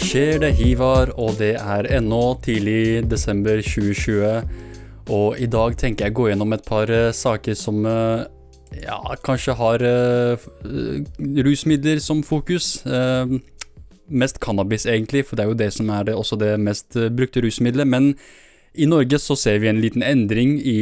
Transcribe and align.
skjer? 0.00 0.38
Det 0.42 0.52
Hivar, 0.58 1.10
og 1.20 1.36
det 1.40 1.54
er 1.56 1.88
ennå 1.98 2.36
tidlig 2.44 3.04
desember 3.10 3.60
2020. 3.64 4.48
Og 5.14 5.38
i 5.40 5.48
dag 5.50 5.76
tenker 5.78 6.06
jeg 6.06 6.14
å 6.14 6.18
gå 6.18 6.26
gjennom 6.30 6.54
et 6.56 6.64
par 6.66 6.90
uh, 6.90 7.12
saker 7.14 7.56
som 7.58 7.84
uh, 7.86 8.26
ja, 8.74 8.98
kanskje 9.26 9.54
har 9.58 9.84
uh, 9.86 10.48
rusmidler 11.46 12.02
som 12.02 12.24
fokus. 12.26 12.82
mest 14.06 14.38
cannabis, 14.38 14.86
egentlig, 14.86 15.24
for 15.26 15.36
det 15.36 15.44
er 15.44 15.48
jo 15.50 15.58
det 15.58 15.72
som 15.74 15.88
er 15.90 16.04
det, 16.06 16.14
også 16.14 16.36
det 16.38 16.52
mest 16.60 16.94
brukte 16.94 17.42
rusmiddelet. 17.42 17.86
Men 17.86 18.12
i 18.76 18.86
Norge 18.88 19.18
så 19.22 19.36
ser 19.38 19.60
vi 19.62 19.68
en 19.70 19.80
liten 19.80 20.04
endring 20.04 20.56
i, 20.60 20.78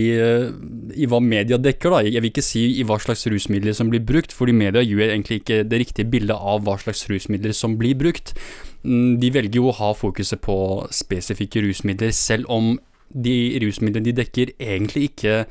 i, 0.95 1.07
hva 1.11 1.21
media 1.23 1.59
dekker. 1.61 1.95
da. 1.95 2.01
Jeg 2.07 2.23
vil 2.23 2.33
ikke 2.33 2.45
si 2.45 2.65
i 2.81 2.87
hva 2.87 2.99
slags 3.03 3.27
rusmidler 3.31 3.77
som 3.77 3.91
blir 3.93 4.03
brukt, 4.07 4.35
fordi 4.35 4.55
media 4.57 4.83
gjør 4.83 5.13
egentlig 5.13 5.41
ikke 5.43 5.61
det 5.69 5.81
riktige 5.85 6.11
bildet 6.11 6.37
av 6.37 6.65
hva 6.67 6.77
slags 6.83 7.05
rusmidler 7.11 7.55
som 7.57 7.77
blir 7.81 7.97
brukt. 7.99 8.35
Mm, 8.83 9.21
de 9.23 9.31
velger 9.35 9.61
jo 9.61 9.71
å 9.71 9.77
ha 9.79 9.93
fokuset 9.97 10.43
på 10.45 10.57
spesifikke 10.95 11.63
rusmidler, 11.65 12.13
selv 12.15 12.51
om 12.53 12.75
de 13.15 13.37
rusmidlene 13.63 14.09
de 14.09 14.17
dekker, 14.19 14.57
egentlig 14.59 15.11
ikke, 15.13 15.45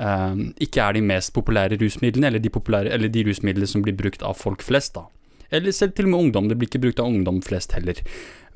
um, 0.00 0.48
ikke 0.62 0.82
er 0.82 0.96
de 0.96 1.04
mest 1.04 1.34
populære 1.36 1.80
rusmidlene, 1.82 2.32
eller 2.32 2.42
de, 2.42 2.52
populære, 2.52 2.92
eller 2.96 3.12
de 3.12 3.26
rusmidlene 3.28 3.68
som 3.68 3.84
blir 3.84 3.96
brukt 3.98 4.24
av 4.24 4.38
folk 4.40 4.64
flest. 4.64 4.96
da. 4.96 5.06
Eller 5.54 5.76
selv 5.76 5.94
til 5.94 6.08
og 6.08 6.14
med 6.14 6.24
ungdom. 6.24 6.48
Det 6.48 6.58
blir 6.58 6.70
ikke 6.70 6.82
brukt 6.88 7.02
av 7.02 7.10
ungdom 7.10 7.42
flest 7.44 7.76
heller. 7.76 8.00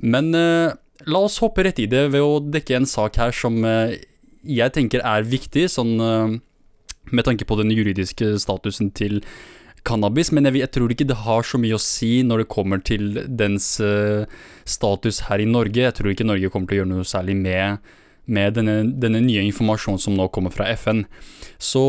Men 0.00 0.32
uh, 0.34 0.72
la 1.08 1.22
oss 1.26 1.38
hoppe 1.40 1.64
rett 1.64 1.80
i 1.80 1.88
det 1.90 2.08
ved 2.12 2.24
å 2.24 2.40
dekke 2.44 2.80
en 2.80 2.88
sak 2.88 3.18
her 3.20 3.32
som 3.36 3.60
uh, 3.64 3.92
jeg 4.44 4.74
tenker 4.76 5.04
er 5.06 5.26
viktig, 5.28 5.66
sånn 5.72 5.94
uh, 6.00 6.36
med 7.10 7.26
tanke 7.26 7.46
på 7.48 7.56
den 7.60 7.72
juridiske 7.74 8.36
statusen 8.42 8.92
til 8.96 9.20
cannabis, 9.86 10.28
men 10.36 10.44
jeg, 10.44 10.58
jeg, 10.60 10.72
tror 10.76 10.92
ikke 10.92 11.08
det 11.08 11.22
har 11.22 11.46
så 11.46 11.58
mye 11.60 11.78
å 11.78 11.80
si 11.80 12.20
når 12.26 12.42
det 12.42 12.52
kommer 12.52 12.82
til 12.84 13.22
dens 13.26 13.72
uh, 13.80 14.28
status 14.68 15.24
her 15.30 15.40
i 15.40 15.48
Norge. 15.48 15.86
Jeg 15.86 15.96
tror 15.96 16.12
ikke 16.12 16.28
Norge 16.28 16.52
kommer 16.52 16.68
til 16.68 16.80
å 16.80 16.82
gjøre 16.82 16.92
noe 16.92 17.08
særlig 17.08 17.38
med, 17.40 17.90
med 18.28 18.58
denne, 18.58 18.76
denne, 19.00 19.24
nye 19.24 19.46
informasjonen 19.48 20.02
som 20.04 20.18
nå 20.18 20.28
kommer 20.34 20.52
fra 20.52 20.68
FN. 20.76 21.06
Så 21.56 21.82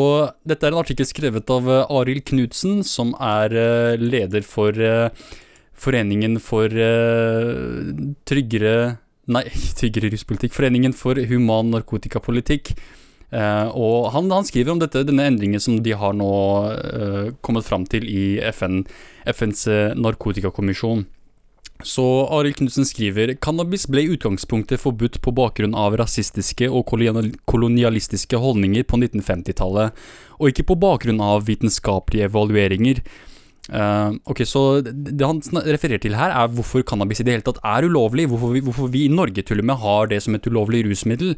dette 0.48 0.68
er 0.68 0.72
en 0.72 0.84
artikkel 0.86 1.10
skrevet 1.10 1.52
av 1.52 1.68
Arild 1.84 2.24
Knutsen, 2.32 2.80
som 2.88 3.12
er 3.20 3.52
leder 4.00 4.48
for 4.48 4.80
Foreningen 5.78 6.40
for 6.44 6.70
tryggere 8.28 8.76
Nei, 9.32 9.46
tryggere 9.80 10.10
ruspolitikk. 10.12 10.56
Foreningen 10.56 10.96
for 10.98 11.20
human 11.30 11.72
narkotikapolitikk. 11.74 12.74
Uh, 13.32 13.70
og 13.80 14.10
han, 14.12 14.28
han, 14.34 14.44
skriver 14.44 14.74
om 14.74 14.82
dette, 14.82 15.06
denne 15.08 15.24
endringen 15.30 15.62
som 15.64 15.78
de 15.80 15.94
har 15.96 16.16
nå 16.18 16.32
uh, 16.68 17.30
kommet 17.46 17.64
fram 17.64 17.86
til 17.88 18.04
i 18.12 18.42
FN, 18.52 18.82
FNs 19.24 19.68
narkotikakommisjon. 19.96 21.06
Så 21.88 22.04
Arild 22.30 22.60
Knutsen 22.60 22.86
skriver 22.86 23.34
cannabis 23.42 23.88
ble 23.90 24.04
i 24.04 24.12
utgangspunktet 24.14 24.82
forbudt 24.84 25.18
på 25.24 25.34
bakgrunn 25.34 25.74
av 25.78 25.96
rasistiske 25.98 26.68
og 26.70 26.92
kolonialistiske 26.92 28.38
holdninger 28.38 28.86
på 28.86 29.00
1950-tallet, 29.00 29.96
og 30.38 30.52
ikke 30.52 30.68
på 30.70 30.78
bakgrunn 30.84 31.24
av 31.26 31.48
vitenskapelige 31.48 32.30
evalueringer. 32.30 33.02
Uh, 33.70 34.18
ok, 34.26 34.42
Så 34.48 34.82
det 34.82 35.22
han 35.22 35.40
refererer 35.54 36.02
til 36.02 36.18
her, 36.18 36.34
er 36.34 36.50
hvorfor 36.50 36.82
cannabis 36.88 37.22
i 37.22 37.26
det 37.28 37.36
hele 37.36 37.46
tatt 37.46 37.62
er 37.62 37.86
ulovlig. 37.86 38.28
Hvorfor 38.32 38.56
vi, 38.56 38.64
hvorfor 38.66 38.90
vi 38.92 39.06
i 39.06 39.14
Norge 39.14 39.46
til 39.46 39.62
og 39.62 39.68
med 39.70 39.82
har 39.84 40.10
det 40.10 40.22
som 40.26 40.36
et 40.36 40.48
ulovlig 40.50 40.84
rusmiddel. 40.88 41.36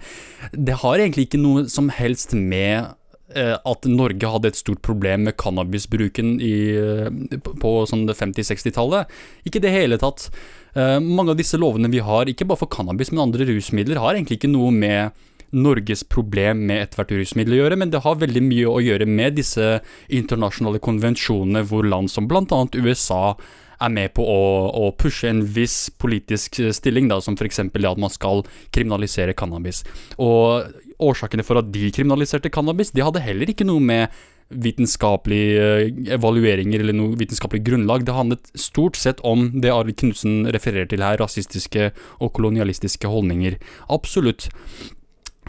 Det 0.53 0.79
har 0.83 0.99
egentlig 0.99 1.27
ikke 1.27 1.43
noe 1.43 1.65
som 1.69 1.91
helst 1.91 2.33
med 2.33 2.93
uh, 3.35 3.57
at 3.59 3.89
Norge 3.91 4.31
hadde 4.35 4.53
et 4.53 4.61
stort 4.61 4.81
problem 4.85 5.27
med 5.27 5.37
cannabisbruken 5.41 6.37
i, 6.39 6.55
uh, 6.79 7.11
på 7.59 7.75
sånn 7.91 8.07
50-60-tallet. 8.07 9.11
Ikke 9.43 9.59
i 9.59 9.67
det 9.67 9.75
hele 9.75 9.99
tatt. 10.01 10.29
mange 10.73 11.29
av 11.29 11.37
disse 11.37 11.57
lovene 11.59 11.91
vi 11.93 11.99
har, 12.01 12.25
ikke 12.25 12.47
bare 12.49 12.63
for 12.63 12.71
cannabis, 12.71 13.11
men 13.11 13.27
andre 13.27 13.45
rusmidler, 13.45 13.99
har 14.01 14.15
egentlig 14.15 14.39
ikke 14.39 14.49
noe 14.49 14.71
med 14.73 15.11
Norges 15.53 16.03
problem 16.03 16.65
med 16.69 16.81
ethvert 16.87 17.13
rusmiddel 17.13 17.57
å 17.57 17.59
gjøre, 17.63 17.79
men 17.79 17.93
det 17.93 18.03
har 18.05 18.21
veldig 18.21 18.43
mye 18.45 18.69
å 18.69 18.81
gjøre 18.83 19.07
med 19.09 19.37
disse 19.39 19.77
internasjonale 20.09 20.81
konvensjonene 20.83 21.63
hvor 21.69 21.87
land 21.87 22.11
som 22.11 22.29
bl.a. 22.29 22.63
USA 22.73 23.35
er 23.83 23.91
med 23.91 24.13
på 24.15 24.25
å, 24.25 24.43
å, 24.79 24.91
pushe 24.97 25.29
en 25.29 25.41
viss 25.55 25.87
politisk 25.99 26.61
stilling, 26.75 27.09
da, 27.11 27.19
som 27.23 27.37
f.eks. 27.37 27.61
det 27.73 27.89
at 27.89 28.01
man 28.01 28.13
skal 28.13 28.45
kriminalisere 28.75 29.35
cannabis. 29.37 29.83
Og 30.21 30.69
årsakene 31.03 31.45
for 31.45 31.59
at 31.59 31.71
de 31.73 31.89
kriminaliserte 31.93 32.51
cannabis, 32.53 32.93
de 32.95 33.03
hadde 33.03 33.23
heller 33.23 33.51
ikke 33.51 33.67
noe 33.67 33.83
med 33.83 34.23
vitenskapelige 34.53 35.61
eh, 35.63 36.01
evalueringer 36.13 36.83
eller 36.83 36.95
noe 36.97 37.17
vitenskapelig 37.19 37.63
grunnlag. 37.65 38.05
Det 38.05 38.15
handlet 38.15 38.51
stort 38.59 38.99
sett 38.99 39.23
om 39.25 39.49
det 39.63 39.71
Arild 39.73 39.97
Knutsen 40.01 40.43
refererer 40.53 40.89
til 40.91 41.05
her, 41.05 41.17
rasistiske 41.21 41.91
og 42.19 42.33
kolonialistiske 42.37 43.09
holdninger. 43.09 43.57
Absolutt. 43.93 44.49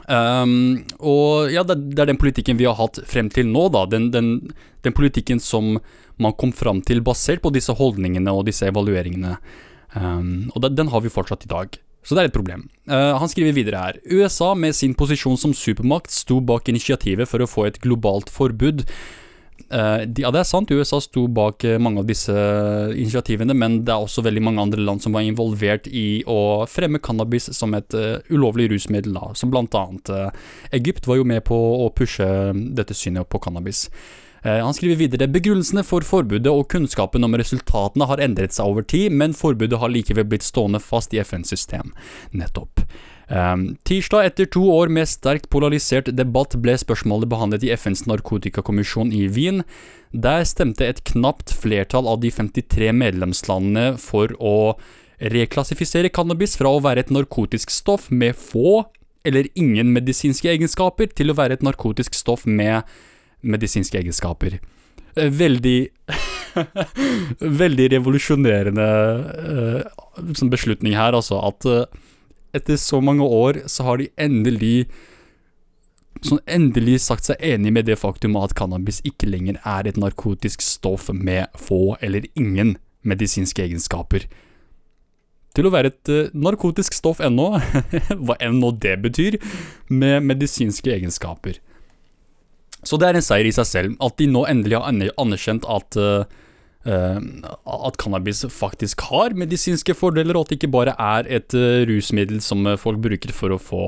Um, 0.04 0.82
og 1.00 1.52
ja, 1.52 1.62
det, 1.64 1.78
det, 1.94 2.00
er 2.02 2.10
den 2.12 2.20
politikken 2.20 2.58
vi 2.58 2.66
har 2.68 2.76
hatt 2.76 3.00
frem 3.08 3.30
til 3.32 3.48
nå, 3.48 3.68
da. 3.72 3.84
Den, 3.88 4.10
den, 4.12 4.34
den, 4.84 4.96
politikken 4.96 5.40
som 5.40 5.78
man 6.20 6.36
kom 6.38 6.52
fram 6.54 6.82
til 6.84 7.02
basert 7.04 7.42
på 7.44 7.52
disse 7.54 7.74
holdningene 7.74 8.34
og 8.34 8.44
disse 8.48 8.68
evalueringene. 8.68 9.38
Um, 9.94 10.52
og 10.52 10.62
den, 10.66 10.78
den, 10.82 10.92
har 10.92 11.04
vi 11.04 11.12
fortsatt 11.12 11.46
i 11.48 11.52
dag. 11.52 11.80
Så 12.04 12.12
det 12.12 12.24
er 12.24 12.28
et 12.28 12.36
problem. 12.36 12.66
Uh, 12.90 13.16
han 13.16 13.30
skriver 13.32 13.56
videre 13.56 13.80
her. 13.80 14.00
USA 14.10 14.52
med 14.58 14.76
sin 14.76 14.96
posisjon 14.98 15.40
som 15.40 15.56
supermakt 15.56 16.12
sto 16.12 16.40
bak 16.44 16.68
initiativet 16.68 17.30
for 17.30 17.40
å 17.40 17.48
få 17.48 17.68
et 17.70 17.80
globalt 17.84 18.32
forbud 18.32 18.84
Uh, 19.72 20.04
ja, 20.20 20.30
det 20.34 20.40
er 20.42 20.48
sant, 20.48 20.70
USA 20.70 21.00
sto 21.02 21.24
bak 21.32 21.64
uh, 21.66 21.76
mange 21.82 22.02
av 22.02 22.08
disse 22.08 22.34
initiativene, 22.92 23.56
men 23.56 23.80
det 23.86 23.94
er 23.94 24.04
også 24.04 24.24
veldig 24.26 24.42
mange 24.44 24.64
andre 24.66 24.84
land 24.84 25.02
som 25.02 25.16
var 25.16 25.24
involvert 25.26 25.88
i 25.88 26.22
å 26.30 26.66
fremme 26.70 27.00
cannabis 27.02 27.48
som 27.56 27.74
et 27.76 27.96
uh, 27.96 28.18
ulovlig 28.30 28.68
rusmiddel, 28.72 29.16
da, 29.16 29.32
som 29.38 29.52
blant 29.52 29.74
annet 29.78 30.12
Egypt 30.76 31.08
var 31.08 31.18
jo 31.18 31.24
med 31.28 31.42
på 31.48 31.56
å 31.56 31.88
pushe 31.96 32.26
dette 32.76 32.96
synet 32.96 33.28
på 33.30 33.40
cannabis. 33.42 33.86
Han 34.44 34.74
skriver 34.76 34.98
videre 35.00 35.28
begrunnelsene 35.32 35.80
for 35.88 36.04
forbudet 36.04 36.50
og 36.52 36.66
kunnskapen 36.68 37.24
om 37.24 37.36
resultatene 37.40 38.04
har 38.10 38.20
endret 38.20 38.52
seg 38.52 38.68
over 38.68 38.84
tid, 38.84 39.14
men 39.16 39.32
forbudet 39.32 39.80
har 39.80 39.88
likevel 39.88 40.26
blitt 40.28 40.44
stående 40.44 40.82
fast 40.84 41.16
i 41.16 41.22
FNs 41.24 41.48
system. 41.54 41.94
Nettopp. 42.36 42.84
Um, 43.28 43.78
tirsdag, 43.88 44.26
etter 44.28 44.48
to 44.52 44.66
år 44.68 44.90
med 44.92 45.08
sterkt 45.08 45.48
polarisert 45.52 46.10
debatt, 46.12 46.56
ble 46.60 46.74
spørsmålet 46.80 47.30
behandlet 47.30 47.64
i 47.64 47.72
FNs 47.72 48.04
narkotikakommisjon 48.10 49.14
i 49.16 49.24
Wien. 49.32 49.62
Der 50.12 50.44
stemte 50.48 50.86
et 50.86 51.00
knapt 51.08 51.54
flertall 51.56 52.08
av 52.10 52.20
de 52.24 52.32
53 52.34 52.92
medlemslandene 52.92 53.94
for 54.00 54.34
å 54.36 54.74
reklassifisere 55.32 56.12
cannabis 56.12 56.58
fra 56.60 56.74
å 56.74 56.82
være 56.84 57.06
et 57.06 57.14
narkotisk 57.14 57.72
stoff 57.72 58.10
med 58.12 58.36
få 58.36 58.84
eller 59.24 59.48
ingen 59.56 59.94
medisinske 59.94 60.50
egenskaper, 60.52 61.08
til 61.16 61.32
å 61.32 61.38
være 61.38 61.56
et 61.56 61.64
narkotisk 61.64 62.16
stoff 62.16 62.44
med 62.44 62.84
medisinske 63.40 63.96
egenskaper. 64.02 64.58
Eh, 65.16 65.30
veldig 65.32 65.78
Veldig 67.64 67.88
revolusjonerende 67.90 68.84
uh, 69.82 70.44
beslutning 70.52 70.94
her, 70.94 71.16
altså. 71.18 71.40
At 71.42 71.66
uh, 71.66 72.04
etter 72.56 72.78
så 72.80 73.00
mange 73.04 73.26
år, 73.26 73.64
så 73.70 73.86
har 73.88 74.00
de 74.00 74.10
endelig 74.20 74.86
sånn 76.24 76.40
endelig 76.48 77.00
sagt 77.04 77.26
seg 77.28 77.42
enig 77.44 77.72
med 77.74 77.88
det 77.88 77.98
faktum 78.00 78.38
at 78.40 78.54
cannabis 78.56 79.02
ikke 79.04 79.28
lenger 79.28 79.58
er 79.68 79.88
et 79.88 79.98
narkotisk 80.00 80.62
stoff 80.64 81.10
med 81.12 81.52
få 81.58 81.98
eller 82.00 82.24
ingen 82.32 82.76
medisinske 83.04 83.66
egenskaper. 83.66 84.24
Til 85.54 85.68
å 85.68 85.72
være 85.74 85.92
et 85.92 86.10
uh, 86.10 86.30
narkotisk 86.32 86.96
stoff 86.96 87.20
ennå, 87.22 87.50
hva 88.24 88.38
enn 88.42 88.56
nå 88.62 88.72
det 88.82 88.96
betyr, 89.04 89.36
med 89.92 90.24
medisinske 90.24 90.94
egenskaper. 90.96 91.60
Så 92.84 92.96
det 93.00 93.10
er 93.10 93.18
en 93.18 93.24
seier 93.24 93.48
i 93.48 93.52
seg 93.54 93.68
selv, 93.68 94.00
at 94.02 94.16
de 94.18 94.26
nå 94.30 94.46
endelig 94.48 94.80
har 94.80 95.12
anerkjent 95.20 95.68
at 95.70 96.00
uh, 96.00 96.24
Eh, 96.24 96.43
at 96.84 97.96
cannabis 98.00 98.44
faktisk 98.52 99.06
har 99.08 99.36
medisinske 99.38 99.96
fordeler, 99.96 100.36
og 100.36 100.44
at 100.44 100.52
det 100.52 100.60
ikke 100.60 100.74
bare 100.74 100.96
er 101.00 101.30
et 101.40 101.56
eh, 101.56 101.86
rusmiddel 101.88 102.42
som 102.44 102.66
eh, 102.66 102.78
folk 102.80 103.00
bruker 103.04 103.32
for 103.32 103.54
å 103.54 103.62
få 103.62 103.86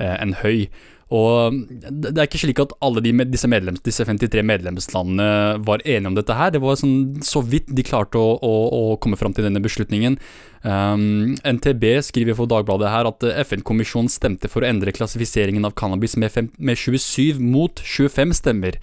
en 0.00 0.32
høy. 0.40 0.70
Og 1.10 1.56
det 1.90 2.12
er 2.14 2.28
ikke 2.28 2.38
slik 2.38 2.60
at 2.62 2.72
alle 2.86 3.02
de, 3.02 3.10
disse, 3.26 3.48
medlems, 3.50 3.82
disse, 3.82 4.04
53 4.06 4.44
medlemslandene 4.46 5.58
var 5.66 5.82
enige 5.82 6.12
om 6.12 6.14
dette 6.14 6.36
her. 6.38 6.52
Det 6.54 6.60
var 6.62 6.78
sånn, 6.78 7.18
så 7.26 7.42
vidt 7.42 7.66
de 7.74 7.84
klarte 7.86 8.20
å, 8.20 8.36
å, 8.38 8.52
å 8.70 8.82
komme 9.02 9.18
fram 9.18 9.34
til 9.34 9.48
denne 9.48 9.62
beslutningen. 9.64 10.20
Um, 10.62 11.34
NTB 11.42 11.98
skriver 12.06 12.38
for 12.38 12.50
Dagbladet 12.50 12.92
her 12.94 13.10
at 13.10 13.26
FN-kommisjonen 13.42 14.12
stemte 14.12 14.50
for 14.52 14.62
å 14.62 14.70
endre 14.70 14.94
klassifiseringen 14.94 15.66
av 15.66 15.74
cannabis 15.78 16.14
med, 16.20 16.30
fem, 16.30 16.52
med 16.62 16.78
27 16.78 17.42
mot 17.42 17.82
25 17.82 18.36
stemmer. 18.44 18.78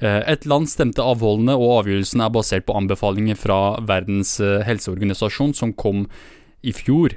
Eh, 0.00 0.22
et 0.28 0.44
land 0.48 0.68
stemte 0.68 1.04
avholdende, 1.04 1.56
og 1.56 1.80
avgjørelsen 1.82 2.24
er 2.24 2.34
basert 2.34 2.66
på 2.68 2.76
anbefalinger 2.76 3.38
fra 3.40 3.60
Verdens 3.86 4.36
eh, 4.44 4.60
helseorganisasjon, 4.66 5.56
som 5.56 5.72
kom 5.72 6.04
i 6.66 6.74
fjor. 6.76 7.16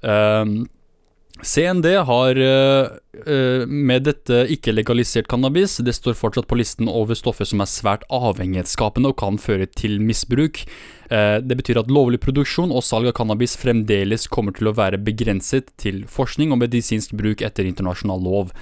Um, 0.00 0.64
CND 1.44 1.90
har 2.08 2.38
med 3.68 4.04
dette 4.06 4.38
ikke 4.54 4.72
legalisert 4.72 5.26
cannabis. 5.28 5.74
Det 5.84 5.92
står 5.92 6.14
fortsatt 6.16 6.46
på 6.48 6.56
listen 6.56 6.88
over 6.88 7.18
stoffer 7.18 7.44
som 7.44 7.60
er 7.60 7.68
svært 7.68 8.06
avhengighetsskapende 8.08 9.10
og 9.12 9.18
kan 9.20 9.36
føre 9.36 9.66
til 9.68 9.98
misbruk. 10.00 10.62
Det 11.10 11.58
betyr 11.60 11.82
at 11.82 11.92
lovlig 11.92 12.22
produksjon 12.24 12.72
og 12.72 12.86
salg 12.88 13.10
av 13.10 13.18
cannabis 13.20 13.58
fremdeles 13.60 14.24
kommer 14.32 14.56
til 14.56 14.70
å 14.70 14.74
være 14.80 15.02
begrenset 15.04 15.68
til 15.76 16.06
forskning 16.08 16.56
og 16.56 16.62
medisinsk 16.62 17.12
bruk 17.20 17.44
etter 17.44 17.68
internasjonal 17.68 18.24
lov. 18.24 18.56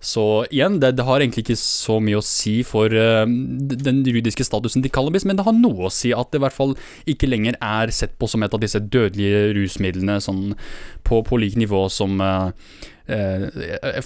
Så 0.00 0.22
igjen, 0.48 0.78
det, 0.80 0.94
det, 0.96 1.04
har 1.04 1.20
egentlig 1.20 1.42
ikke 1.44 1.58
så 1.60 1.98
mye 2.00 2.20
å 2.20 2.24
si 2.24 2.60
for 2.64 2.88
uh, 2.88 3.26
den 3.28 3.98
juridiske 4.08 4.46
statusen 4.48 4.80
til 4.80 4.92
cannabis, 4.94 5.26
men 5.28 5.36
det 5.36 5.44
har 5.44 5.56
noe 5.56 5.90
å 5.90 5.92
si 5.92 6.14
at 6.16 6.30
det 6.32 6.40
i 6.40 6.44
hvert 6.46 6.56
fall 6.56 6.72
ikke 7.10 7.28
lenger 7.28 7.58
er 7.60 7.92
sett 7.92 8.14
på 8.16 8.28
som 8.30 8.40
et 8.40 8.56
av 8.56 8.62
disse 8.62 8.80
dødelige 8.80 9.50
rusmidlene 9.58 10.16
sånn 10.24 10.54
på, 11.04 11.20
på 11.26 11.40
lik 11.42 11.60
nivå 11.60 11.84
som 11.92 12.16
uh, 12.24 12.48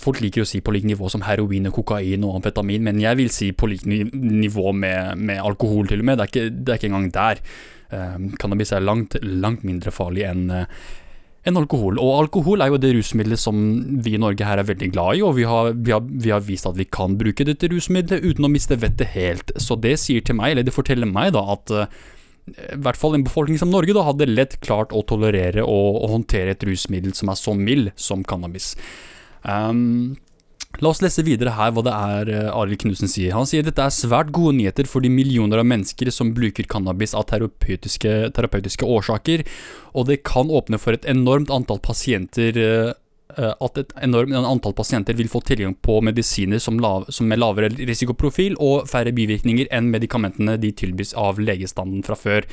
Folk 0.00 0.22
liker 0.24 0.46
å 0.46 0.48
si 0.48 0.62
på 0.64 0.72
lik 0.72 0.86
nivå 0.88 1.10
som 1.12 1.26
heroin, 1.26 1.66
og 1.68 1.74
kokain 1.76 2.22
og 2.24 2.38
amfetamin, 2.38 2.86
men 2.86 3.02
jeg 3.02 3.18
vil 3.18 3.28
si 3.28 3.50
på 3.52 3.68
lik 3.68 3.82
nivå 3.84 4.72
med, 4.72 5.20
med 5.20 5.42
alkohol, 5.44 5.90
til 5.90 6.00
og 6.00 6.08
med. 6.08 6.16
Det 6.16 6.24
er 6.24 6.30
ikke, 6.32 6.44
det 6.56 6.72
er 6.72 6.80
ikke 6.80 6.88
engang 6.88 7.10
der. 7.12 7.42
cannabis 8.40 8.72
er 8.72 8.80
langt, 8.80 9.18
langt 9.20 9.60
mindre 9.68 9.92
farlig 9.92 10.24
enn 10.24 10.46
enn 11.44 11.60
alkohol. 11.60 12.00
Og 12.00 12.24
alkohol 12.24 12.64
er 12.64 12.72
jo 12.72 12.80
det 12.80 12.94
rusmiddelet 12.96 13.40
som 13.40 13.60
vi 14.04 14.16
i 14.16 14.20
Norge 14.20 14.46
her 14.48 14.60
er 14.60 14.68
veldig 14.68 14.90
glad 14.94 15.18
i, 15.18 15.22
og 15.26 15.36
vi 15.38 15.46
har, 15.48 15.72
vi 15.76 15.94
har, 15.94 16.02
vi 16.04 16.32
har 16.32 16.44
vist 16.44 16.68
at 16.68 16.78
vi 16.78 16.88
kan 16.88 17.18
bruke 17.20 17.46
dette 17.46 17.68
rusmiddelet 17.72 18.24
uten 18.24 18.48
å 18.48 18.52
miste 18.52 18.78
vettet 18.80 19.12
helt. 19.14 19.54
Så 19.60 19.76
det 19.80 19.98
sier 20.02 20.24
til 20.24 20.38
meg, 20.40 20.54
eller 20.54 20.66
det 20.66 20.76
forteller 20.76 21.10
meg 21.10 21.34
da, 21.36 21.44
at 21.54 21.74
uh, 21.74 22.04
i 22.48 22.80
hvert 22.84 23.00
fall 23.00 23.16
en 23.16 23.24
befolkning 23.24 23.60
som 23.60 23.72
Norge 23.72 23.96
da, 23.96 24.04
hadde 24.08 24.28
lett 24.30 24.58
klart 24.64 24.92
å 24.92 25.04
tolerere 25.08 25.64
og, 25.64 26.00
og 26.02 26.16
håndtere 26.18 26.56
et 26.56 26.64
rusmiddel 26.68 27.16
som 27.16 27.32
er 27.32 27.40
så 27.40 27.56
mild 27.56 27.92
som 28.00 28.24
cannabis. 28.24 28.74
Um, 29.44 30.16
La 30.82 30.90
oss 30.90 31.02
lese 31.04 31.22
videre 31.26 31.54
her 31.54 31.70
hva 31.74 31.84
det 31.86 31.92
er 31.94 32.30
uh, 32.32 32.56
Arild 32.58 32.80
Knutsen 32.82 33.10
sier. 33.10 33.34
Han 33.36 33.46
sier 33.46 33.62
dette 33.66 33.82
er 33.84 33.94
svært 33.94 34.32
gode 34.34 34.56
nyheter 34.58 34.88
for 34.90 35.04
de 35.04 35.12
millioner 35.12 35.62
av 35.62 35.68
mennesker 35.70 36.10
som 36.14 36.32
bruker 36.34 36.66
cannabis 36.70 37.14
av 37.14 37.28
terapeutiske, 37.30 38.16
terapeutiske 38.34 38.88
årsaker, 38.96 39.44
og 39.94 40.10
det 40.10 40.22
kan 40.26 40.50
åpne 40.50 40.80
for 40.82 40.96
et 40.96 41.06
enormt 41.10 41.52
antall 41.54 41.80
pasienter 41.84 42.58
uh, 42.58 42.92
at 43.34 43.78
et 43.80 43.92
enormt 44.04 44.34
antall 44.36 44.74
pasienter 44.76 45.16
vil 45.18 45.30
få 45.30 45.40
tilgang 45.46 45.74
på 45.82 46.00
medisiner 46.04 46.60
som, 46.62 46.78
lav, 46.82 47.06
som 47.08 47.26
med 47.30 47.40
lavere 47.40 47.70
risikoprofil 47.80 48.58
og 48.62 48.88
færre 48.90 49.14
bivirkninger 49.16 49.70
enn 49.74 49.90
medikamentene 49.90 50.58
de 50.60 50.70
tilbys 50.76 51.14
av 51.18 51.40
legestanden 51.42 52.04
fra 52.06 52.18
før. 52.18 52.46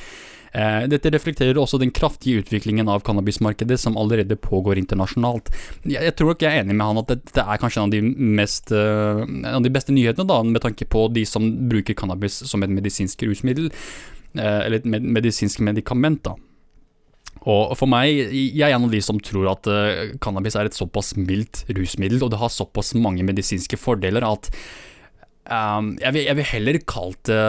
Eh, 0.52 0.84
dette 0.92 1.10
reflekterer 1.14 1.56
også 1.56 1.78
den 1.80 1.92
kraftige 1.94 2.42
utviklingen 2.42 2.90
av 2.92 3.00
cannabismarkedet 3.06 3.78
som 3.80 3.96
allerede 3.96 4.36
pågår 4.36 4.80
internasjonalt. 4.82 5.48
Jeg, 5.88 6.12
tror 6.18 6.32
nok 6.32 6.44
jeg 6.44 6.52
er 6.52 6.64
enig 6.64 6.76
med 6.76 6.84
han 6.90 7.00
at 7.00 7.12
dette 7.14 7.44
er 7.44 7.60
kanskje 7.62 7.80
en 7.80 7.88
av 7.88 7.94
de, 7.94 8.02
mest, 8.40 8.72
eh, 8.76 9.22
en 9.24 9.56
av 9.56 9.64
de 9.64 9.72
beste 9.72 9.96
nyhetene, 9.96 10.28
da, 10.28 10.42
med 10.44 10.64
tanke 10.64 10.84
på 10.84 11.06
de 11.14 11.24
som 11.28 11.48
bruker 11.72 11.96
cannabis 11.96 12.42
som 12.50 12.64
et 12.64 12.72
medisinsk 12.72 13.24
rusmiddel, 13.24 13.72
eh, 14.36 14.60
eller 14.66 14.82
et 14.82 14.88
medisinsk 14.88 15.64
medikament. 15.64 16.22
da. 16.28 16.36
Og 17.48 17.72
for 17.74 17.90
meg, 17.90 18.12
jeg 18.30 18.68
er 18.68 18.76
en 18.76 18.86
av 18.86 18.92
de 18.92 19.00
som 19.02 19.18
tror 19.18 19.48
at 19.50 19.66
uh, 19.66 20.12
cannabis 20.22 20.54
er 20.54 20.68
et 20.68 20.76
såpass 20.76 21.16
mildt 21.18 21.64
rusmiddel, 21.74 22.22
og 22.22 22.30
det 22.30 22.38
har 22.38 22.52
såpass 22.52 22.92
mange 22.94 23.24
medisinske 23.26 23.78
fordeler 23.80 24.22
at 24.22 24.46
um, 25.50 25.96
jeg, 25.98 26.14
vil, 26.14 26.22
jeg, 26.28 26.38
vil, 26.38 26.48
heller 26.52 26.78
kalt 26.86 27.18
det 27.26 27.42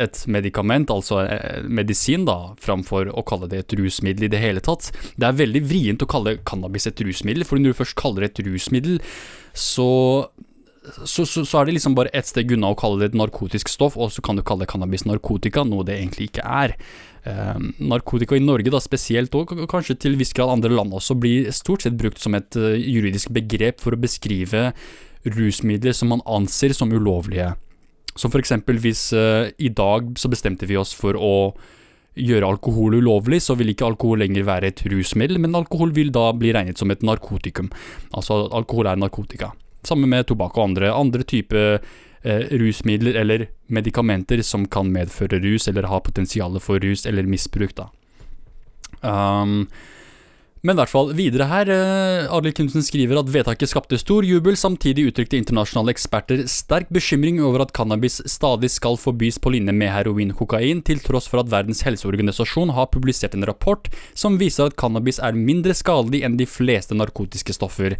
et 0.00 0.22
medikament, 0.30 0.90
altså 0.92 1.22
eh, 1.26 1.62
medisin, 1.68 2.26
da, 2.28 2.54
framfor 2.60 3.12
å 3.12 3.24
kalle 3.28 3.50
det 3.50 3.64
et 3.64 3.78
rusmiddel 3.78 4.28
i 4.28 4.32
det 4.32 4.42
hele 4.42 4.62
tatt. 4.64 4.90
Det 5.16 5.28
er 5.28 5.40
veldig 5.40 5.64
vrient 5.66 6.04
å 6.04 6.10
kalle 6.10 6.38
cannabis 6.48 6.88
et 6.90 7.02
rusmiddel, 7.06 7.46
for 7.46 7.60
når 7.60 7.74
du 7.74 7.80
først 7.82 7.98
kaller 8.00 8.26
det 8.26 8.32
et 8.32 8.46
rusmiddel, 8.50 9.02
så 9.56 9.90
så, 11.04 11.26
så, 11.28 11.44
så, 11.44 11.58
er 11.60 11.68
det 11.68 11.74
liksom 11.76 11.94
bare 11.94 12.10
ett 12.16 12.26
steg 12.26 12.54
unna 12.54 12.70
å 12.72 12.76
kalle 12.78 13.02
det 13.02 13.10
et 13.10 13.18
narkotisk 13.20 13.68
stoff, 13.68 13.98
og 14.00 14.08
så 14.14 14.22
kan 14.24 14.38
du 14.38 14.44
kalle 14.46 14.68
cannabis 14.68 15.04
narkotika, 15.04 15.64
noe 15.68 15.84
det 15.86 15.98
egentlig 15.98 16.30
ikke 16.30 16.46
er. 16.46 16.74
Eh, 17.28 17.58
narkotika 17.84 18.38
i 18.38 18.42
Norge, 18.42 18.72
da 18.72 18.80
spesielt, 18.82 19.34
og 19.36 19.52
kanskje 19.70 19.98
til 20.00 20.16
viss 20.20 20.32
grad 20.36 20.52
andre 20.54 20.72
land 20.72 20.96
også, 20.96 21.18
blir 21.20 21.50
stort 21.54 21.84
sett 21.84 21.98
brukt 22.00 22.20
som 22.22 22.36
et 22.38 22.56
uh, 22.56 22.72
juridisk 22.72 23.32
begrep 23.36 23.82
for 23.84 23.94
å 23.94 24.00
beskrive 24.00 24.70
rusmidler 25.28 25.96
som 25.96 26.14
man 26.14 26.24
anser 26.24 26.72
som 26.76 26.92
ulovlige. 26.92 27.52
Som 28.18 28.32
for 28.32 28.42
eksempel 28.42 28.80
hvis 28.82 29.10
uh, 29.14 29.50
i 29.58 29.70
dag 29.70 30.14
så 30.18 30.30
bestemte 30.32 30.68
vi 30.68 30.78
oss 30.80 30.92
for 30.96 31.18
å 31.18 31.34
gjøre 32.18 32.48
alkohol 32.48 32.98
ulovlig, 32.98 33.38
så 33.44 33.54
vil 33.56 33.70
ikke 33.72 33.86
alkohol 33.86 34.24
lenger 34.24 34.44
være 34.48 34.72
et 34.72 34.82
rusmiddel, 34.90 35.38
men 35.40 35.54
alkohol 35.56 35.94
vil 35.96 36.10
da 36.14 36.30
bli 36.36 36.50
regnet 36.54 36.80
som 36.80 36.90
et 36.90 37.04
narkotikum. 37.06 37.70
Altså 38.16 38.42
alkohol 38.56 38.90
er 38.90 38.98
narkotika. 39.00 39.52
Samme 39.86 40.10
med 40.10 40.26
tobakk 40.28 40.58
og 40.58 40.72
andre, 40.72 40.90
andre 40.92 41.24
typer 41.24 41.78
uh, 41.78 42.42
rusmidler 42.60 43.16
eller 43.22 43.46
medikamenter 43.72 44.42
som 44.44 44.66
kan 44.66 44.90
medføre 44.92 45.40
rus, 45.40 45.70
eller 45.70 45.88
ha 45.88 46.02
potensial 46.04 46.58
for 46.60 46.82
rus 46.82 47.06
eller 47.08 47.30
misbruk, 47.30 47.78
da. 47.78 47.88
Um, 49.00 49.70
men 50.60 50.76
i 50.76 50.80
hvert 50.80 50.92
fall 50.92 51.12
videre 51.16 51.46
her. 51.48 51.70
Uh, 51.72 52.32
Adel 52.36 52.54
Knutsen 52.56 52.84
skriver 52.84 53.20
at 53.20 53.30
vedtaket 53.32 53.70
skapte 53.70 53.98
stor 54.00 54.26
jubel. 54.26 54.58
Samtidig 54.60 55.06
uttrykte 55.08 55.38
internasjonale 55.40 55.94
eksperter 55.94 56.42
sterk 56.50 56.90
bekymring 56.92 57.40
over 57.44 57.64
at 57.64 57.72
cannabis 57.76 58.20
stadig 58.28 58.72
skal 58.72 58.98
forbys 59.00 59.40
på 59.40 59.54
linje 59.54 59.72
med 59.76 59.92
heroin 59.94 60.34
og 60.34 60.42
kokain, 60.42 60.82
til 60.84 61.00
tross 61.04 61.30
for 61.30 61.42
at 61.42 61.52
Verdens 61.52 61.84
helseorganisasjon 61.86 62.74
har 62.76 62.90
publisert 62.92 63.38
en 63.38 63.48
rapport 63.48 63.88
som 64.12 64.36
viser 64.40 64.68
at 64.68 64.76
cannabis 64.80 65.22
er 65.22 65.38
mindre 65.38 65.76
skadelig 65.76 66.24
enn 66.26 66.36
de 66.40 66.48
fleste 66.48 66.98
narkotiske 66.98 67.56
stoffer. 67.56 67.96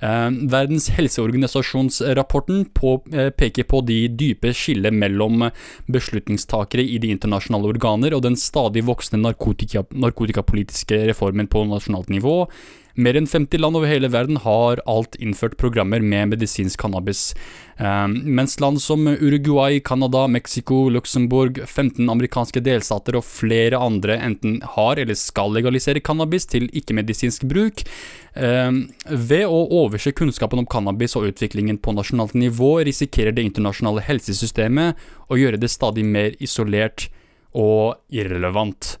Eh, 0.00 0.30
Verdens 0.52 0.88
helseorganisasjonsrapporten 0.96 2.64
på, 2.74 3.02
eh, 3.12 3.30
peker 3.30 3.64
på 3.64 3.82
de 3.86 4.08
dype 4.08 4.52
skillet 4.52 4.94
mellom 4.94 5.50
beslutningstakere 5.88 6.84
i 6.84 6.98
de 6.98 7.12
internasjonale 7.14 7.72
organer 7.74 8.14
og 8.14 8.22
den 8.22 8.36
stadig 8.36 8.84
voksende 8.84 9.22
narkotika, 9.24 9.86
narkotikapolitiske 9.90 11.06
reformen 11.08 11.48
på 11.48 11.64
nasjonalt 11.68 12.08
nivå. 12.08 12.48
Mer 12.96 13.16
enn 13.18 13.26
50 13.28 13.60
land 13.60 13.76
over 13.76 13.90
hele 13.90 14.08
verden 14.08 14.38
har 14.40 14.80
alt 14.88 15.18
innført 15.20 15.58
programmer 15.60 16.00
med 16.00 16.30
medisinsk 16.32 16.80
cannabis. 16.80 17.34
Um, 17.76 18.14
mens 18.38 18.56
land 18.60 18.80
som 18.80 19.04
Uruguay, 19.06 19.80
Canada, 19.84 20.24
Mexico, 20.26 20.88
Luxembourg, 20.88 21.60
15 21.66 22.08
amerikanske 22.08 22.62
delstater 22.64 23.18
og 23.18 23.26
flere 23.28 23.76
andre 23.76 24.16
enten 24.16 24.62
har 24.76 24.96
eller 24.96 25.18
skal 25.20 25.52
legalisere 25.52 26.00
cannabis 26.00 26.48
til 26.48 26.70
ikke-medisinsk 26.72 27.44
bruk. 27.50 27.84
Um, 28.32 28.86
ved 29.12 29.44
å 29.44 29.60
overse 29.82 30.16
kunnskapen 30.16 30.64
om 30.64 30.68
cannabis 30.68 31.18
og 31.20 31.28
utviklingen 31.28 31.76
på 31.76 31.92
nasjonalt 31.96 32.32
nivå 32.32 32.78
risikerer 32.88 33.36
det 33.36 33.44
internasjonale 33.44 34.04
helsesystemet 34.08 35.08
å 35.28 35.36
gjøre 35.36 35.60
det 35.60 35.72
stadig 35.72 36.04
mer 36.08 36.32
isolert 36.40 37.10
og 37.52 38.00
irrelevant. 38.08 38.96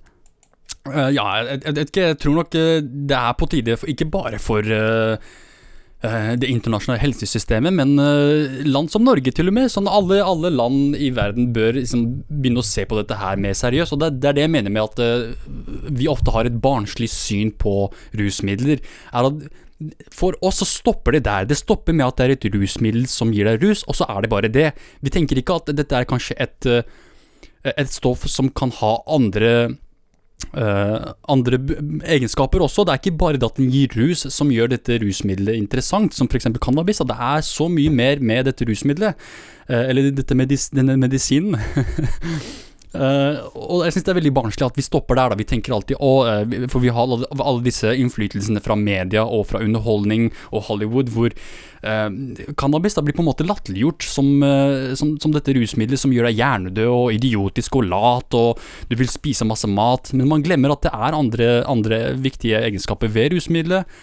Uh, 0.86 1.08
ja, 1.14 1.24
jeg, 1.42 1.64
jeg, 1.64 1.90
jeg, 1.96 2.20
tror 2.22 2.38
nok 2.40 2.54
uh, 2.54 2.78
det 2.82 3.18
er 3.18 3.34
på 3.38 3.50
tide, 3.52 3.76
for, 3.80 3.90
ikke 3.90 4.08
bare 4.12 4.40
for 4.42 4.70
uh, 4.70 5.34
det 6.06 6.46
internasjonale 6.52 7.00
helsesystemet, 7.00 7.72
men 7.74 7.96
land 8.68 8.90
som 8.92 9.02
Norge 9.02 9.32
til 9.34 9.48
og 9.50 9.54
med. 9.56 9.70
Sånn 9.72 9.88
alle, 9.90 10.20
alle 10.22 10.52
land 10.52 10.94
i 11.02 11.08
verden 11.16 11.48
bør 11.56 11.80
liksom 11.80 12.04
begynne 12.28 12.62
å 12.62 12.66
se 12.68 12.84
på 12.86 12.98
dette 13.00 13.16
her 13.18 13.40
mer 13.42 13.56
seriøst. 13.58 13.96
Og 13.96 14.02
det, 14.04 14.10
det, 14.20 14.28
er 14.28 14.36
det 14.36 14.44
jeg 14.44 14.52
mener 14.54 14.74
med 14.76 14.84
at 14.84 15.96
vi 15.96 16.06
ofte 16.12 16.30
har 16.36 16.46
et 16.46 16.60
barnslig 16.62 17.08
syn 17.10 17.50
på 17.58 17.88
rusmidler. 18.20 18.84
Er 19.10 19.30
at 19.32 19.48
for 20.14 20.36
oss 20.46 20.60
så 20.62 20.68
stopper 20.68 21.16
det 21.16 21.24
der. 21.26 21.48
Det 21.48 21.58
stopper 21.58 21.96
med 21.96 22.06
at 22.06 22.20
det 22.20 22.28
er 22.28 22.36
et 22.36 22.46
rusmiddel 22.54 23.08
som 23.10 23.32
gir 23.34 23.48
deg 23.48 23.64
rus, 23.64 23.82
og 23.88 23.98
så 23.98 24.06
er 24.12 24.22
det 24.22 24.32
bare 24.36 24.52
det. 24.52 24.68
Vi 25.02 25.16
tenker 25.16 25.40
ikke 25.40 25.58
at 25.58 25.74
dette 25.74 25.96
er 25.96 26.06
kanskje 26.06 26.38
et, 26.44 26.70
et 27.72 27.90
stoff 27.90 28.28
som 28.30 28.52
kan 28.52 28.70
ha 28.78 28.98
andre 29.16 29.80
Uh, 30.56 31.12
andre 31.32 31.58
egenskaper 32.04 32.62
også. 32.64 32.84
Det 32.84 32.92
er 32.92 33.00
ikke 33.00 33.18
bare 33.18 33.40
det 33.40 33.48
at 33.48 33.58
den 33.60 33.70
gir 33.72 33.92
rus 33.96 34.26
som 34.32 34.52
gjør 34.52 34.70
dette 34.72 34.98
rusmiddelet 35.02 35.56
interessant, 35.58 36.14
som 36.16 36.28
f.eks. 36.28 36.48
cannabis. 36.62 37.02
Det 37.04 37.16
er 37.16 37.44
så 37.44 37.68
mye 37.72 37.92
mer 37.92 38.20
med 38.20 38.46
dette 38.48 38.68
rusmiddelet, 38.68 39.16
uh, 39.68 39.82
eller 39.82 40.12
dette 40.16 40.38
medis 40.38 40.68
denne 40.72 40.96
medisinen. 41.00 41.56
Uh, 42.94 43.42
og 43.58 43.82
jeg 43.84 43.96
syns 43.96 44.06
det 44.06 44.12
er 44.12 44.18
veldig 44.20 44.32
barnslig 44.36 44.64
at 44.66 44.78
vi 44.78 44.84
stopper 44.84 45.18
der. 45.18 45.32
da 45.32 45.38
Vi 45.38 45.48
tenker 45.48 45.74
alltid 45.74 45.98
uh, 46.00 46.66
For 46.70 46.80
vi 46.80 46.92
har 46.94 47.02
alle, 47.02 47.26
alle, 47.34 47.64
disse 47.64 47.92
innflytelsene 47.92 48.62
fra 48.64 48.76
media 48.78 49.26
og 49.26 49.48
fra 49.50 49.60
underholdning 49.64 50.30
og 50.54 50.68
Hollywood, 50.70 51.10
hvor 51.12 51.34
uh, 51.34 52.08
cannabis 52.58 52.96
da 52.96 53.04
blir 53.04 53.16
på 53.16 53.24
en 53.24 53.30
måte 53.30 53.46
latterliggjort 53.46 54.06
som, 54.06 54.30
som, 54.98 55.14
som, 55.22 55.34
dette 55.34 55.54
rusmiddelet 55.56 56.00
som 56.00 56.12
gjør 56.14 56.30
deg 56.30 56.40
hjernedød 56.40 56.90
og 56.92 57.14
idiotisk 57.16 57.80
og 57.80 57.88
lat, 57.90 58.36
og 58.36 58.60
du 58.90 58.96
vil 58.98 59.10
spise 59.10 59.46
masse 59.48 59.68
mat. 59.70 60.12
Men 60.16 60.30
man 60.30 60.44
glemmer 60.44 60.74
at 60.74 60.86
det 60.86 60.92
er 60.94 61.16
andre, 61.16 61.48
andre 61.68 62.00
viktige 62.20 62.62
egenskaper 62.62 63.10
ved 63.12 63.34
rusmiddelet. 63.34 63.98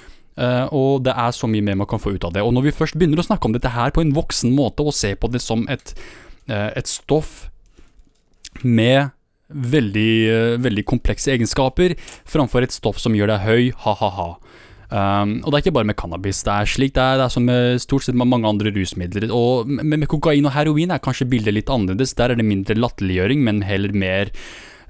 og 0.74 1.04
det 1.06 1.14
er 1.14 1.32
så 1.32 1.48
mye 1.48 1.62
mer 1.62 1.76
man 1.78 1.88
kan 1.88 2.02
få 2.02 2.16
ut 2.16 2.24
av 2.26 2.34
det. 2.34 2.42
Og 2.42 2.54
når 2.54 2.68
vi 2.68 2.78
først 2.78 2.98
begynner 2.98 3.22
å 3.22 3.26
snakke 3.26 3.46
om 3.48 3.54
dette 3.54 3.74
her 3.74 3.94
på 3.94 4.02
en 4.02 4.16
voksen 4.16 4.54
måte, 4.56 4.84
og 4.84 4.96
se 4.98 5.14
på 5.16 5.30
det 5.30 5.42
som 5.42 5.68
et, 5.70 5.94
et 6.50 6.90
stoff 6.90 7.53
med 8.64 9.14
veldig, 9.54 10.60
veldig 10.64 10.84
komplekse 10.90 11.34
egenskaper, 11.36 11.96
framfor 12.30 12.66
et 12.66 12.74
stoff 12.74 13.02
som 13.02 13.16
gjør 13.16 13.36
deg 13.36 13.44
høy, 13.46 13.64
ha-ha-ha. 13.86 14.30
Um, 14.94 15.40
og 15.42 15.50
det 15.50 15.58
er 15.58 15.62
ikke 15.64 15.76
bare 15.80 15.90
med 15.90 15.98
cannabis. 15.98 16.44
Det 16.46 16.54
er 16.54 16.70
slik 16.70 16.94
det 16.94 17.02
er, 17.02 17.18
det 17.18 17.26
er 17.26 17.34
som 17.34 17.48
med 17.50 17.82
stort 17.82 18.06
sett 18.06 18.18
med 18.20 18.30
mange 18.30 18.50
andre 18.50 18.74
rusmidler. 18.76 19.26
Og 19.34 19.70
med, 19.70 19.88
med 19.90 20.10
kokain 20.12 20.46
og 20.46 20.54
heroin 20.54 20.94
er 20.94 21.02
kanskje 21.02 21.30
bildet 21.32 21.56
litt 21.58 21.72
annerledes. 21.74 22.14
Der 22.20 22.34
er 22.34 22.38
det 22.38 22.46
mindre 22.46 22.78
latterliggjøring, 22.78 23.42
men 23.46 23.64
heller 23.66 23.96
mer 23.98 24.34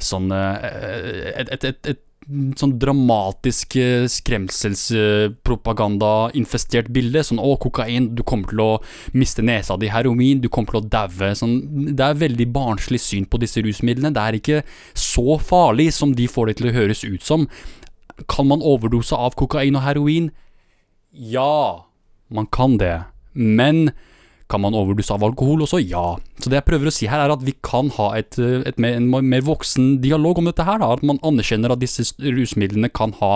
sånn 0.03 0.33
eh, 0.35 1.31
et, 1.39 1.53
et, 1.55 1.69
et, 1.69 1.93
et 1.93 2.01
sånn 2.59 2.73
dramatisk 2.79 3.75
eh, 3.79 4.05
skremselspropaganda-infestert 4.11 6.87
bilde. 6.93 7.23
Sånn 7.23 7.39
'Å, 7.39 7.57
kokain, 7.59 8.15
du 8.15 8.23
kommer 8.23 8.47
til 8.49 8.59
å 8.63 8.81
miste 9.13 9.41
nesa 9.43 9.77
di'. 9.77 9.89
Heroin, 9.91 10.41
du 10.41 10.49
kommer 10.49 10.71
til 10.71 10.81
å 10.81 10.89
daue. 10.89 11.35
Sånn, 11.35 11.95
det 11.95 12.03
er 12.03 12.13
veldig 12.13 12.53
barnslig 12.53 12.99
syn 12.99 13.25
på 13.25 13.37
disse 13.39 13.61
rusmidlene. 13.61 14.13
Det 14.13 14.21
er 14.21 14.33
ikke 14.39 14.63
så 14.93 15.39
farlig 15.39 15.93
som 15.93 16.13
de 16.13 16.27
får 16.27 16.45
det 16.47 16.55
til 16.57 16.67
å 16.69 16.73
høres 16.73 17.03
ut 17.03 17.23
som. 17.23 17.47
Kan 18.27 18.47
man 18.47 18.61
overdose 18.61 19.15
av 19.15 19.33
kokain 19.35 19.75
og 19.75 19.83
heroin? 19.83 20.31
Ja, 21.13 21.85
man 22.29 22.47
kan 22.47 22.77
det. 22.77 23.03
Men 23.33 23.91
kan 24.51 24.61
man 24.61 24.75
overdose 24.77 25.13
av 25.15 25.23
alkohol 25.25 25.63
også? 25.65 25.79
Ja. 25.81 26.17
Så 26.41 26.51
det 26.51 26.59
jeg 26.59 26.67
prøver 26.67 26.89
å 26.89 26.93
si 26.93 27.07
her, 27.09 27.23
er 27.23 27.33
at 27.33 27.45
vi 27.45 27.55
kan 27.65 27.91
ha 27.97 28.09
et, 28.19 28.37
et 28.39 28.81
mer, 28.81 28.97
en 28.99 29.07
mer 29.29 29.45
voksen 29.45 29.97
dialog 30.03 30.41
om 30.41 30.49
dette 30.49 30.65
her. 30.67 30.81
Da. 30.81 30.91
At 30.97 31.05
man 31.07 31.21
anerkjenner 31.25 31.73
at 31.73 31.81
disse 31.83 32.05
rusmidlene 32.19 32.91
kan 32.93 33.15
ha 33.21 33.33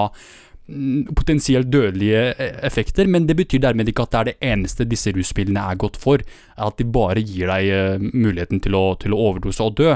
mm, 0.68 1.16
potensielt 1.18 1.72
dødelige 1.74 2.24
e, 2.36 2.52
effekter, 2.68 3.10
men 3.10 3.30
det 3.30 3.38
betyr 3.40 3.64
dermed 3.64 3.90
ikke 3.90 4.08
at 4.08 4.14
det 4.14 4.20
er 4.20 4.30
det 4.32 4.38
eneste 4.52 4.90
disse 4.90 5.14
rusmidlene 5.16 5.64
er 5.64 5.82
godt 5.82 6.00
for. 6.02 6.24
At 6.60 6.80
de 6.82 6.88
bare 6.88 7.24
gir 7.24 7.52
deg 7.54 7.72
uh, 7.72 8.08
muligheten 8.14 8.64
til 8.64 8.78
å, 8.78 8.88
til 9.02 9.16
å, 9.16 9.22
overdose 9.30 9.64
og 9.64 9.78
dø. 9.80 9.96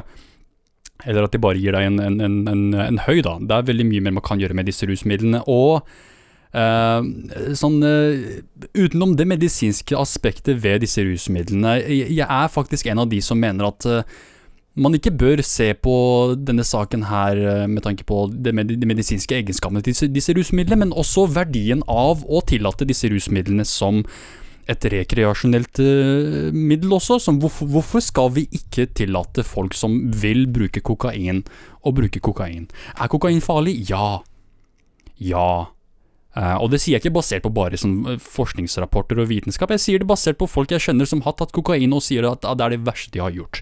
Eller 1.02 1.26
at 1.26 1.34
de 1.34 1.42
bare 1.42 1.60
gir 1.60 1.76
deg 1.76 1.90
en, 1.90 2.00
en, 2.00 2.48
en, 2.48 2.64
en 2.78 3.04
høy, 3.08 3.20
da. 3.26 3.36
Det 3.42 3.58
er 3.58 3.70
veldig 3.74 3.90
mye 3.90 4.06
mer 4.06 4.18
man 4.20 4.26
kan 4.26 4.42
gjøre 4.42 4.58
med 4.58 4.70
disse 4.70 4.88
rusmidlene. 4.90 5.44
Og 5.50 5.82
sånn, 6.52 7.78
uh, 7.80 8.42
utenom 8.76 9.16
det 9.16 9.28
medisinske 9.30 9.96
aspektet 9.96 10.60
ved 10.64 10.84
disse 10.84 11.04
rusmidlene, 11.08 11.78
jeg, 11.88 12.26
er 12.28 12.52
faktisk 12.52 12.90
en 12.92 13.06
av 13.06 13.10
de 13.12 13.22
som 13.24 13.40
mener 13.40 13.70
at 13.70 13.88
uh, 13.88 14.02
man 14.76 14.96
ikke 14.96 15.14
bør 15.16 15.42
se 15.44 15.70
på 15.76 15.96
denne 16.40 16.64
saken 16.64 17.06
her 17.10 17.40
med 17.68 17.84
tanke 17.84 18.06
på 18.08 18.26
de, 18.32 18.54
med 18.56 18.70
de 18.72 18.88
medisinske 18.88 19.36
egenskapene 19.36 19.84
til 19.84 20.12
disse, 20.12 20.36
rusmidlene, 20.36 20.86
men 20.86 20.94
også 20.96 21.26
verdien 21.28 21.84
av 21.92 22.24
å 22.24 22.40
tillate 22.48 22.88
disse 22.88 23.12
rusmidlene 23.12 23.66
som 23.68 24.00
et 24.72 24.88
rekreasjonelt 24.94 25.82
middel 26.56 26.96
også. 26.96 27.20
Hvorfor, 27.36 27.68
hvorfor 27.68 28.00
skal 28.00 28.32
vi 28.38 28.46
ikke 28.48 28.88
tillate 28.96 29.44
folk 29.44 29.76
som 29.76 29.98
vil 30.24 30.46
bruke 30.48 30.80
kokain, 30.80 31.44
å 31.84 31.92
bruke 31.92 32.24
kokain? 32.24 32.70
Er 32.96 33.12
kokain 33.12 33.44
farlig? 33.44 33.76
Ja. 33.92 34.22
Ja. 35.20 35.68
Uh, 36.32 36.56
og 36.64 36.70
det 36.72 36.80
sier 36.80 36.96
jeg 36.96 37.04
ikke 37.04 37.18
basert 37.18 37.44
på 37.44 37.52
bare 37.52 37.80
sånn, 37.80 38.18
forskningsrapporter 38.24 39.20
og 39.20 39.28
vitenskap, 39.32 39.74
jeg 39.76 39.84
sier 39.84 40.04
det 40.04 40.08
basert 40.08 40.40
på 40.40 40.48
folk 40.48 40.72
jeg 40.72 40.86
kjenner 40.86 41.10
som 41.10 41.24
har 41.26 41.36
tatt 41.36 41.52
kokain 41.56 41.92
og 41.92 42.06
sier 42.06 42.28
at, 42.30 42.46
det 42.46 42.68
er 42.68 42.78
det 42.78 42.86
verste 42.88 43.12
de 43.12 43.24
har 43.24 43.36
gjort. 43.36 43.60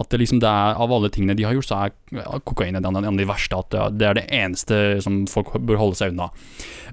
At 0.00 0.08
det 0.08 0.22
liksom 0.22 0.40
det 0.40 0.48
er, 0.48 0.76
av 0.80 0.92
alle 0.92 1.10
tingene 1.12 1.36
de 1.36 1.44
har 1.44 1.56
gjort, 1.56 1.68
så 1.68 1.78
er 1.84 2.40
kokain 2.48 2.76
en 2.78 2.86
av 2.88 3.18
de 3.18 3.26
verste. 3.28 3.58
At 3.58 3.96
det 3.98 4.08
er 4.08 4.16
det 4.16 4.24
eneste 4.32 4.78
som 5.04 5.22
folk 5.28 5.52
bør 5.60 5.80
holde 5.80 5.98
seg 5.98 6.14
unna. 6.14 6.30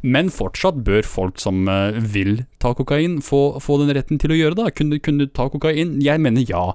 Men 0.03 0.31
fortsatt 0.33 0.81
bør 0.88 1.07
folk 1.07 1.39
som 1.39 1.67
uh, 1.71 1.95
vil 1.95 2.43
ta 2.59 2.73
kokain, 2.75 3.19
få, 3.23 3.59
få, 3.63 3.79
den 3.83 3.95
retten 3.95 4.19
til 4.19 4.35
å 4.35 4.39
gjøre 4.39 4.59
det. 4.59 4.73
Kunne, 4.79 4.99
kunne 5.03 5.27
du 5.27 5.31
ta 5.35 5.47
kokain? 5.51 5.97
Jeg 6.03 6.23
mener 6.23 6.43
ja, 6.47 6.65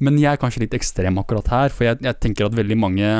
men 0.00 0.20
jeg 0.20 0.34
er 0.34 0.42
kanskje 0.42 0.66
litt 0.66 0.76
ekstrem 0.76 1.20
akkurat 1.20 1.48
her, 1.52 1.72
for 1.72 1.88
jeg, 1.88 2.02
jeg 2.04 2.20
tenker 2.20 2.48
at 2.48 2.56
veldig 2.60 2.80
mange 2.80 3.14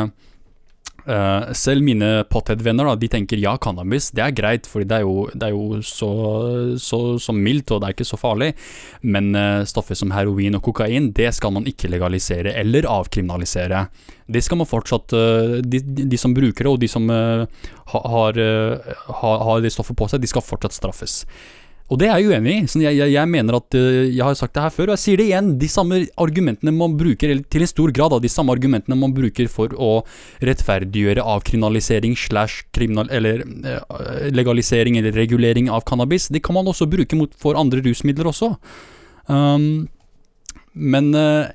Uh, 1.11 1.50
selv 1.59 1.83
mine 1.83 2.09
pothead-venner 2.31 2.87
de 3.00 3.09
tenker 3.11 3.40
ja, 3.43 3.57
cannabis 3.59 4.12
det 4.14 4.23
er 4.23 4.35
greit, 4.37 4.69
fordi 4.71 4.87
det 4.87 5.00
er 5.00 5.02
jo, 5.02 5.25
det 5.35 5.49
er 5.49 5.57
jo 5.57 5.81
så, 5.83 6.11
så, 6.79 7.00
så, 7.19 7.35
mildt 7.35 7.73
og 7.75 7.81
det 7.83 7.88
er 7.88 7.97
ikke 7.97 8.07
så 8.07 8.21
farlig. 8.21 8.52
Men 9.02 9.33
uh, 9.35 9.67
stoffer 9.67 9.99
som 9.99 10.14
heroin 10.14 10.59
og 10.59 10.62
kokain 10.69 11.11
det 11.17 11.33
skal 11.35 11.57
man 11.57 11.67
ikke 11.67 11.90
legalisere 11.90 12.55
eller 12.62 12.87
avkriminalisere. 12.87 13.87
Det 14.31 14.45
skal 14.47 14.61
man 14.61 14.71
fortsatt 14.71 15.17
uh, 15.17 15.59
de, 15.67 15.83
de, 15.83 16.21
som 16.21 16.37
bruker 16.37 16.69
det 16.69 16.75
og 16.76 16.83
de 16.83 16.90
som 16.90 17.11
har, 17.11 18.37
har, 18.38 19.40
har 19.49 19.64
det 19.64 19.73
stoffet 19.75 19.99
på 19.99 20.07
seg, 20.07 20.23
de 20.23 20.31
skal 20.31 20.47
fortsatt 20.47 20.76
straffes. 20.76 21.25
Og 21.90 21.99
det 21.99 22.06
er 22.06 22.20
jeg 22.20 22.30
uenig 22.30 22.52
i. 22.54 22.66
Sånn, 22.70 22.85
jeg, 22.85 22.97
jeg, 23.00 23.12
jeg, 23.16 23.30
mener 23.30 23.56
at 23.59 23.75
uh, 23.75 24.02
Jeg 24.06 24.23
har 24.23 24.37
sagt 24.38 24.54
det 24.54 24.62
her 24.62 24.75
før, 24.75 24.90
og 24.90 24.94
jeg 24.94 25.02
sier 25.02 25.20
det 25.20 25.26
igjen. 25.26 25.50
De 25.59 25.70
samme 25.70 26.00
argumentene 26.23 26.75
man 26.75 26.94
bruker, 27.00 27.32
eller 27.32 27.47
til 27.50 27.66
en 27.66 27.70
stor 27.73 27.92
grad 27.97 28.14
da, 28.14 28.20
de 28.23 28.30
samme 28.30 28.54
argumentene 28.54 28.99
man 28.99 29.14
bruker 29.16 29.50
for 29.50 29.75
å 29.75 29.90
rettferdiggjøre 30.47 31.26
avkriminalisering 31.35 32.14
slash 32.18 32.64
kriminal... 32.76 33.11
Eller 33.11 33.42
uh, 33.42 34.30
legalisering 34.30 35.00
eller 35.00 35.16
regulering 35.18 35.70
av 35.73 35.82
cannabis, 35.88 36.28
det 36.30 36.44
kan 36.47 36.56
man 36.56 36.70
også 36.70 36.87
bruke 36.90 37.18
mot, 37.18 37.35
for 37.40 37.59
andre 37.59 37.82
rusmidler 37.82 38.30
også. 38.30 38.54
Um, 39.26 39.88
men 40.75 41.11
uh, 41.16 41.50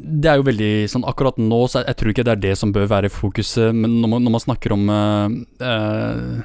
det 0.00 0.30
er 0.30 0.38
jo 0.38 0.46
veldig 0.46 0.72
sånn 0.88 1.04
Akkurat 1.08 1.36
nå 1.40 1.58
så 1.68 1.80
jeg, 1.80 1.90
jeg 1.90 1.98
tror 1.98 2.12
ikke 2.12 2.24
det 2.24 2.32
er 2.32 2.42
det 2.44 2.52
som 2.60 2.72
bør 2.72 2.86
være 2.88 3.10
fokuset, 3.12 3.74
men 3.76 3.98
når 4.00 4.12
man, 4.14 4.24
når 4.24 4.34
man 4.36 4.44
snakker 4.44 4.76
om 4.76 4.84
uh, 4.92 5.40
Eh, 5.60 6.40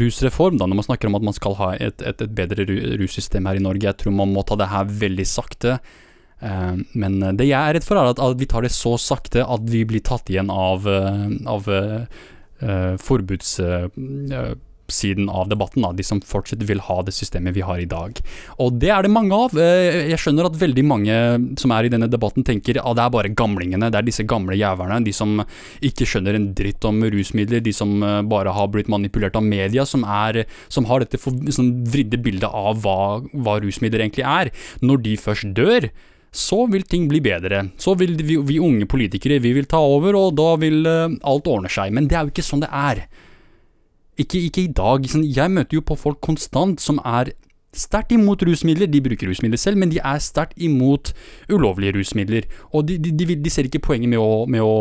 rusreform, 0.00 0.58
da, 0.60 0.68
når 0.68 0.80
man 0.80 0.86
snakker 0.88 1.10
om 1.10 1.18
at 1.18 1.26
man 1.30 1.36
skal 1.36 1.56
ha 1.60 1.72
et, 1.76 2.02
et, 2.04 2.24
et 2.24 2.36
bedre 2.36 2.66
russystem 3.00 3.48
her 3.48 3.60
i 3.60 3.64
Norge. 3.64 3.86
Jeg 3.88 3.98
tror 4.00 4.16
man 4.16 4.32
må 4.34 4.44
ta 4.46 4.58
det 4.60 4.70
her 4.72 4.88
veldig 5.04 5.26
sakte. 5.28 5.78
Uh, 6.40 6.80
men 6.96 7.20
det 7.36 7.50
jeg 7.50 7.58
er 7.58 7.76
redd 7.76 7.86
for, 7.86 8.00
er 8.00 8.12
at, 8.12 8.40
vi 8.40 8.48
tar 8.48 8.64
det 8.64 8.72
så 8.72 8.96
sakte 9.00 9.44
at 9.44 9.64
vi 9.68 9.84
blir 9.88 10.04
tatt 10.04 10.32
igjen 10.32 10.52
av, 10.52 10.88
av 10.88 11.70
uh, 11.70 12.96
forbuds... 13.00 13.56
Siden 14.90 15.30
av 15.30 15.48
debatten, 15.50 15.84
da, 15.84 15.92
de 15.96 16.04
som 16.06 16.20
fortsatt 16.24 16.64
vil 16.68 16.82
ha 16.86 17.00
det 17.06 17.14
systemet 17.16 17.54
vi 17.56 17.64
har 17.66 17.80
i 17.80 17.88
dag. 17.88 18.18
Og 18.62 18.76
det 18.82 18.90
er 18.92 19.06
det 19.06 19.12
mange 19.12 19.36
av. 19.36 19.56
Eh, 19.58 20.10
jeg 20.10 20.20
skjønner 20.20 20.48
at 20.48 20.58
veldig 20.60 20.84
mange 20.86 21.16
som 21.60 21.74
er 21.74 21.86
i 21.86 21.92
denne 21.92 22.10
debatten 22.10 22.46
tenker 22.46 22.80
at 22.82 22.98
det 22.98 23.06
er 23.06 23.14
bare 23.14 23.32
gamlingene, 23.36 23.90
det 23.90 24.00
er 24.00 24.08
disse 24.08 24.26
gamle 24.28 24.58
jævlene, 24.58 25.02
de 25.06 25.14
som 25.16 25.40
ikke 25.86 26.08
skjønner 26.08 26.36
en 26.36 26.50
dritt 26.56 26.84
om 26.88 27.02
rusmidler, 27.14 27.64
de 27.64 27.74
som 27.76 27.96
eh, 28.02 28.20
bare 28.30 28.54
har 28.56 28.70
blitt 28.72 28.90
manipulert 28.92 29.38
av 29.38 29.46
media, 29.46 29.86
som, 29.88 30.04
er, 30.04 30.44
som 30.68 30.88
har 30.90 31.04
dette 31.04 31.20
sånn 31.20 31.74
vridde 31.90 32.20
bildet 32.20 32.50
av 32.50 32.82
hva, 32.84 33.00
hva 33.32 33.58
rusmidler 33.62 34.04
egentlig 34.04 34.26
er. 34.26 34.54
Når 34.84 35.04
de 35.06 35.18
først 35.20 35.52
dør, 35.56 35.90
så 36.30 36.62
vil 36.70 36.86
ting 36.86 37.08
bli 37.10 37.20
bedre. 37.22 37.64
Så 37.78 37.96
vil 37.98 38.14
vi, 38.22 38.36
vi 38.36 38.60
unge 38.62 38.86
politikere 38.90 39.40
vi 39.42 39.52
vil 39.56 39.66
ta 39.70 39.80
over, 39.82 40.16
og 40.18 40.36
da 40.38 40.52
vil 40.62 40.86
uh, 40.86 41.08
alt 41.26 41.50
ordne 41.50 41.70
seg. 41.72 41.92
Men 41.94 42.06
det 42.10 42.16
er 42.16 42.26
jo 42.26 42.34
ikke 42.34 42.46
sånn 42.46 42.62
det 42.64 42.70
er. 42.70 43.04
Ikke, 44.20 44.40
ikke 44.48 44.64
i 44.66 44.72
dag. 44.76 45.06
Sånn, 45.08 45.24
jeg 45.24 45.52
møter 45.52 45.78
jo 45.78 45.84
på 45.86 45.96
folk 45.98 46.20
konstant 46.24 46.82
som 46.82 47.00
er 47.06 47.32
sterkt 47.76 48.12
imot 48.14 48.42
rusmidler. 48.46 48.90
De 48.90 49.02
bruker 49.04 49.30
rusmidler 49.30 49.60
selv, 49.60 49.80
men 49.80 49.92
de 49.92 50.00
er 50.02 50.20
sterkt 50.22 50.58
imot 50.60 51.12
ulovlige 51.52 51.96
rusmidler. 51.98 52.48
Og 52.74 52.88
de, 52.88 52.98
de, 53.02 53.14
de, 53.16 53.38
de 53.38 53.52
ser 53.52 53.68
ikke 53.68 53.82
poenget 53.90 54.10
med 54.10 54.20
å, 54.20 54.44
med 54.50 54.64
å 54.64 54.76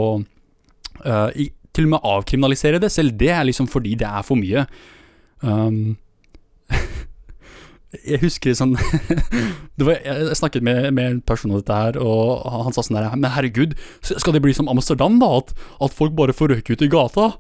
uh, 1.06 1.30
i, 1.38 1.50
til 1.76 1.88
og 1.88 1.96
med 1.96 2.12
avkriminalisere 2.16 2.82
det. 2.82 2.92
Selv 2.94 3.16
det 3.20 3.32
er 3.36 3.48
liksom 3.48 3.70
fordi 3.72 3.96
det 4.00 4.10
er 4.10 4.26
for 4.26 4.40
mye. 4.40 4.66
Um, 5.46 5.98
jeg 7.90 8.20
husker 8.22 8.54
sånn 8.54 8.76
var, 9.82 9.96
Jeg 10.06 10.38
snakket 10.38 10.66
med, 10.66 10.92
med, 10.94 11.06
en 11.08 11.22
person 11.26 11.50
om 11.50 11.58
dette 11.58 11.74
her, 11.74 11.98
og 11.98 12.44
han 12.46 12.76
sa 12.76 12.84
sånn 12.86 13.00
der 13.00 13.16
Men 13.16 13.34
herregud, 13.34 13.74
skal 14.06 14.36
det 14.36 14.44
bli 14.46 14.54
som 14.54 14.70
Amsterdam, 14.70 15.18
da? 15.22 15.32
At, 15.40 15.56
at 15.88 15.96
folk 15.98 16.14
bare 16.18 16.36
får 16.36 16.54
røyke 16.54 16.78
ut 16.78 16.86
i 16.86 16.92
gata? 16.92 17.32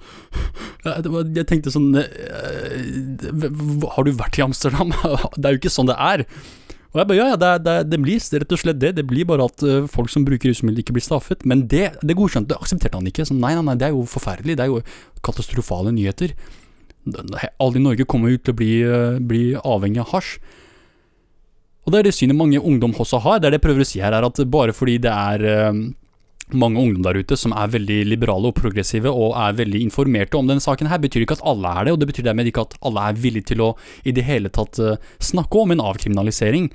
Jeg 1.38 1.46
tenkte 1.50 1.74
sånn 1.74 1.91
eh, 2.01 3.36
Har 3.94 4.08
du 4.08 4.15
vært 4.18 4.39
i 4.39 4.46
Amsterdam? 4.48 4.96
Det 5.38 5.46
er 5.46 5.53
jo 5.53 5.62
ikke 5.62 5.74
sånn 5.74 5.89
det 5.89 5.98
er. 6.01 6.25
Og 6.89 6.98
jeg 6.98 7.08
bare, 7.10 7.18
ja, 7.20 7.25
ja, 7.32 7.38
det, 7.38 7.50
det, 7.65 7.74
det 7.91 7.98
blir 8.01 8.22
rett 8.41 8.53
og 8.56 8.60
slett 8.60 8.79
det. 8.82 8.89
Det 8.98 9.03
blir 9.06 9.27
bare 9.29 9.46
at 9.46 9.62
uh, 9.65 9.86
folk 9.89 10.10
som 10.10 10.24
bruker 10.25 10.50
rusmidler, 10.50 10.82
ikke 10.82 10.96
blir 10.98 11.06
straffet. 11.06 11.46
Men 11.48 11.68
det, 11.70 11.91
det 12.01 12.15
godkjente, 12.18 12.50
det 12.50 12.58
aksepterte 12.58 12.98
han 12.98 13.10
ikke. 13.10 13.27
Sånn, 13.29 13.41
nei, 13.44 13.51
nei, 13.58 13.63
nei, 13.68 13.75
det 13.77 13.89
er 13.89 13.94
jo 13.94 14.01
forferdelig. 14.10 14.58
Det 14.58 14.65
er 14.65 14.72
jo 14.72 14.82
katastrofale 15.25 15.94
nyheter 15.94 16.34
alle 17.08 17.79
i 17.79 17.84
Norge 17.84 18.08
kommer 18.10 18.34
ut 18.34 18.44
til 18.44 18.53
å 18.53 18.60
bli, 18.60 18.74
eh, 18.84 19.20
bli 19.20 19.44
avhengig 19.56 20.01
av 20.03 20.12
hasj. 20.13 20.39
Og 21.86 21.94
det 21.94 22.00
er 22.00 22.10
det 22.10 22.18
synet 22.18 22.38
mange 22.38 22.60
ungdom 22.60 22.94
også 22.94 23.22
har. 23.24 23.39
Det 23.39 23.48
er 23.48 23.51
det 23.56 23.62
jeg 23.62 23.68
prøver 23.70 23.82
å 23.82 23.88
si 23.88 24.01
her, 24.03 24.13
er 24.13 24.25
at 24.27 24.41
bare 24.51 24.75
fordi 24.75 25.00
det 25.01 25.10
er 25.10 25.41
uh, 25.41 25.74
mange 26.53 26.77
ungdom 26.77 27.01
der 27.01 27.18
ute 27.18 27.38
som 27.39 27.53
er 27.58 27.72
veldig 27.72 28.03
liberale 28.06 28.51
og 28.51 28.58
progressive 28.60 29.10
og 29.10 29.34
er 29.34 29.58
veldig 29.58 29.82
informerte 29.88 30.38
om 30.38 30.46
denne 30.50 30.62
saken 30.62 30.89
her, 30.91 31.01
betyr 31.01 31.25
ikke 31.25 31.39
at 31.39 31.48
alle 31.50 31.72
er 31.72 31.88
det, 31.88 31.94
og 31.96 32.00
det 32.00 32.10
betyr 32.12 32.27
dermed 32.27 32.51
ikke 32.51 32.68
at 32.68 32.77
alle 32.86 33.08
er 33.10 33.18
villige 33.18 33.53
til 33.53 33.63
å 33.65 33.72
i 34.06 34.13
det 34.13 34.27
hele 34.27 34.51
tatt 34.53 34.77
uh, 34.84 35.00
snakke 35.18 35.63
om 35.63 35.74
en 35.74 35.82
avkriminalisering. 35.89 36.70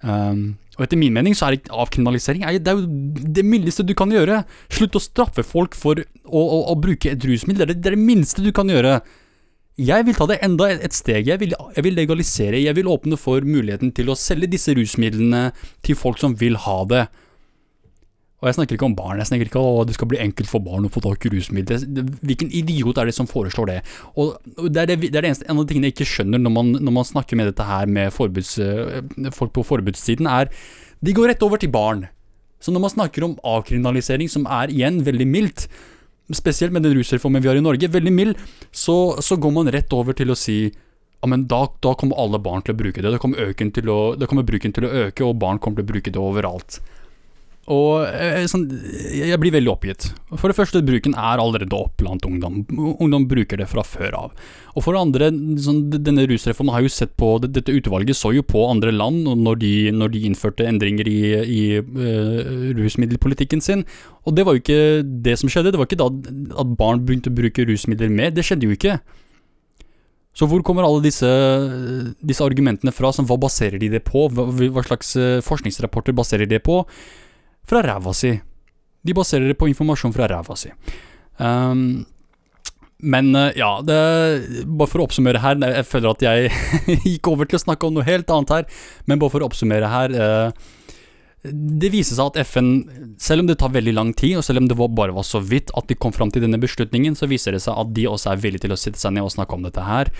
Um, 0.00 0.56
og 0.76 0.86
etter 0.86 1.00
min 1.00 1.14
mening 1.16 1.36
så 1.36 1.48
er 1.48 1.56
det 1.56 1.72
avkriminalisering 1.72 2.44
det 2.60 2.68
er 2.68 2.76
jo 2.76 2.88
det 3.36 3.44
mildeste 3.44 3.84
du 3.84 3.94
kan 3.96 4.12
gjøre. 4.12 4.42
Slutt 4.72 4.96
å 4.96 5.04
straffe 5.04 5.44
folk 5.44 5.76
for 5.76 6.00
å, 6.00 6.40
å, 6.40 6.58
å 6.72 6.80
bruke 6.80 7.12
et 7.12 7.28
rusmiddel. 7.28 7.72
Det 7.72 7.92
er 7.92 7.96
det 7.96 8.00
minste 8.00 8.44
du 8.44 8.52
kan 8.56 8.68
gjøre. 8.72 9.00
Jeg 9.76 10.06
vil 10.08 10.16
ta 10.16 10.24
det 10.30 10.38
enda 10.40 10.70
et 10.72 10.94
steg. 10.96 11.26
Jeg 11.28 11.40
vil, 11.42 11.52
jeg 11.52 11.84
vil, 11.84 11.96
legalisere. 11.98 12.62
Jeg 12.62 12.76
vil 12.78 12.88
åpne 12.88 13.18
for 13.20 13.44
muligheten 13.44 13.92
til 13.92 14.08
å 14.08 14.16
selge 14.16 14.48
disse 14.48 14.72
rusmidlene 14.76 15.50
til 15.84 15.98
folk 16.00 16.20
som 16.20 16.32
vil 16.40 16.56
ha 16.64 16.78
det. 16.88 17.02
Og 18.40 18.48
jeg 18.48 18.56
snakker 18.56 18.76
ikke 18.76 18.88
om 18.88 18.96
barn, 18.96 19.20
jeg 19.20 19.28
snakker 19.30 19.48
ikke 19.48 19.60
om 19.60 19.78
at 19.80 19.88
det 19.88 19.94
skal 19.96 20.08
bli 20.12 20.18
enkelt 20.20 20.48
for 20.48 20.64
barn 20.64 20.84
å 20.84 20.90
få 20.92 21.00
tak 21.04 21.24
i 21.24 21.30
rusmidler. 21.32 21.84
Hvilken 22.20 22.52
idiot 22.56 22.98
er 23.00 23.08
det 23.08 23.14
som 23.16 23.28
foreslår 23.28 23.70
det? 23.70 23.76
Og 24.20 24.36
Det 24.56 24.82
er 24.82 24.90
det, 24.92 24.98
det, 25.06 25.14
er 25.14 25.24
det 25.24 25.30
eneste, 25.32 25.46
en 25.48 25.56
av 25.56 25.64
de 25.64 25.72
tingene 25.72 25.88
jeg 25.88 25.96
ikke 25.96 26.08
skjønner 26.08 26.40
når 26.40 26.52
man, 26.52 26.72
når 26.76 26.96
man 26.98 27.08
snakker 27.08 27.40
med 27.40 27.48
dette 27.50 27.64
her 27.64 27.88
med 27.88 28.12
forbuds, 28.12 28.58
eh, 28.60 29.00
folk 29.32 29.54
på 29.56 29.64
forbudssiden, 29.64 30.28
er 30.28 30.52
de 31.04 31.16
går 31.16 31.32
rett 31.32 31.44
over 31.44 31.60
til 31.60 31.72
barn. 31.72 32.06
Så 32.60 32.72
når 32.72 32.84
man 32.84 32.92
snakker 32.92 33.24
om 33.24 33.36
avkriminalisering, 33.44 34.28
som 34.32 34.48
er 34.48 34.72
igjen 34.72 35.02
veldig 35.04 35.28
mildt, 35.28 35.66
spesielt 36.34 36.72
med 36.72 36.82
den 36.82 36.96
rusreformen 36.96 37.42
vi 37.42 37.48
har 37.48 37.58
i 37.58 37.62
Norge, 37.62 37.90
veldig 37.92 38.12
mild, 38.12 38.42
så, 38.70 39.16
så 39.22 39.38
går 39.38 39.54
man 39.54 39.70
rett 39.70 39.92
over 39.94 40.16
til 40.16 40.32
å 40.32 40.38
si 40.38 40.58
ja, 40.66 41.28
men 41.30 41.46
da, 41.50 41.62
da, 41.82 41.94
kommer 41.98 42.18
alle 42.20 42.40
barn 42.42 42.62
til 42.62 42.74
å 42.74 42.78
bruke 42.78 43.02
det. 43.02 43.10
Da 43.14 43.18
kommer, 43.18 43.52
kommer 44.28 44.46
bruken 44.46 44.74
til 44.74 44.86
å 44.86 44.92
øke, 45.06 45.24
og 45.24 45.38
barn 45.40 45.58
kommer 45.62 45.80
til 45.80 45.86
å 45.86 45.92
bruke 45.94 46.12
det 46.12 46.20
overalt. 46.20 46.80
Og 47.66 48.04
eh, 48.06 48.44
sånn, 48.46 48.68
jeg 49.10 49.38
blir 49.42 49.50
veldig 49.56 49.72
oppgitt. 49.72 50.04
For 50.38 50.52
det 50.52 50.54
første, 50.54 50.84
bruken 50.86 51.16
er 51.18 51.40
allerede 51.42 51.74
opp 51.74 51.96
blant 51.98 52.22
ungdom. 52.28 52.60
Ungdom 52.70 53.26
bruker 53.26 53.58
det 53.58 53.66
fra 53.72 53.82
før 53.82 54.14
av. 54.20 54.44
Og 54.76 54.84
for 54.84 54.94
det 54.94 55.02
andre, 55.02 55.30
sånn, 55.64 55.80
denne 55.90 56.28
rusreformen 56.30 56.74
har 56.76 56.84
jo 56.84 56.92
sett 56.92 57.16
på 57.18 57.32
Dette 57.42 57.74
utvalget 57.74 58.18
så 58.18 58.30
jo 58.36 58.44
på 58.46 58.62
andre 58.68 58.94
land 58.94 59.26
når 59.42 59.58
de, 59.64 59.72
når 59.96 60.14
de 60.14 60.22
innførte 60.28 60.68
endringer 60.68 61.10
i, 61.10 61.20
i 61.42 61.62
uh, 61.82 62.70
rusmiddelpolitikken 62.78 63.64
sin. 63.64 63.82
Og 64.28 64.38
det 64.38 64.46
var 64.46 64.54
jo 64.54 64.62
ikke 64.62 65.02
det 65.26 65.38
som 65.40 65.50
skjedde. 65.50 65.74
Det 65.74 65.82
var 65.82 65.90
ikke 65.90 66.02
da 66.04 66.10
at 66.62 66.74
barn 66.78 67.02
begynte 67.02 67.34
å 67.34 67.38
bruke 67.38 67.66
rusmidler 67.66 68.14
mer. 68.14 68.34
Det 68.36 68.46
skjedde 68.46 68.70
jo 68.70 68.78
ikke. 68.78 69.00
Så 70.36 70.46
hvor 70.46 70.60
kommer 70.62 70.84
alle 70.84 71.00
disse, 71.02 71.28
disse 72.20 72.44
argumentene 72.44 72.92
fra? 72.92 73.10
Som, 73.16 73.26
hva 73.26 73.38
baserer 73.40 73.80
de 73.80 73.88
det 73.94 74.04
på? 74.04 74.26
Hva, 74.28 74.50
hva 74.52 74.84
slags 74.84 75.14
eh, 75.16 75.38
forskningsrapporter 75.44 76.14
baserer 76.16 76.44
de 76.44 76.58
det 76.58 76.66
på? 76.66 76.82
Fra 77.68 77.82
ræva 77.84 78.14
si. 78.16 78.34
De 79.06 79.14
baserer 79.14 79.50
det 79.50 79.58
på 79.58 79.68
informasjon 79.70 80.14
fra 80.14 80.28
ræva 80.30 80.56
si. 80.58 80.72
Um, 81.38 82.06
men 82.98 83.34
uh, 83.36 83.50
ja, 83.56 83.74
det, 83.84 83.96
bare 84.64 84.88
for 84.88 85.02
å 85.02 85.04
oppsummere 85.04 85.42
her 85.42 85.58
Jeg 85.60 85.84
føler 85.84 86.14
at 86.14 86.22
jeg 86.24 86.46
gikk 87.10 87.28
over 87.28 87.44
til 87.44 87.58
å 87.58 87.64
snakke 87.66 87.84
om 87.84 87.98
noe 87.98 88.06
helt 88.06 88.30
annet 88.32 88.54
her, 88.54 88.80
men 89.04 89.20
bare 89.20 89.34
for 89.34 89.44
å 89.44 89.50
oppsummere 89.50 89.90
her 89.92 90.14
uh, 90.16 90.70
Det 91.44 91.90
viser 91.92 92.16
seg 92.16 92.30
at 92.32 92.48
FN, 92.48 92.70
selv 93.20 93.44
om 93.44 93.50
det 93.50 93.58
tar 93.60 93.74
veldig 93.74 93.92
lang 93.98 94.14
tid, 94.16 94.38
og 94.40 94.46
selv 94.48 94.62
om 94.62 94.70
det 94.70 94.78
bare 94.80 95.12
var 95.12 95.28
så 95.28 95.42
vidt 95.44 95.74
at 95.76 95.90
de 95.92 95.98
kom 96.00 96.14
fram 96.16 96.32
til 96.32 96.46
denne 96.46 96.60
beslutningen, 96.62 97.18
så 97.18 97.28
viser 97.28 97.52
det 97.52 97.60
seg 97.66 97.76
at 97.76 97.92
de 97.94 98.08
også 98.08 98.32
er 98.32 98.40
villige 98.42 98.64
til 98.64 98.74
å 98.74 98.80
sitte 98.80 99.02
seg 99.02 99.12
ned 99.14 99.28
og 99.28 99.34
snakke 99.36 99.58
om 99.58 99.68
dette 99.68 99.84
her, 99.84 100.10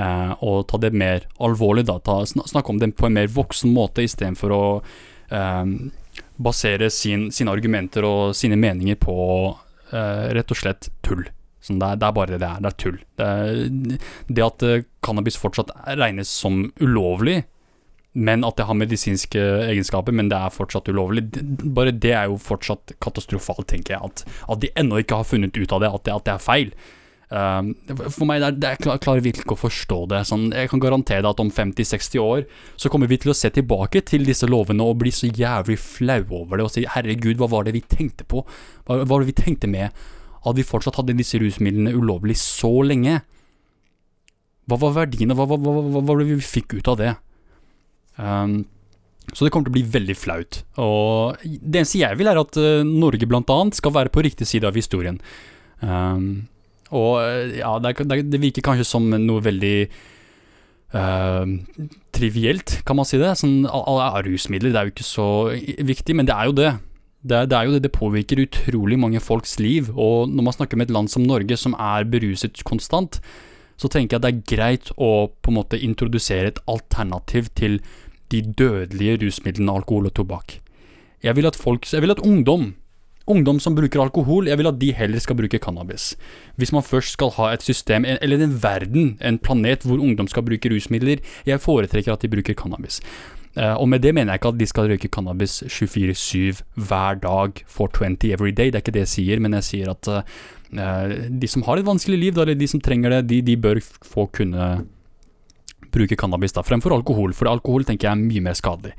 uh, 0.00 0.32
og 0.40 0.64
ta 0.72 0.80
det 0.80 0.94
mer 0.96 1.28
alvorlig, 1.36 1.84
da. 1.92 2.00
Ta, 2.00 2.22
snakke 2.24 2.72
om 2.72 2.80
det 2.80 2.94
på 2.96 3.10
en 3.10 3.20
mer 3.20 3.28
voksen 3.30 3.76
måte 3.76 4.08
istedenfor 4.08 4.56
å 4.56 4.62
basere 6.36 6.90
sin, 6.90 7.30
sine 7.34 7.52
argumenter 7.52 8.06
og 8.06 8.36
sine 8.36 8.58
meninger 8.60 8.98
på 9.00 9.14
uh, 9.92 10.26
rett 10.34 10.52
og 10.52 10.58
slett 10.58 10.90
tull. 11.04 11.24
Sånn 11.62 11.78
det, 11.78 11.92
er, 11.92 12.00
det, 12.00 12.08
er, 12.08 12.16
bare 12.16 12.34
det 12.34 12.40
det 12.42 12.50
er. 12.50 12.62
Det 12.62 12.70
er 12.70 12.78
tull. 12.82 13.00
Det, 13.18 13.26
er, 13.30 14.12
det 14.28 14.46
at 14.46 14.66
uh, 14.66 14.84
cannabis 15.04 15.38
fortsatt 15.38 15.72
regnes 16.00 16.30
som 16.42 16.64
ulovlig, 16.82 17.42
men 18.12 18.44
at 18.44 18.58
det 18.58 18.66
har 18.68 18.76
medisinske 18.76 19.42
egenskaper, 19.70 20.12
men 20.12 20.28
det 20.28 20.36
er 20.36 20.52
fortsatt 20.52 20.90
ulovlig, 20.92 21.24
bare 21.72 21.94
det 21.96 22.12
er 22.12 22.26
jo 22.28 22.36
fortsatt 22.40 22.92
katastrofalt, 23.00 23.70
tenker 23.70 23.96
jeg. 23.96 24.10
At, 24.10 24.24
at 24.52 24.60
de 24.64 24.72
ennå 24.76 25.00
ikke 25.00 25.22
har 25.22 25.28
funnet 25.28 25.56
ut 25.56 25.72
av 25.72 25.80
det, 25.80 25.92
at 25.96 26.04
det, 26.04 26.18
at 26.18 26.26
det 26.28 26.34
er 26.34 26.44
feil. 26.44 26.74
Um, 27.32 27.70
for 28.12 28.26
meg, 28.28 28.42
det 28.60 28.66
er, 28.68 28.76
jeg 28.76 29.00
klarer 29.00 29.22
virkelig 29.24 29.54
å 29.54 29.56
forstå 29.56 29.98
det. 30.10 30.18
Sånn, 30.28 30.50
jeg 30.52 30.68
kan 30.68 30.82
garantere 30.82 31.22
deg 31.24 31.30
at 31.30 31.40
om 31.40 31.52
50-60 31.54 32.20
år 32.20 32.42
så 32.76 32.90
kommer 32.92 33.08
vi 33.08 33.16
til 33.22 33.32
å 33.32 33.36
se 33.36 33.48
tilbake 33.56 34.02
til 34.10 34.26
disse 34.28 34.48
lovene 34.50 34.84
og 34.84 34.98
bli 35.00 35.12
så 35.14 35.30
jævlig 35.30 35.78
flau 35.80 36.20
over 36.42 36.60
det 36.60 36.66
og 36.66 36.74
si 36.74 36.84
herregud, 36.84 37.38
hva 37.40 37.48
var 37.54 37.64
det 37.64 37.76
vi 37.78 37.84
tenkte 37.88 38.28
på? 38.28 38.44
Hva, 38.84 39.00
hva 39.00 39.08
var 39.14 39.24
det 39.24 39.30
vi 39.32 39.38
tenkte 39.40 39.70
med 39.72 39.96
at 40.42 40.58
vi 40.58 40.66
fortsatt 40.66 40.98
hadde 41.00 41.16
disse 41.16 41.40
rusmidlene 41.40 41.94
ulovlig 41.96 42.36
så 42.42 42.74
lenge? 42.84 43.22
Hva 44.68 44.82
var 44.84 44.94
verdiene, 45.00 45.36
hva, 45.38 45.48
hva, 45.48 45.56
hva, 45.56 46.04
var 46.04 46.20
det 46.20 46.28
vi 46.34 46.38
fikk 46.44 46.76
ut 46.76 46.92
av 46.92 47.00
det? 47.00 47.16
Um, 48.20 48.62
så 49.32 49.46
det 49.46 49.54
kommer 49.54 49.70
til 49.70 49.72
å 49.72 49.78
bli 49.80 49.88
veldig 49.96 50.20
flaut. 50.20 50.64
Og 50.82 51.40
det 51.48 51.80
eneste 51.80 52.02
jeg 52.02 52.20
vil, 52.20 52.28
er 52.28 52.44
at 52.44 52.60
uh, 52.60 52.84
Norge 52.84 53.24
blant 53.30 53.48
annet 53.54 53.78
skal 53.78 53.94
være 53.96 54.12
på 54.12 54.24
riktig 54.26 54.50
side 54.50 54.68
av 54.68 54.76
historien. 54.76 55.16
Um, 55.80 56.51
og 56.92 57.20
eh, 57.24 57.58
ja, 57.60 57.74
det, 57.82 57.96
det, 58.28 58.40
virker 58.42 58.64
kanskje 58.66 58.86
som 58.88 59.08
noe 59.10 59.42
veldig 59.44 59.76
uh, 60.94 61.44
trivielt, 62.14 62.80
kan 62.86 62.98
man 62.98 63.08
si 63.08 63.20
det. 63.20 63.34
Sånn, 63.40 63.62
rusmidler 63.66 64.74
det 64.74 64.80
er 64.80 64.88
jo 64.88 64.94
ikke 64.94 65.08
så 65.08 65.28
viktig, 65.92 66.16
men 66.18 66.28
det 66.28 66.36
er 66.36 66.50
jo 66.50 66.58
det. 66.58 66.72
Det, 67.22 67.38
det, 67.48 67.56
er 67.56 67.68
jo 67.68 67.76
det, 67.76 67.84
det 67.86 67.94
påvirker 67.94 68.42
utrolig 68.42 68.98
mange 68.98 69.22
folks 69.22 69.56
liv. 69.62 69.88
Og 69.94 70.30
når 70.30 70.48
man 70.48 70.56
snakker 70.58 70.78
med 70.78 70.90
et 70.90 70.96
land 70.96 71.10
som 71.12 71.24
Norge, 71.24 71.56
som 71.56 71.76
er 71.78 72.08
beruset 72.10 72.64
konstant, 72.68 73.20
så 73.80 73.88
tenker 73.90 74.16
jeg 74.16 74.20
at 74.20 74.26
det 74.26 74.32
er 74.32 74.56
greit 74.56 74.92
å 75.00 75.30
på 75.42 75.50
en 75.50 75.58
måte 75.58 75.80
introdusere 75.80 76.52
et 76.52 76.60
alternativ 76.70 77.48
til 77.58 77.80
de 78.32 78.42
dødelige 78.42 79.18
rusmidlene 79.24 79.72
alkohol 79.72 80.08
og 80.10 80.16
tobakk. 80.18 80.58
Jeg 81.22 81.36
vil 81.38 81.46
at 81.46 81.58
folk, 81.58 81.86
jeg 81.86 82.02
vil 82.02 82.14
at 82.14 82.22
ungdom 82.26 82.72
Ungdom 83.30 83.60
som 83.62 83.76
bruker 83.76 84.02
alkohol, 84.02 84.48
jeg 84.50 84.58
vil 84.58 84.70
at 84.70 84.80
de 84.80 84.88
heller 84.96 85.22
skal 85.22 85.38
bruke 85.38 85.60
cannabis. 85.62 86.12
Hvis 86.58 86.72
man 86.74 86.82
først 86.82 87.14
skal 87.14 87.30
ha 87.36 87.52
et 87.52 87.62
system, 87.62 88.04
eller 88.04 88.42
en 88.42 88.56
verden, 88.62 89.16
en 89.22 89.38
planet 89.38 89.86
hvor 89.86 90.02
ungdom 90.02 90.28
skal 90.28 90.42
bruke 90.46 90.72
rusmidler, 90.72 91.22
jeg 91.46 91.62
foretrekker 91.62 92.12
at 92.12 92.22
de 92.22 92.32
bruker 92.32 92.58
cannabis. 92.58 93.00
Uh, 93.52 93.76
og 93.76 93.88
med 93.92 94.00
det 94.00 94.14
mener 94.16 94.32
jeg 94.32 94.40
ikke 94.40 94.48
at 94.54 94.58
de 94.58 94.66
skal 94.66 94.88
røyke 94.88 95.10
cannabis 95.12 95.58
24-7 95.68 96.62
hver 96.88 97.18
dag 97.20 97.58
for 97.68 97.92
20 97.92 98.32
every 98.32 98.50
day, 98.50 98.72
det 98.72 98.80
er 98.80 98.84
ikke 98.86 98.94
det 98.96 99.04
jeg 99.04 99.12
sier, 99.12 99.42
men 99.44 99.52
jeg 99.58 99.66
sier 99.66 99.92
at 99.92 100.08
uh, 100.08 100.22
de 101.28 101.50
som 101.50 101.62
har 101.66 101.76
et 101.76 101.86
vanskelig 101.86 102.18
liv, 102.18 102.38
eller 102.38 102.56
de 102.56 102.68
som 102.68 102.80
trenger 102.80 103.18
det, 103.18 103.26
de, 103.28 103.42
de 103.44 103.56
bør 103.60 103.82
få 103.84 104.26
kunne 104.32 104.86
bruke 105.92 106.16
cannabis 106.16 106.56
da, 106.56 106.64
fremfor 106.64 106.96
alkohol, 106.96 107.36
for 107.36 107.50
alkohol 107.50 107.84
tenker 107.84 108.08
jeg 108.08 108.16
er 108.16 108.24
mye 108.24 108.44
mer 108.48 108.56
skadelig. 108.56 108.94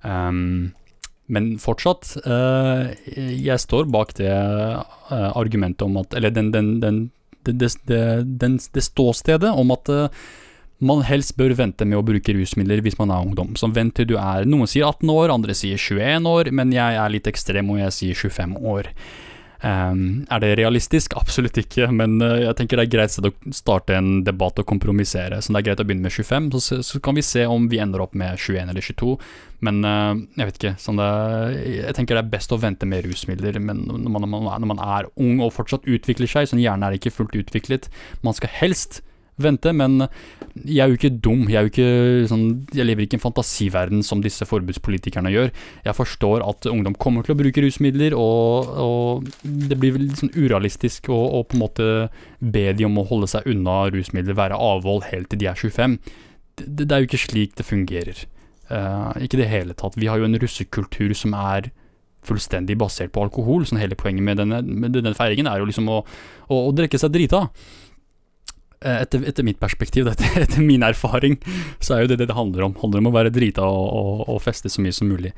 Um, 0.00 0.72
men 1.30 1.54
fortsatt, 1.62 2.12
uh, 2.26 2.90
jeg 3.06 3.62
står 3.62 3.88
bak 3.92 4.14
det 4.18 4.30
uh, 4.30 5.30
argumentet 5.38 5.86
om 5.86 5.98
at 6.02 6.14
Eller 6.18 6.34
den, 6.34 6.50
den, 6.52 6.78
den, 6.82 7.00
det 7.46 8.84
ståstedet 8.84 9.50
om 9.54 9.72
at 9.74 9.90
uh, 9.90 10.22
man 10.80 11.02
helst 11.04 11.36
bør 11.36 11.52
vente 11.58 11.84
med 11.84 12.00
å 12.00 12.04
bruke 12.04 12.34
rusmidler 12.34 12.80
hvis 12.84 12.98
man 12.98 13.12
er 13.12 13.24
ungdom. 13.24 13.52
Så 13.56 13.68
vent 13.74 13.94
til 13.98 14.08
du 14.10 14.16
er 14.20 14.48
Noen 14.48 14.68
sier 14.70 14.88
18 14.88 15.12
år, 15.12 15.32
andre 15.34 15.56
sier 15.56 15.80
21 15.80 16.28
år, 16.30 16.50
men 16.56 16.72
jeg 16.74 17.00
er 17.02 17.12
litt 17.12 17.28
ekstrem 17.28 17.68
og 17.72 17.82
jeg 17.82 17.96
sier 17.96 18.22
25 18.30 18.56
år. 18.74 18.88
Um, 19.60 20.24
er 20.32 20.40
det 20.40 20.54
realistisk? 20.56 21.12
Absolutt 21.20 21.58
ikke, 21.60 21.90
men 21.92 22.16
uh, 22.24 22.38
jeg 22.40 22.56
tenker 22.56 22.80
det 22.80 22.86
er 22.86 22.94
greit 22.94 23.16
å 23.20 23.32
starte 23.52 23.96
en 23.98 24.22
debatt 24.24 24.60
og 24.62 24.68
kompromissere. 24.70 25.42
Så 25.42 25.52
det 25.52 25.60
er 25.60 25.66
greit 25.68 25.82
å 25.82 25.86
begynne 25.88 26.08
med 26.08 26.14
25, 26.16 26.48
så, 26.56 26.78
så 26.86 27.00
kan 27.04 27.18
vi 27.18 27.24
se 27.26 27.44
om 27.44 27.68
vi 27.68 27.82
ender 27.82 28.00
opp 28.00 28.16
med 28.16 28.40
21 28.40 28.72
eller 28.72 28.86
22. 28.86 29.12
Men 29.66 29.82
uh, 29.84 30.14
jeg 30.40 30.48
vet 30.48 30.60
ikke. 30.60 30.74
Sånn 30.80 31.00
det, 31.00 31.10
jeg 31.76 31.98
tenker 31.98 32.16
det 32.16 32.24
er 32.24 32.32
best 32.32 32.56
å 32.56 32.60
vente 32.62 32.88
med 32.88 33.04
rusmidler 33.04 33.60
men 33.60 33.84
når 33.84 34.16
man, 34.16 34.28
når, 34.32 34.68
man 34.72 34.82
er, 34.86 35.10
ung 35.20 35.44
og 35.44 35.52
fortsatt 35.58 35.84
utvikler 35.84 36.30
seg, 36.30 36.48
sånn 36.48 36.62
hjernen 36.62 36.88
er 36.88 36.96
ikke 36.96 37.12
fullt 37.12 37.36
utviklet. 37.36 37.90
Man 38.24 38.36
skal 38.36 38.52
helst 38.62 39.02
vente, 39.44 39.72
men 39.76 40.06
jeg 40.54 40.82
er 40.84 40.90
jo 40.90 40.98
ikke 40.98 41.12
dum. 41.22 41.44
Jeg, 41.50 41.66
jo 41.66 41.72
ikke 41.72 42.30
sånn, 42.30 42.46
jeg 42.76 42.88
lever 42.88 43.06
ikke 43.06 43.18
i 43.18 43.20
en 43.20 43.24
fantasiverden 43.24 44.04
som 44.06 44.22
disse 44.24 44.46
forbudspolitikerne 44.48 45.32
gjør. 45.34 45.52
Jeg 45.86 45.98
forstår 45.98 46.44
at 46.46 46.68
ungdom 46.70 46.96
kommer 47.00 47.26
til 47.26 47.34
å 47.34 47.40
bruke 47.40 47.64
rusmidler, 47.64 48.16
og, 48.18 48.72
og 48.84 49.30
det 49.44 49.78
blir 49.80 50.00
litt 50.00 50.20
sånn 50.20 50.34
urealistisk 50.36 51.10
å, 51.12 51.20
å, 51.40 51.44
på 51.46 51.58
en 51.58 51.64
måte 51.64 51.88
be 52.40 52.68
de 52.76 52.88
om 52.88 52.98
å 53.00 53.06
holde 53.10 53.30
seg 53.30 53.48
unna 53.50 53.82
rusmidler, 53.92 54.38
være 54.38 54.58
avhold 54.58 55.08
helt 55.10 55.30
til 55.32 55.42
de 55.42 55.50
er 55.50 55.58
25. 55.58 55.98
Det, 56.60 56.84
det 56.84 56.90
er 56.92 57.02
jo 57.02 57.10
ikke 57.10 57.24
slik 57.26 57.56
det 57.58 57.68
fungerer. 57.68 58.24
Uh, 58.70 59.10
ikke 59.18 59.38
i 59.38 59.42
det 59.42 59.50
hele 59.50 59.74
tatt. 59.74 59.98
Vi 59.98 60.06
har 60.06 60.20
jo 60.20 60.28
en 60.28 60.38
russekultur 60.38 61.14
som 61.18 61.34
er 61.34 61.72
fullstendig 62.26 62.76
basert 62.80 63.12
på 63.14 63.24
alkohol. 63.24 63.64
Sånn 63.66 63.80
hele 63.80 63.98
poenget 63.98 64.24
med 64.26 64.40
denne, 64.40 64.60
med 64.62 64.94
denne 64.96 65.14
feiringen 65.16 65.48
er 65.50 65.60
jo 65.60 65.68
liksom 65.68 65.88
å, 65.90 66.02
å, 66.48 66.58
å 66.68 66.74
drikke 66.76 67.00
seg 67.00 67.14
drita. 67.14 67.46
Eh, 68.80 69.02
etter, 69.02 69.26
etter, 69.28 69.44
mitt 69.44 69.60
perspektiv, 69.60 70.08
etter, 70.12 70.40
etter, 70.40 70.64
min 70.64 70.84
erfaring, 70.86 71.36
så 71.84 71.96
er 71.96 72.04
jo 72.04 72.14
det 72.14 72.22
det 72.24 72.36
handler 72.36 72.70
om. 72.70 72.78
Handler 72.80 73.04
om 73.04 73.10
å 73.10 73.16
være 73.18 73.34
drita 73.34 73.66
og, 73.66 73.90
og, 73.92 74.24
og 74.32 74.40
feste 74.44 74.72
så 74.72 74.84
mye 74.84 74.96
som 74.96 75.10
mulig. 75.12 75.34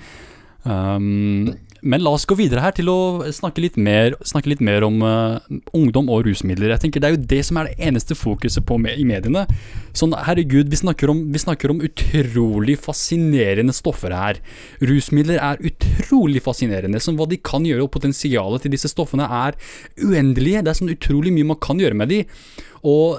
Um, 0.63 1.51
men 1.83 2.03
la 2.05 2.13
oss 2.15 2.25
gå 2.31 2.37
videre 2.39 2.63
her 2.63 2.75
til 2.77 2.87
å 2.91 3.25
snakke 3.35 3.63
litt 3.65 3.77
mer, 3.81 4.15
snakke 4.27 4.53
litt 4.53 4.63
mer 4.63 4.85
om 4.87 5.01
uh, 5.03 5.41
ungdom 5.75 6.11
og 6.13 6.29
rusmidler. 6.29 6.71
Jeg 6.71 6.85
tenker 6.85 7.03
Det 7.03 7.09
er 7.09 7.17
jo 7.17 7.27
det 7.33 7.41
som 7.49 7.59
er 7.59 7.71
det 7.71 7.89
eneste 7.89 8.17
fokuset 8.19 8.63
på 8.69 8.79
med, 8.79 9.01
i 9.03 9.07
mediene. 9.09 9.45
Sånn, 9.99 10.15
herregud, 10.15 10.71
vi 10.71 10.79
snakker, 10.79 11.11
om, 11.11 11.25
vi 11.35 11.43
snakker 11.43 11.75
om 11.75 11.83
utrolig 11.83 12.79
fascinerende 12.85 13.75
stoffer 13.75 14.15
her. 14.15 14.39
Rusmidler 14.79 15.43
er 15.43 15.63
utrolig 15.67 16.45
fascinerende. 16.47 17.03
Som 17.03 17.19
hva 17.19 17.27
de 17.31 17.41
kan 17.43 17.67
gjøre, 17.67 17.89
og 17.89 17.95
potensialet 17.99 18.63
til 18.63 18.77
disse 18.77 18.93
stoffene 18.93 19.27
er 19.27 19.59
uendelige. 19.99 20.63
Det 20.63 20.73
er 20.73 20.81
sånn 20.85 20.95
utrolig 20.95 21.35
mye 21.35 21.51
man 21.51 21.63
kan 21.63 21.83
gjøre 21.83 21.99
med 21.99 22.15
de. 22.15 22.23
Og 22.87 23.19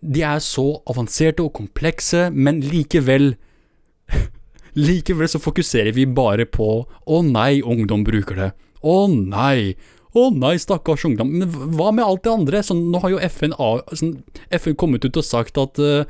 de 0.00 0.24
er 0.24 0.40
så 0.44 0.70
avanserte 0.88 1.44
og 1.44 1.52
komplekse, 1.60 2.30
men 2.32 2.64
likevel 2.64 3.34
likevel 4.76 5.28
så 5.30 5.40
fokuserer 5.42 5.94
vi 5.96 6.06
bare 6.06 6.46
på 6.48 6.70
å 6.84 7.20
nei, 7.24 7.60
ungdom 7.64 8.04
bruker 8.06 8.40
det. 8.40 8.50
Å 8.86 9.06
nei. 9.10 9.74
Å 10.16 10.30
nei, 10.32 10.54
stakkars 10.60 11.04
ungdom. 11.08 11.32
Men 11.40 11.52
hva 11.76 11.90
med 11.92 12.04
alt 12.06 12.24
det 12.24 12.32
andre? 12.32 12.62
Sånn, 12.64 12.86
nå 12.92 13.02
har 13.02 13.12
jo 13.12 13.20
FN, 13.28 13.56
sånn, 13.92 14.16
FN 14.60 14.76
kommet 14.78 15.04
ut 15.04 15.18
og 15.20 15.26
sagt 15.26 15.60
at 15.60 15.80
uh, 15.82 16.08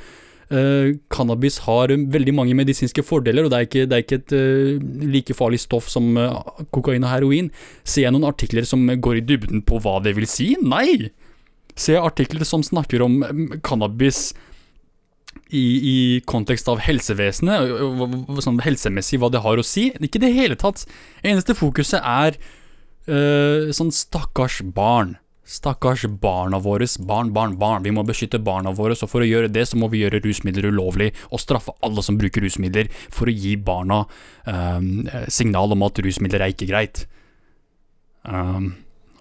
uh, 0.52 0.94
cannabis 1.12 1.60
har 1.66 1.94
veldig 1.94 2.34
mange 2.36 2.56
medisinske 2.58 3.02
fordeler, 3.06 3.46
og 3.46 3.54
det 3.54 3.58
er 3.58 3.68
ikke, 3.68 3.86
det 3.90 3.98
er 3.98 4.04
ikke 4.04 4.20
et 4.20 4.34
uh, 4.36 5.06
like 5.14 5.38
farlig 5.38 5.62
stoff 5.62 5.90
som 5.90 6.12
kokain 6.74 7.06
og 7.06 7.12
heroin. 7.12 7.50
Ser 7.82 8.06
jeg 8.06 8.14
noen 8.14 8.28
artikler 8.30 8.68
som 8.68 8.86
går 8.86 9.22
i 9.22 9.26
dybden 9.26 9.64
på 9.66 9.80
hva 9.82 9.98
det 10.04 10.14
vil 10.18 10.28
si? 10.30 10.52
Nei! 10.62 11.10
Ser 11.76 11.98
jeg 11.98 12.06
artikler 12.08 12.46
som 12.48 12.62
snakker 12.64 13.02
om 13.04 13.20
cannabis 13.66 14.30
i, 15.50 15.62
i, 15.62 15.96
kontekst 16.26 16.68
av 16.70 16.80
helsevesenet, 16.82 17.70
sånn 18.42 18.62
helsemessig 18.64 19.20
hva 19.22 19.30
det 19.30 19.44
har 19.44 19.60
å 19.60 19.66
si. 19.66 19.88
Ikke 19.94 20.18
i 20.20 20.24
det 20.26 20.32
hele 20.34 20.58
tatt. 20.58 20.84
Eneste 21.26 21.54
fokuset 21.54 22.00
er 22.02 22.38
øh, 23.06 23.70
sånn 23.76 23.92
stakkars 23.94 24.62
barn. 24.76 25.16
Stakkars 25.46 26.08
barna 26.22 26.58
våre. 26.58 26.88
Barn, 27.06 27.30
barn, 27.34 27.54
barn. 27.60 27.84
Vi 27.86 27.94
må 27.94 28.02
beskytte 28.06 28.42
barna 28.42 28.72
våre, 28.74 28.96
så 28.98 29.06
for 29.10 29.22
å 29.22 29.28
gjøre 29.28 29.52
det, 29.54 29.68
så 29.70 29.78
må 29.78 29.90
vi 29.92 30.02
gjøre 30.02 30.24
rusmidler 30.24 30.72
ulovlig, 30.72 31.12
og 31.30 31.42
straffe 31.42 31.76
alle 31.86 32.02
som 32.02 32.18
bruker 32.18 32.42
rusmidler, 32.42 32.90
for 33.14 33.30
å 33.30 33.36
gi 33.36 33.54
barna 33.56 34.02
øh, 34.50 35.28
signal 35.30 35.76
om 35.76 35.86
at 35.86 36.02
rusmidler 36.02 36.42
er 36.42 36.56
ikke 36.56 36.70
greit. 36.72 37.06
Um, 38.26 38.72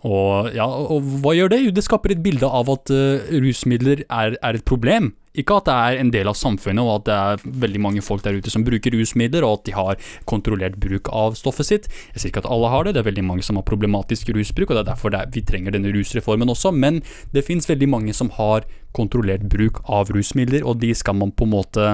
og, 0.06 0.54
ja, 0.54 0.66
og 0.66 1.06
hva 1.24 1.34
gjør 1.34 1.52
det? 1.56 1.62
Jo, 1.64 1.74
det 1.74 1.84
skaper 1.86 2.14
et 2.14 2.24
bilde 2.26 2.46
av 2.46 2.70
at 2.70 2.92
uh, 2.94 3.30
rusmidler 3.42 4.04
er, 4.06 4.36
er, 4.38 4.58
et 4.60 4.66
problem. 4.68 5.14
Ikke 5.36 5.58
at 5.58 5.66
det 5.68 5.76
er 5.76 6.00
en 6.00 6.12
del 6.14 6.30
av 6.30 6.38
samfunnet, 6.38 6.84
og 6.84 7.00
at 7.00 7.08
det 7.08 7.16
er 7.16 7.58
veldig 7.66 7.82
mange 7.84 8.04
folk 8.06 8.24
der 8.24 8.38
ute 8.38 8.54
som 8.54 8.64
bruker 8.68 8.94
rusmidler, 8.96 9.44
og 9.44 9.60
at 9.60 9.66
de 9.68 9.76
har 9.76 10.00
kontrollert 10.30 10.78
bruk 10.82 11.10
av 11.10 11.36
stoffet 11.40 11.70
sitt. 11.72 11.90
Jeg 12.14 12.22
sier 12.22 12.32
ikke 12.32 12.46
at 12.46 12.52
alle 12.54 12.70
har 12.72 12.86
det, 12.86 12.96
det 12.96 13.02
er 13.02 13.10
veldig 13.10 13.26
mange 13.32 13.48
som 13.48 13.60
har 13.60 13.68
problematisk 13.68 14.30
rusbruk, 14.38 14.70
og 14.70 14.78
det 14.78 14.86
er 14.86 14.92
derfor 14.94 15.12
det 15.12 15.24
er, 15.24 15.34
vi 15.34 15.44
trenger 15.48 15.76
denne 15.76 15.92
rusreformen 15.96 16.54
også, 16.54 16.72
men 16.72 17.02
det 17.34 17.48
finnes 17.48 17.68
veldig 17.72 17.90
mange 17.92 18.16
som 18.16 18.32
har 18.38 18.70
kontrollert 18.96 19.50
bruk 19.52 19.82
av 19.92 20.14
rusmidler, 20.14 20.64
og 20.64 20.80
de 20.86 20.94
skal 20.96 21.18
man 21.18 21.34
på 21.36 21.50
en 21.50 21.56
måte 21.58 21.90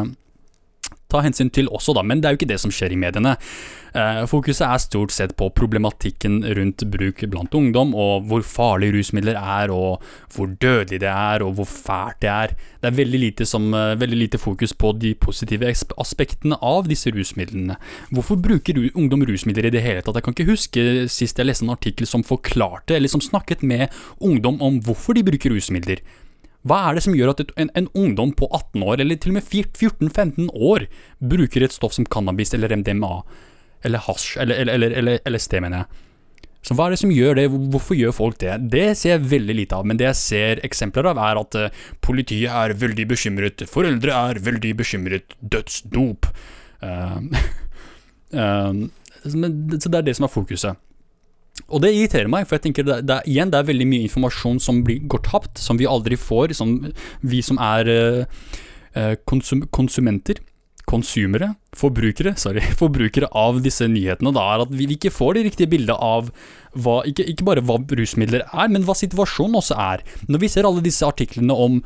ta 1.11 1.21
hensyn 1.25 1.51
til 1.53 1.69
også, 1.71 1.95
da, 1.97 2.03
men 2.05 2.21
det 2.21 2.29
er 2.29 2.35
jo 2.35 2.41
ikke 2.41 2.51
det 2.53 2.61
som 2.63 2.73
skjer 2.73 2.95
i 2.95 2.99
mediene. 2.99 3.35
Eh, 3.91 4.21
fokuset 4.31 4.63
er 4.63 4.79
stort 4.79 5.11
sett 5.11 5.33
på 5.35 5.49
problematikken 5.51 6.39
rundt 6.55 6.85
bruk 6.93 7.25
blant 7.31 7.55
ungdom, 7.57 7.91
og 7.91 8.27
hvor 8.29 8.45
farlig 8.47 8.93
rusmidler 8.95 9.35
er, 9.35 9.73
og 9.75 9.99
hvor 10.31 10.47
dødelig 10.63 11.01
det 11.03 11.11
er, 11.11 11.43
og 11.43 11.57
hvor 11.57 11.67
fælt 11.67 12.21
det 12.23 12.31
er. 12.31 12.55
Det 12.79 12.87
er 12.87 12.95
veldig 13.01 13.19
lite, 13.19 13.45
som, 13.45 13.73
eh, 13.73 13.99
veldig 13.99 14.17
lite 14.17 14.39
fokus 14.39 14.73
på 14.73 14.93
de 14.99 15.13
positive 15.15 15.67
aspektene 15.99 16.55
av 16.61 16.87
disse 16.87 17.11
rusmidlene. 17.11 17.75
Hvorfor 18.11 18.39
bruker 18.39 18.79
ungdom 18.95 19.27
rusmidler 19.27 19.67
i 19.67 19.75
det 19.75 19.83
hele 19.83 20.01
tatt? 20.01 20.15
Jeg 20.15 20.23
kan 20.23 20.33
ikke 20.33 20.51
huske 20.51 21.09
sist 21.09 21.37
jeg 21.37 21.45
leste 21.45 21.67
en 21.67 21.75
artikkel 21.75 22.07
som 22.07 22.23
forklarte, 22.23 22.95
eller 22.95 23.09
som 23.09 23.21
snakket 23.21 23.61
med 23.61 23.89
ungdom 24.21 24.61
om 24.61 24.79
hvorfor 24.79 25.13
de 25.13 25.23
bruker 25.23 25.51
rusmidler. 25.51 25.99
Hva 26.67 26.77
er 26.87 26.97
det 26.97 27.05
som 27.05 27.15
gjør 27.17 27.33
at 27.33 27.41
en, 27.57 27.71
en 27.77 27.89
ungdom 27.97 28.35
på 28.37 28.45
18 28.51 28.83
år, 28.85 29.01
eller 29.01 29.17
til 29.17 29.33
og 29.33 29.39
med 29.39 29.47
14-15 29.49 30.51
år, 30.53 30.85
bruker 31.33 31.65
et 31.65 31.73
stoff 31.73 31.95
som 31.97 32.05
cannabis 32.05 32.53
eller 32.57 32.75
MDMA, 32.77 33.15
eller 33.87 34.03
hasj, 34.05 34.35
eller, 34.43 34.61
eller, 34.61 34.77
eller, 34.77 34.97
eller 35.01 35.37
LSD, 35.37 35.57
mener 35.63 35.83
jeg? 35.83 36.07
Så 36.61 36.75
hva 36.77 36.85
er 36.85 36.93
det 36.93 37.01
som 37.01 37.13
gjør 37.13 37.39
det, 37.39 37.47
hvorfor 37.73 37.97
gjør 37.97 38.13
folk 38.13 38.37
det? 38.43 38.53
Det 38.69 38.91
ser 38.97 39.15
jeg 39.15 39.29
veldig 39.31 39.55
lite 39.57 39.77
av, 39.79 39.87
men 39.89 39.97
det 39.97 40.05
jeg 40.11 40.19
ser 40.19 40.61
eksempler 40.67 41.09
av, 41.09 41.17
er 41.17 41.39
at 41.41 41.57
uh, 41.57 41.79
politiet 42.05 42.53
er 42.53 42.75
veldig 42.77 43.07
bekymret, 43.09 43.63
foreldre 43.69 44.13
er 44.29 44.41
veldig 44.45 44.75
bekymret, 44.83 45.37
dødsdop. 45.41 46.31
Uh, 46.81 47.19
uh, 48.33 48.73
så 49.21 49.89
det 49.93 49.97
er 49.99 50.05
det 50.07 50.15
som 50.17 50.25
er 50.25 50.31
fokuset. 50.33 50.79
Og 51.71 51.83
det 51.83 51.93
irriterer 51.95 52.29
meg, 52.31 52.47
for 52.47 52.57
jeg 52.57 52.67
tenker 52.67 52.87
det, 52.87 53.01
det, 53.09 53.21
igjen, 53.31 53.51
det 53.53 53.61
er 53.61 53.69
veldig 53.71 53.89
mye 53.89 54.07
informasjon 54.07 54.61
som 54.63 54.83
blir, 54.85 55.01
går 55.11 55.23
tapt, 55.27 55.61
som 55.61 55.79
vi 55.79 55.89
aldri 55.89 56.19
får, 56.19 56.55
som 56.57 56.77
vi 57.25 57.41
som 57.45 57.59
er 57.61 57.91
uh, 57.91 59.13
konsum, 59.29 59.65
konsumenter, 59.73 60.41
konsumere, 60.91 61.53
forbrukere, 61.77 62.35
sorry, 62.39 62.63
forbrukere 62.81 63.29
av 63.37 63.61
disse 63.63 63.87
nyhetene, 63.89 64.33
da 64.35 64.47
er 64.53 64.65
at 64.65 64.73
vi 64.75 64.89
ikke 64.95 65.13
får 65.13 65.37
det 65.37 65.45
riktige 65.49 65.71
bildet 65.71 65.95
av 65.95 66.31
hva, 66.71 67.01
ikke, 67.07 67.25
ikke, 67.33 67.47
bare 67.47 67.63
hva 67.67 67.79
rusmidler 67.99 68.45
er, 68.47 68.71
men 68.71 68.87
hva 68.87 68.95
situasjonen 68.97 69.59
også 69.59 69.77
er. 69.79 70.03
Når 70.31 70.43
vi 70.43 70.49
ser 70.51 70.67
alle 70.67 70.83
disse 70.83 71.07
artiklene 71.07 71.55
om 71.55 71.79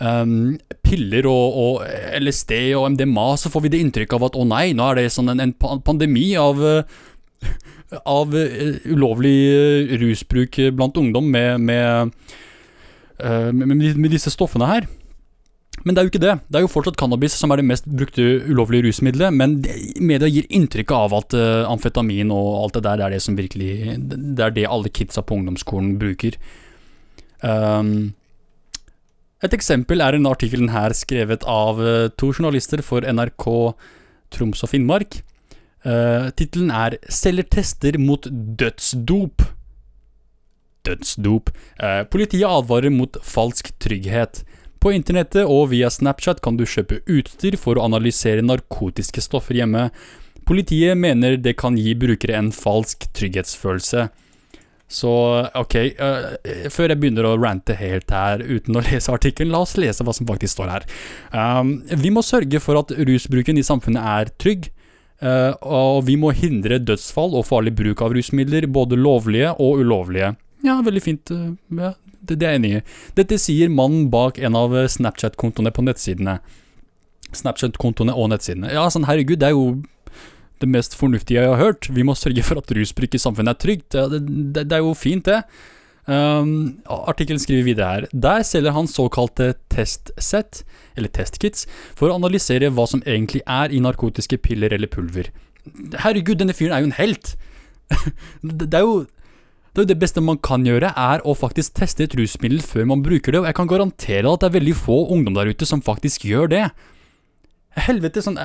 um, 0.00 0.58
piller 0.86 1.28
og, 1.28 1.58
og, 1.62 1.84
LSD 2.20 2.54
og 2.78 2.88
MDMA, 2.96 3.28
så 3.40 3.52
får 3.52 3.66
vi 3.66 3.72
det 3.74 3.82
inntrykk 3.84 4.16
av 4.16 4.28
at 4.30 4.38
å 4.40 4.46
nei, 4.48 4.70
nå 4.76 4.88
er 4.88 5.02
det 5.02 5.10
sånn 5.14 5.32
en, 5.34 5.44
en 5.44 5.82
pandemi 5.86 6.32
av 6.40 6.60
uh, 6.64 7.00
av 8.04 8.36
eh, 8.36 8.78
ulovlig 8.84 9.36
eh, 9.50 9.98
rusbruk 9.98 10.58
blant 10.76 10.96
ungdom 10.96 11.30
med, 11.30 11.60
med, 11.60 12.10
eh, 13.18 13.50
med, 13.52 13.76
med, 13.96 14.10
disse 14.10 14.30
stoffene 14.30 14.68
her. 14.70 14.88
Men 15.84 15.94
det 15.94 16.00
er 16.00 16.06
jo 16.06 16.12
ikke 16.12 16.22
det. 16.22 16.34
Det 16.48 16.58
er 16.58 16.64
jo 16.66 16.70
fortsatt 16.70 16.98
cannabis 17.00 17.34
som 17.40 17.52
er 17.52 17.60
det 17.60 17.68
mest 17.70 17.86
brukte 17.88 18.24
ulovlige 18.50 18.90
rusmiddelet, 18.90 19.32
men 19.32 19.54
media 19.96 20.28
gir 20.28 20.48
inntrykk 20.52 20.92
av 20.92 21.14
at 21.16 21.36
amfetamin 21.70 22.32
og 22.36 22.48
alt 22.58 22.76
det 22.76 22.82
der 22.84 23.00
det 23.00 23.06
er 23.06 23.14
det 23.14 23.20
som 23.24 23.38
virkelig 23.38 23.96
Det 24.10 24.44
er 24.44 24.52
det 24.58 24.66
alle 24.68 24.92
kidsa 24.92 25.24
på 25.24 25.38
ungdomsskolen 25.38 25.94
bruker. 26.02 26.36
Um, 27.40 28.12
et 29.40 29.56
eksempel 29.56 30.04
er 30.04 30.18
en 30.18 30.28
artikkel 30.28 30.68
her 30.68 30.92
skrevet 30.92 31.48
av 31.48 31.80
to 32.20 32.28
journalister 32.28 32.84
for 32.84 33.00
NRK 33.00 33.48
Troms 34.36 34.60
og 34.60 34.74
Finnmark. 34.74 35.22
Uh, 35.80 36.28
Tittelen 36.36 36.70
er 36.70 36.98
'Selger 37.08 37.48
tester 37.48 37.98
mot 37.98 38.26
dødsdop'. 38.28 39.46
Dødsdop. 40.84 41.50
Uh, 41.80 42.04
politiet 42.04 42.48
advarer 42.48 42.92
mot 42.92 43.16
falsk 43.24 43.72
trygghet. 43.80 44.44
På 44.80 44.92
internettet 44.92 45.44
og 45.44 45.70
via 45.72 45.90
Snapchat 45.92 46.40
kan 46.44 46.56
du 46.56 46.64
kjøpe 46.64 47.00
utstyr 47.08 47.56
for 47.60 47.76
å 47.76 47.84
analysere 47.84 48.44
narkotiske 48.44 49.20
stoffer 49.24 49.56
hjemme. 49.60 49.90
Politiet 50.48 50.96
mener 50.96 51.36
det 51.36 51.56
kan 51.60 51.76
gi 51.76 51.94
brukere 51.94 52.36
en 52.36 52.50
falsk 52.52 53.08
trygghetsfølelse. 53.16 54.08
Så 54.90 55.10
ok, 55.54 55.74
uh, 56.02 56.32
før 56.72 56.90
jeg 56.90 56.98
begynner 56.98 57.28
å 57.28 57.36
rante 57.38 57.76
helt 57.78 58.10
her 58.10 58.42
uten 58.42 58.76
å 58.76 58.82
lese 58.88 59.12
artikkelen, 59.14 59.52
la 59.54 59.62
oss 59.62 59.76
lese 59.78 60.04
hva 60.04 60.12
som 60.16 60.28
faktisk 60.28 60.58
står 60.58 60.72
her. 60.74 60.86
Um, 61.32 61.78
vi 61.88 62.10
må 62.12 62.24
sørge 62.26 62.60
for 62.60 62.80
at 62.80 62.92
rusbruken 62.98 63.60
i 63.60 63.64
samfunnet 63.64 64.12
er 64.16 64.32
trygg. 64.42 64.68
Uh, 65.20 65.52
og 65.60 66.06
vi 66.06 66.16
må 66.16 66.32
hindre 66.32 66.78
dødsfall 66.80 67.34
og 67.36 67.44
farlig 67.50 67.74
bruk 67.76 68.00
av 68.04 68.14
rusmidler, 68.16 68.64
både 68.72 68.96
lovlige 68.96 69.52
og 69.60 69.82
ulovlige. 69.82 70.32
Ja, 70.64 70.78
veldig 70.84 71.02
fint. 71.04 71.32
Uh, 71.32 71.52
ja, 71.76 71.92
det, 72.20 72.38
det, 72.38 72.46
er 72.46 72.54
jeg 72.54 72.62
enig 72.62 72.72
i. 72.78 72.82
Dette 73.20 73.40
sier 73.40 73.72
mannen 73.72 74.08
bak 74.12 74.40
en 74.40 74.56
av 74.56 74.76
Snapchat-kontoene 74.96 75.72
på 75.76 75.84
nettsidene. 75.84 76.38
Snapchat-kontoene 77.36 78.16
og 78.16 78.32
nettsidene. 78.32 78.72
Ja, 78.72 78.86
sånn 78.92 79.08
herregud, 79.08 79.42
det 79.42 79.50
er 79.50 79.58
jo 79.58 79.66
det 80.60 80.68
mest 80.68 80.96
fornuftige 80.98 81.44
jeg 81.44 81.52
har 81.52 81.60
hørt. 81.60 81.88
Vi 81.92 82.04
må 82.04 82.16
sørge 82.18 82.44
for 82.44 82.60
at 82.60 82.72
rusbruk 82.76 83.16
i 83.16 83.20
samfunnet 83.20 83.56
er 83.56 83.60
trygt. 83.60 83.88
Det, 83.92 84.24
det, 84.56 84.66
det 84.68 84.76
er 84.76 84.84
jo 84.84 84.96
fint, 84.96 85.28
det. 85.28 85.42
Um, 86.10 86.80
Artikkelen 86.90 87.38
skriver 87.38 87.68
videre 87.68 87.90
her. 87.92 88.06
Der 88.10 88.42
selger 88.46 88.74
han 88.74 88.88
såkalte 88.90 89.52
testsett, 89.70 90.64
eller 90.98 91.12
testkits, 91.14 91.68
for 91.94 92.10
å 92.10 92.16
analysere 92.18 92.72
hva 92.74 92.88
som 92.90 93.04
egentlig 93.06 93.44
er 93.46 93.70
i 93.70 93.82
narkotiske 93.82 94.40
piller 94.42 94.74
eller 94.74 94.90
pulver. 94.90 95.30
Herregud, 96.02 96.40
denne 96.40 96.56
fyren 96.56 96.74
er 96.74 96.82
jo 96.82 96.90
en 96.90 96.98
helt! 96.98 97.34
det 98.42 98.74
er 98.74 98.86
jo 98.86 99.04
det, 99.76 99.86
det 99.86 100.00
beste 100.02 100.22
man 100.22 100.40
kan 100.42 100.64
gjøre, 100.66 100.90
er 100.98 101.22
å 101.22 101.36
faktisk 101.38 101.76
teste 101.78 102.08
et 102.08 102.16
rusmiddel 102.18 102.62
før 102.64 102.88
man 102.90 103.04
bruker 103.06 103.30
det, 103.30 103.44
og 103.44 103.46
jeg 103.46 103.58
kan 103.60 103.70
garantere 103.70 104.32
at 104.32 104.42
det 104.42 104.50
er 104.50 104.56
veldig 104.58 104.74
få 104.78 104.98
ungdom 105.14 105.38
der 105.38 105.52
ute 105.52 105.68
som 105.68 105.84
faktisk 105.84 106.26
gjør 106.26 106.50
det. 106.50 106.64
Helvete, 107.78 108.24
sånn 108.24 108.40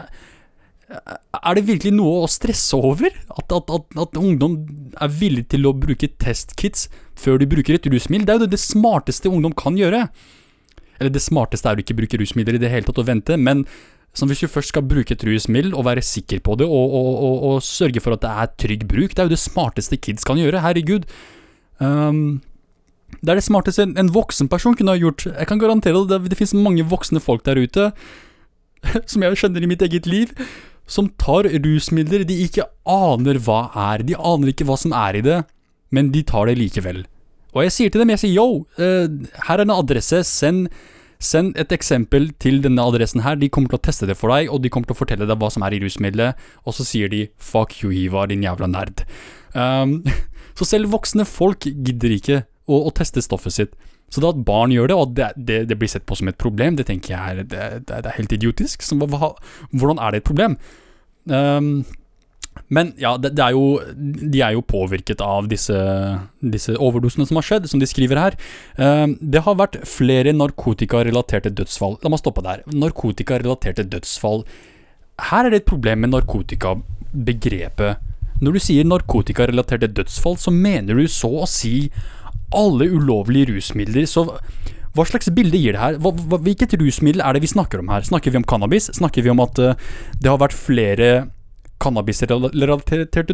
er 0.85 1.57
det 1.57 1.65
virkelig 1.65 1.93
noe 1.95 2.21
å 2.23 2.29
stresse 2.29 2.77
over? 2.77 3.09
At, 3.33 3.49
at, 3.49 3.71
at, 3.73 3.97
at, 4.03 4.19
ungdom 4.19 4.59
er 5.01 5.11
villig 5.11 5.47
til 5.53 5.65
å 5.65 5.73
bruke 5.73 6.11
testkits 6.21 6.87
før 7.17 7.39
de 7.41 7.49
bruker 7.49 7.77
et 7.77 7.89
rusmiddel? 7.89 8.27
Det 8.27 8.35
er 8.35 8.45
jo 8.45 8.51
det, 8.53 8.61
smarteste 8.61 9.31
ungdom 9.31 9.55
kan 9.57 9.79
gjøre. 9.79 10.05
Eller 10.99 11.11
det 11.11 11.23
smarteste 11.25 11.71
er 11.71 11.79
å 11.79 11.83
ikke 11.83 11.97
bruke 11.97 12.19
rusmidler 12.21 12.59
i 12.59 12.61
det 12.61 12.71
hele 12.71 12.87
tatt 12.87 13.01
og 13.01 13.09
vente, 13.09 13.37
men 13.37 13.65
hvis 14.15 14.45
du 14.45 14.47
først 14.47 14.71
skal 14.71 14.85
bruke 14.87 15.11
et 15.11 15.23
rusmiddel 15.27 15.73
og 15.75 15.89
være 15.89 16.03
sikker 16.05 16.39
på 16.45 16.55
det, 16.61 16.67
og, 16.69 16.93
og, 16.95 17.09
og, 17.19 17.39
og, 17.49 17.63
sørge 17.65 17.99
for 17.99 18.15
at 18.15 18.21
det 18.23 18.31
er 18.31 18.53
trygg 18.63 18.85
bruk, 18.87 19.11
det 19.11 19.19
er 19.19 19.27
jo 19.27 19.33
det 19.33 19.41
smarteste 19.41 19.99
kids 19.99 20.23
kan 20.23 20.39
gjøre. 20.39 20.61
Herregud. 20.63 21.09
Um, 21.83 22.39
det 23.19 23.33
er 23.33 23.41
det 23.41 23.43
smarteste 23.43 23.83
en, 23.83 23.97
en, 23.99 24.13
voksen 24.15 24.47
person 24.51 24.77
kunne 24.77 24.95
ha 24.95 25.01
gjort. 25.01 25.25
Jeg 25.27 25.49
kan 25.49 25.59
garantere 25.59 25.97
det, 25.97 26.13
det, 26.13 26.31
det 26.31 26.39
finnes 26.39 26.55
mange 26.55 26.85
voksne 26.87 27.19
folk 27.19 27.43
der 27.43 27.59
ute, 27.59 27.89
som 29.11 29.25
jeg 29.25 29.41
kjenner 29.41 29.65
i 29.65 29.71
mitt 29.73 29.83
eget 29.83 30.07
liv, 30.07 30.31
som 30.87 31.09
tar 31.21 31.49
rusmidler 31.49 32.25
de 32.27 32.37
ikke 32.45 32.67
aner 32.89 33.39
hva 33.41 33.69
er. 33.91 34.05
De 34.05 34.17
aner 34.17 34.51
ikke 34.51 34.67
hva 34.69 34.77
som 34.79 34.93
er 34.95 35.19
i 35.19 35.23
det, 35.25 35.39
men 35.95 36.11
de 36.13 36.23
tar 36.27 36.49
det 36.49 36.57
likevel. 36.59 37.05
Og 37.55 37.63
jeg 37.63 37.73
sier 37.73 37.93
til 37.93 38.03
dem, 38.03 38.11
jeg 38.13 38.25
sier 38.25 38.35
yo, 38.35 38.65
uh, 38.77 39.07
her 39.47 39.57
er 39.57 39.65
en 39.65 39.77
adresse, 39.77 40.21
send 40.27 40.69
Send 41.25 41.55
et 41.59 41.71
eksempel 41.71 42.27
til 42.43 42.59
denne 42.63 42.83
adressen 42.83 43.23
her. 43.23 43.37
De 43.39 43.49
kommer 43.49 43.71
til 43.71 43.79
å 43.79 43.85
teste 43.87 44.07
det 44.09 44.17
for 44.19 44.33
deg, 44.33 44.49
og 44.51 44.61
de 44.61 44.71
kommer 44.71 44.89
til 44.89 44.97
å 44.97 44.99
fortelle 44.99 45.27
deg 45.27 45.39
hva 45.39 45.49
som 45.53 45.63
er 45.65 45.75
i 45.75 45.79
rusmiddelet, 45.83 46.41
og 46.67 46.75
så 46.75 46.85
sier 46.85 47.09
de 47.09 47.29
'fuck 47.39 47.83
you, 47.83 47.91
Hiva, 47.91 48.27
din 48.27 48.43
jævla 48.43 48.67
nerd'. 48.67 49.05
Um, 49.55 50.03
så 50.57 50.65
selv 50.65 50.91
voksne 50.91 51.25
folk 51.25 51.63
gidder 51.63 52.11
ikke 52.11 52.43
å, 52.67 52.85
å, 52.87 52.91
teste 52.91 53.23
stoffet 53.23 53.53
sitt. 53.53 53.73
Så 54.15 54.23
da 54.23 54.31
at 54.31 54.45
barn 54.47 54.71
gjør 54.71 54.87
det, 54.87 54.95
og 54.95 55.13
det, 55.17 55.33
det, 55.35 55.59
det 55.67 55.75
blir 55.79 55.91
sett 55.91 56.05
på 56.07 56.15
som 56.15 56.31
et 56.31 56.39
problem, 56.39 56.77
det 56.79 56.87
tenker 56.87 57.11
jeg 57.11 57.19
er, 57.19 57.43
det, 57.51 57.67
det 57.89 57.99
er 57.99 58.15
helt 58.15 58.31
idiotisk. 58.31 58.85
Så, 58.85 58.95
hva, 58.95 59.33
hvordan 59.75 59.99
er 59.99 60.15
det 60.15 60.21
et 60.21 60.29
problem? 60.29 60.55
Um, 61.27 61.83
men 62.71 62.93
ja, 63.01 63.11
det, 63.19 63.33
det, 63.35 63.43
er 63.43 63.57
jo, 63.57 63.65
de 64.31 64.39
er 64.41 64.55
jo 64.55 64.63
påvirket 64.63 65.19
av 65.21 65.49
disse, 65.51 65.75
disse, 66.39 66.77
overdosene 66.79 67.27
som 67.27 67.41
har 67.41 67.45
skjedd, 67.49 67.67
som 67.69 67.81
de 67.81 67.89
skriver 67.91 68.21
her. 68.21 68.39
Uh, 68.79 69.11
det 69.19 69.43
har 69.43 69.59
vært 69.59 69.81
flere 69.89 70.31
narkotikarelaterte 70.37 71.51
dødsfall. 71.59 71.99
La 72.05 72.13
meg 72.13 72.23
stoppe 72.23 72.45
der. 72.45 72.63
Narkotikarelaterte 72.71 73.83
dødsfall. 73.91 74.45
Her 75.27 75.43
er 75.43 75.51
det 75.51 75.65
et 75.65 75.71
problem 75.75 76.05
med 76.05 76.15
narkotikabegrepet. 76.15 78.11
Når 78.43 78.55
du 78.55 78.63
sier 78.63 78.87
narkotikarelaterte 78.87 79.91
dødsfall, 79.95 80.39
så 80.39 80.51
mener 80.55 80.95
du 80.95 81.05
så 81.11 81.31
å 81.43 81.49
si 81.49 81.89
alle 82.53 82.89
ulovlige 82.91 83.53
rusmidler. 83.53 84.05
Så 84.09 84.27
hva 84.95 85.03
slags 85.07 85.27
bilde 85.35 85.59
gir 85.59 85.75
det 85.75 85.81
her? 85.81 85.97
Hva, 85.99 86.13
hva, 86.15 86.39
hvilket 86.45 86.77
rusmiddel 86.79 87.23
er 87.23 87.35
det 87.35 87.43
vi 87.43 87.51
snakker 87.51 87.81
om 87.81 87.89
her? 87.91 88.05
Snakker 88.07 88.31
vi 88.31 88.39
om 88.39 88.47
cannabis? 88.47 88.91
Snakker 88.95 89.25
vi 89.25 89.31
om 89.33 89.41
at 89.43 89.59
uh, 89.59 89.75
det 90.21 90.31
har 90.31 90.39
vært 90.39 90.55
flere 90.55 91.09
cannabisrelaterte 91.83 93.33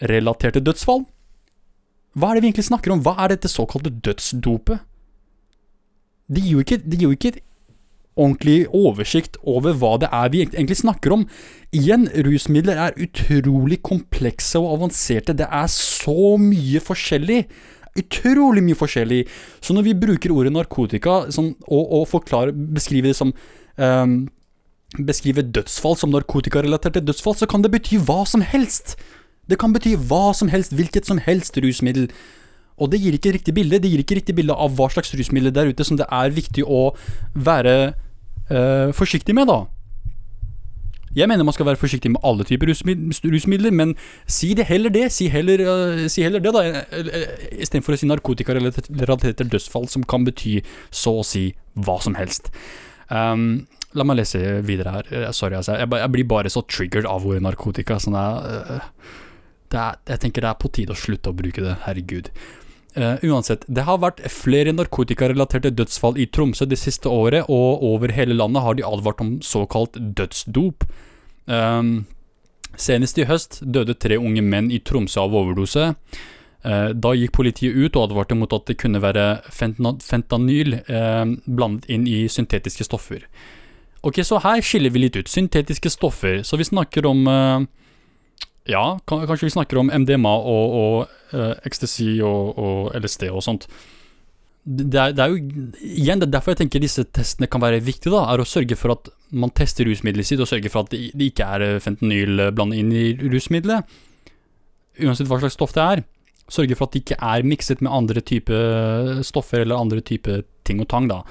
relaterte 0.00 0.62
dødsfall? 0.64 1.04
Hva 2.16 2.30
er 2.30 2.38
det 2.38 2.42
vi 2.42 2.48
egentlig 2.50 2.70
snakker 2.70 2.94
om? 2.94 3.02
Hva 3.04 3.14
er 3.20 3.34
dette 3.34 3.50
såkalte 3.52 3.92
dødsdopet? 3.92 4.78
Det 6.30 6.42
gir 6.44 6.56
jo 6.56 6.64
ikke, 6.64 6.80
det 6.80 6.96
gir 6.96 7.08
jo 7.10 7.16
ikke 7.16 7.36
ordentlig 8.20 8.64
oversikt 8.76 9.38
over 9.48 9.74
hva 9.80 9.96
det 10.02 10.10
er 10.14 10.30
vi 10.32 10.44
egentlig 10.44 10.78
snakker 10.82 11.14
om. 11.16 11.26
Igjen, 11.76 12.08
rusmidler 12.26 12.80
er 12.86 12.98
utrolig 13.00 13.80
komplekse 13.86 14.60
og 14.60 14.76
avanserte. 14.78 15.36
Det 15.36 15.46
er 15.46 15.70
så 15.72 16.34
mye 16.40 16.82
forskjellig. 16.84 17.44
Utrolig 18.00 18.62
mye 18.66 18.78
forskjellig. 18.78 19.22
Så 19.62 19.74
når 19.74 19.88
vi 19.88 19.96
bruker 20.04 20.34
ordet 20.34 20.54
narkotika 20.54 21.24
sånn, 21.34 21.54
og, 21.66 21.84
og 22.00 22.04
forklare, 22.10 22.54
beskriver 22.54 23.10
det 23.10 23.18
som 23.18 23.32
um, 23.76 24.20
beskrive 24.98 25.46
dødsfall 25.46 25.96
som 25.98 26.12
narkotikarelaterte 26.14 27.02
dødsfall, 27.04 27.38
så 27.38 27.48
kan 27.50 27.64
det 27.64 27.72
bety 27.74 28.00
hva 28.02 28.22
som 28.26 28.44
helst. 28.44 28.96
Det 29.50 29.58
kan 29.58 29.74
bety 29.74 29.96
hva 30.10 30.30
som 30.36 30.50
helst, 30.52 30.74
hvilket 30.76 31.08
som 31.10 31.18
helst 31.22 31.58
rusmiddel. 31.58 32.10
Og 32.80 32.90
det 32.92 33.00
gir 33.02 33.16
ikke 33.16 33.34
riktig 33.36 33.54
bilde. 33.56 33.80
Det 33.82 33.90
gir 33.90 34.02
ikke 34.02 34.18
riktig 34.20 34.36
bilde 34.38 34.56
av 34.56 34.76
hva 34.78 34.88
slags 34.92 35.12
rusmiddel 35.16 35.52
der 35.54 35.70
ute 35.70 35.86
som 35.86 35.98
det 36.00 36.08
er 36.08 36.32
viktig 36.34 36.64
å 36.64 36.90
være 37.34 37.92
øh, 38.50 38.92
forsiktig 38.96 39.34
med, 39.34 39.50
da. 39.50 39.64
Jeg 41.16 41.26
mener 41.26 41.42
man 41.42 41.54
skal 41.54 41.66
være 41.66 41.80
forsiktig 41.80 42.12
med 42.14 42.20
alle 42.22 42.44
typer 42.46 42.70
rusmidler, 42.70 43.72
men 43.74 43.96
si 44.30 44.52
det 44.54 44.68
heller 44.68 44.92
det. 44.94 45.08
Si 45.12 45.26
heller, 45.28 45.64
uh, 45.66 46.04
si 46.06 46.22
heller 46.22 46.38
det, 46.38 46.52
da. 46.54 46.84
Istedenfor 47.58 47.96
å 47.96 47.98
si 47.98 48.06
narkotikarelaterte 48.06 49.48
dødsfall, 49.50 49.88
som 49.90 50.06
kan 50.06 50.22
bety 50.28 50.60
så 50.94 51.16
å 51.18 51.26
si 51.26 51.48
hva 51.74 51.98
som 52.02 52.14
helst. 52.14 52.52
Um, 53.10 53.66
La 53.98 54.04
meg 54.06 54.20
lese 54.20 54.38
videre 54.62 54.92
her. 54.94 55.08
Eh, 55.10 55.30
sorry, 55.34 55.56
altså. 55.58 55.74
Jeg, 55.80 55.90
jeg 55.98 56.14
blir 56.14 56.28
bare 56.30 56.50
så 56.52 56.62
triggered 56.62 57.08
av 57.10 57.26
ordet 57.26 57.42
narkotika. 57.42 57.98
Sånn 57.98 58.14
jeg, 58.14 58.60
uh, 58.70 59.16
er, 59.74 59.98
jeg 60.12 60.22
tenker 60.22 60.46
det 60.46 60.52
er 60.52 60.60
på 60.62 60.70
tide 60.70 60.94
å 60.94 60.98
slutte 60.98 61.32
å 61.32 61.36
bruke 61.36 61.64
det. 61.64 61.74
Herregud. 61.88 62.30
Uh, 62.96 63.22
uansett, 63.22 63.62
det 63.70 63.84
har 63.86 64.00
vært 64.02 64.18
flere 64.34 64.72
narkotikarelaterte 64.74 65.70
dødsfall 65.78 66.16
i 66.18 66.26
Tromsø 66.26 66.66
det 66.66 66.80
siste 66.80 67.06
året, 67.06 67.46
og 67.46 67.84
over 67.86 68.10
hele 68.10 68.34
landet 68.34 68.64
har 68.64 68.74
de 68.74 68.86
advart 68.86 69.22
om 69.22 69.36
såkalt 69.46 69.94
dødsdop. 70.18 70.88
Um, 71.46 72.08
senest 72.74 73.18
i 73.18 73.28
høst 73.30 73.60
døde 73.62 73.94
tre 73.94 74.18
unge 74.18 74.42
menn 74.42 74.72
i 74.74 74.82
Tromsø 74.82 75.22
av 75.22 75.38
overdose. 75.38 75.92
Uh, 76.66 76.90
da 76.90 77.14
gikk 77.14 77.36
politiet 77.38 77.78
ut 77.78 77.94
og 77.94 78.08
advarte 78.08 78.36
mot 78.36 78.58
at 78.58 78.66
det 78.66 78.80
kunne 78.82 79.00
være 79.00 79.38
fentanyl 79.54 80.80
uh, 80.90 81.24
blandet 81.46 81.86
inn 81.94 82.10
i 82.10 82.24
syntetiske 82.26 82.90
stoffer. 82.90 83.22
Ok, 84.02 84.18
så 84.26 84.42
her 84.42 84.64
skiller 84.66 84.90
vi 84.90 85.04
litt 85.04 85.16
ut. 85.20 85.30
Syntetiske 85.30 85.92
stoffer. 85.94 86.40
Så 86.42 86.58
vi 86.58 86.66
snakker 86.66 87.06
om 87.06 87.22
Ja, 88.68 88.98
kanskje 89.08 89.48
vi 89.48 89.54
snakker 89.54 89.80
om 89.80 89.88
MDMA 89.88 90.32
og, 90.36 90.74
og 90.80 91.32
uh, 91.32 91.54
ecstasy 91.66 92.18
og, 92.20 92.58
og, 92.60 92.90
LSD 92.98 93.30
og 93.30 93.42
sånt. 93.44 93.66
Det 94.60 94.84
er, 95.00 95.14
det 95.16 95.24
er, 95.24 95.32
jo 95.32 95.70
Igjen, 95.80 96.20
det 96.20 96.28
er 96.28 96.34
derfor 96.34 96.52
jeg 96.52 96.60
tenker 96.60 96.82
disse 96.82 97.06
testene 97.08 97.48
kan 97.50 97.62
være 97.64 97.80
viktige. 97.82 98.12
da, 98.12 98.26
er 98.28 98.42
Å 98.42 98.46
sørge 98.48 98.76
for 98.76 98.92
at 98.92 99.08
man 99.32 99.52
tester 99.56 99.88
rusmiddelet 99.88 100.28
sitt, 100.28 100.42
og 100.42 100.50
sørge 100.50 100.70
for 100.72 100.84
at 100.84 100.92
det, 100.92 101.30
ikke 101.30 101.48
er 101.48 101.80
fentanyl 101.80 102.50
blandet 102.52 102.82
inn 102.82 102.92
i 102.92 103.06
rusmiddelet. 103.32 103.88
Uansett 105.00 105.30
hva 105.30 105.40
slags 105.40 105.56
stoff 105.56 105.72
det 105.74 105.86
er. 105.86 106.04
Sørge 106.50 106.76
for 106.76 106.90
at 106.90 106.94
det 106.94 107.04
ikke 107.04 107.18
er 107.32 107.46
mikset 107.46 107.80
med 107.80 107.94
andre 107.94 108.20
typer 108.26 109.22
stoffer 109.24 109.64
eller 109.64 109.80
andre 109.80 110.04
typer 110.04 110.44
ting 110.68 110.82
og 110.84 110.90
tang. 110.92 111.08
da. 111.08 111.22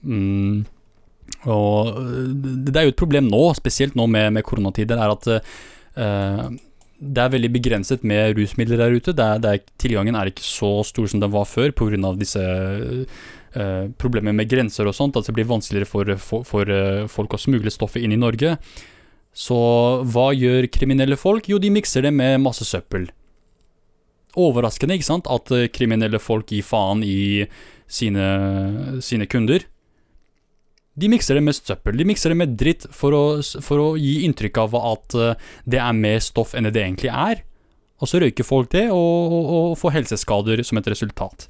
Mm. 0.00 0.64
Og 1.50 2.00
det 2.64 2.74
er 2.76 2.88
jo 2.88 2.94
et 2.94 3.00
problem 3.00 3.28
nå, 3.28 3.44
spesielt 3.58 3.96
nå 3.98 4.08
med, 4.10 4.32
med 4.38 4.46
koronatider, 4.46 5.00
er 5.00 5.12
at 5.12 5.28
uh, 5.30 6.48
det 7.00 7.22
er 7.22 7.32
veldig 7.32 7.48
begrenset 7.54 8.02
med 8.04 8.36
rusmidler 8.36 8.80
der 8.80 8.92
ute. 8.92 9.14
Det 9.16 9.24
er, 9.24 9.40
det 9.40 9.50
er, 9.50 9.62
tilgangen 9.80 10.16
er 10.18 10.28
ikke 10.28 10.44
så 10.44 10.82
stor 10.84 11.08
som 11.08 11.22
den 11.22 11.32
var 11.32 11.46
før 11.48 11.72
pga. 11.72 12.12
disse 12.20 12.42
uh, 13.56 13.86
problemer 13.96 14.36
med 14.36 14.50
grenser 14.50 14.86
og 14.86 14.94
sånt. 14.94 15.16
At 15.16 15.26
det 15.26 15.34
blir 15.34 15.48
vanskeligere 15.48 15.88
for, 15.88 16.12
for, 16.20 16.44
for 16.44 16.68
uh, 16.68 17.08
folk 17.08 17.32
å 17.32 17.40
smugle 17.40 17.72
stoffet 17.72 18.04
inn 18.04 18.12
i 18.12 18.20
Norge. 18.20 18.58
Så 19.32 19.56
hva 20.12 20.28
gjør 20.36 20.68
kriminelle 20.68 21.16
folk? 21.16 21.48
Jo, 21.48 21.58
de 21.58 21.72
mikser 21.72 22.04
det 22.04 22.12
med 22.12 22.42
masse 22.44 22.68
søppel. 22.68 23.08
Overraskende, 24.36 24.94
ikke 24.94 25.08
sant, 25.08 25.30
at 25.30 25.50
kriminelle 25.74 26.20
folk 26.22 26.52
gir 26.52 26.66
faen 26.66 27.00
i 27.02 27.46
sine, 27.90 29.00
sine 29.02 29.26
kunder. 29.26 29.64
De 30.98 31.08
mikser 31.10 31.38
det 31.38 31.44
med 31.46 31.54
søppel. 31.54 31.98
De 31.98 32.06
mikser 32.08 32.32
det 32.32 32.38
med 32.40 32.56
dritt 32.58 32.86
for 32.94 33.14
å, 33.14 33.24
for 33.62 33.82
å 33.82 33.88
gi 34.00 34.24
inntrykk 34.26 34.58
av 34.64 34.74
at 34.80 35.16
eh, 35.16 35.50
det 35.70 35.80
er 35.82 35.96
mer 35.96 36.18
stoff 36.24 36.56
enn 36.58 36.66
det 36.68 36.82
egentlig 36.82 37.12
er. 37.12 37.44
Og 38.00 38.08
så 38.08 38.20
røyker 38.22 38.46
folk 38.46 38.72
det, 38.72 38.88
og, 38.90 39.34
og, 39.36 39.50
og 39.70 39.76
får 39.78 39.98
helseskader 39.98 40.64
som 40.66 40.80
et 40.80 40.88
resultat. 40.90 41.46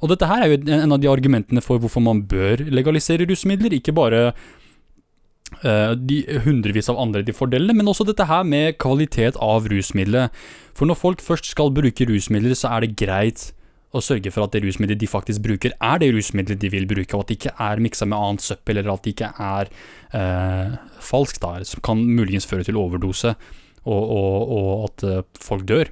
Og 0.00 0.08
dette 0.12 0.28
her 0.28 0.42
er 0.42 0.54
jo 0.54 0.80
en 0.80 0.96
av 0.96 1.00
de 1.02 1.10
argumentene 1.12 1.62
for 1.64 1.80
hvorfor 1.80 2.02
man 2.02 2.24
bør 2.28 2.64
legalisere 2.72 3.26
rusmidler. 3.28 3.76
Ikke 3.76 3.92
bare 3.96 4.30
uh, 4.32 5.92
de 5.92 6.22
hundrevis 6.46 6.88
av 6.88 7.00
andre 7.02 7.20
de 7.26 7.36
fordelene, 7.36 7.76
men 7.76 7.92
også 7.92 8.08
dette 8.08 8.24
her 8.30 8.46
med 8.48 8.78
kvalitet 8.80 9.36
av 9.44 9.68
rusmiddelet. 9.70 10.32
For 10.72 10.88
når 10.88 11.02
folk 11.02 11.24
først 11.24 11.52
skal 11.52 11.72
bruke 11.76 12.08
rusmidler, 12.08 12.56
så 12.56 12.72
er 12.72 12.86
det 12.86 12.96
greit 13.00 13.50
og 13.90 14.04
sørge 14.06 14.30
for 14.30 14.46
at 14.46 14.54
det 14.54 14.62
rusmiddelet 14.62 15.00
de 15.02 15.08
faktisk 15.10 15.42
bruker, 15.42 15.74
er 15.82 15.98
det 15.98 16.12
rusmiddelet 16.14 16.60
de 16.62 16.70
vil 16.70 16.86
bruke, 16.90 17.10
og 17.16 17.24
at 17.24 17.30
det 17.30 17.38
ikke 17.40 17.54
er 17.58 17.82
miksa 17.82 18.06
med 18.06 18.18
annet 18.18 18.44
søppel, 18.46 18.78
eller 18.78 18.94
at 18.94 19.02
det 19.04 19.14
ikke 19.16 19.32
er 19.42 19.70
eh, 20.14 20.76
falskt, 21.02 21.42
som 21.66 21.82
kan 21.82 22.04
muligens 22.06 22.46
føre 22.46 22.66
til 22.66 22.78
overdose, 22.78 23.34
og, 23.82 24.02
og, 24.14 24.54
og 24.54 24.70
at 24.86 25.06
eh, 25.08 25.22
folk 25.42 25.66
dør. 25.66 25.90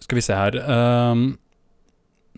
Skal 0.00 0.16
vi 0.16 0.24
se 0.24 0.36
her 0.38 0.56
eh, 0.56 1.24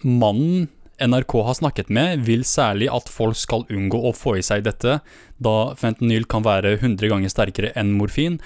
Mannen 0.03 0.71
NRK 1.03 1.39
har 1.47 1.57
snakket 1.59 1.91
med, 1.91 2.27
vil 2.27 2.45
særlig 2.47 2.91
at 2.93 3.11
folk 3.11 3.39
skal 3.39 3.65
unngå 3.71 4.03
å 4.03 4.13
få 4.15 4.37
i 4.39 4.45
seg 4.45 4.67
dette, 4.67 4.99
da 5.43 5.57
fentanyl 5.79 6.27
kan 6.31 6.45
være 6.47 6.77
100 6.81 7.11
ganger 7.11 7.33
sterkere 7.33 7.73
enn 7.79 7.95
morfin, 7.99 8.39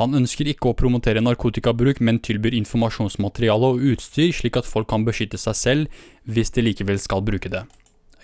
han 0.00 0.16
ønsker 0.16 0.48
ikke 0.48 0.70
å 0.70 0.76
promotere 0.76 1.22
narkotikabruk, 1.22 2.00
men 2.00 2.20
tilbyr 2.24 2.56
informasjonsmateriale 2.58 3.74
og 3.74 3.82
utstyr, 3.92 4.32
slik 4.34 4.56
at 4.56 4.68
folk 4.68 4.88
kan 4.90 5.04
beskytte 5.06 5.40
seg 5.40 5.58
selv 5.58 6.04
hvis 6.24 6.54
de 6.56 6.64
likevel 6.64 7.00
skal 7.02 7.24
bruke 7.26 7.52
det. 7.52 7.66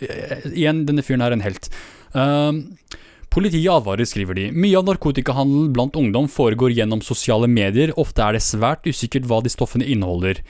Eh, 0.01 0.47
igjen, 0.53 0.85
denne 0.89 1.05
fyren 1.05 1.25
er 1.25 1.37
en 1.37 1.45
helt. 1.45 1.69
Uh, 2.17 2.65
Politiet 3.33 3.69
advarer, 3.69 4.09
skriver 4.09 4.39
de. 4.39 4.47
Mye 4.55 4.79
av 4.79 4.87
narkotikahandelen 4.89 5.75
blant 5.77 5.97
ungdom 5.99 6.31
foregår 6.33 6.73
gjennom 6.73 7.03
sosiale 7.05 7.51
medier, 7.51 7.93
ofte 8.01 8.25
er 8.25 8.37
det 8.37 8.45
svært 8.47 8.89
usikkert 8.89 9.29
hva 9.29 9.43
de 9.45 9.53
stoffene 9.53 9.85
inneholder. 9.85 10.41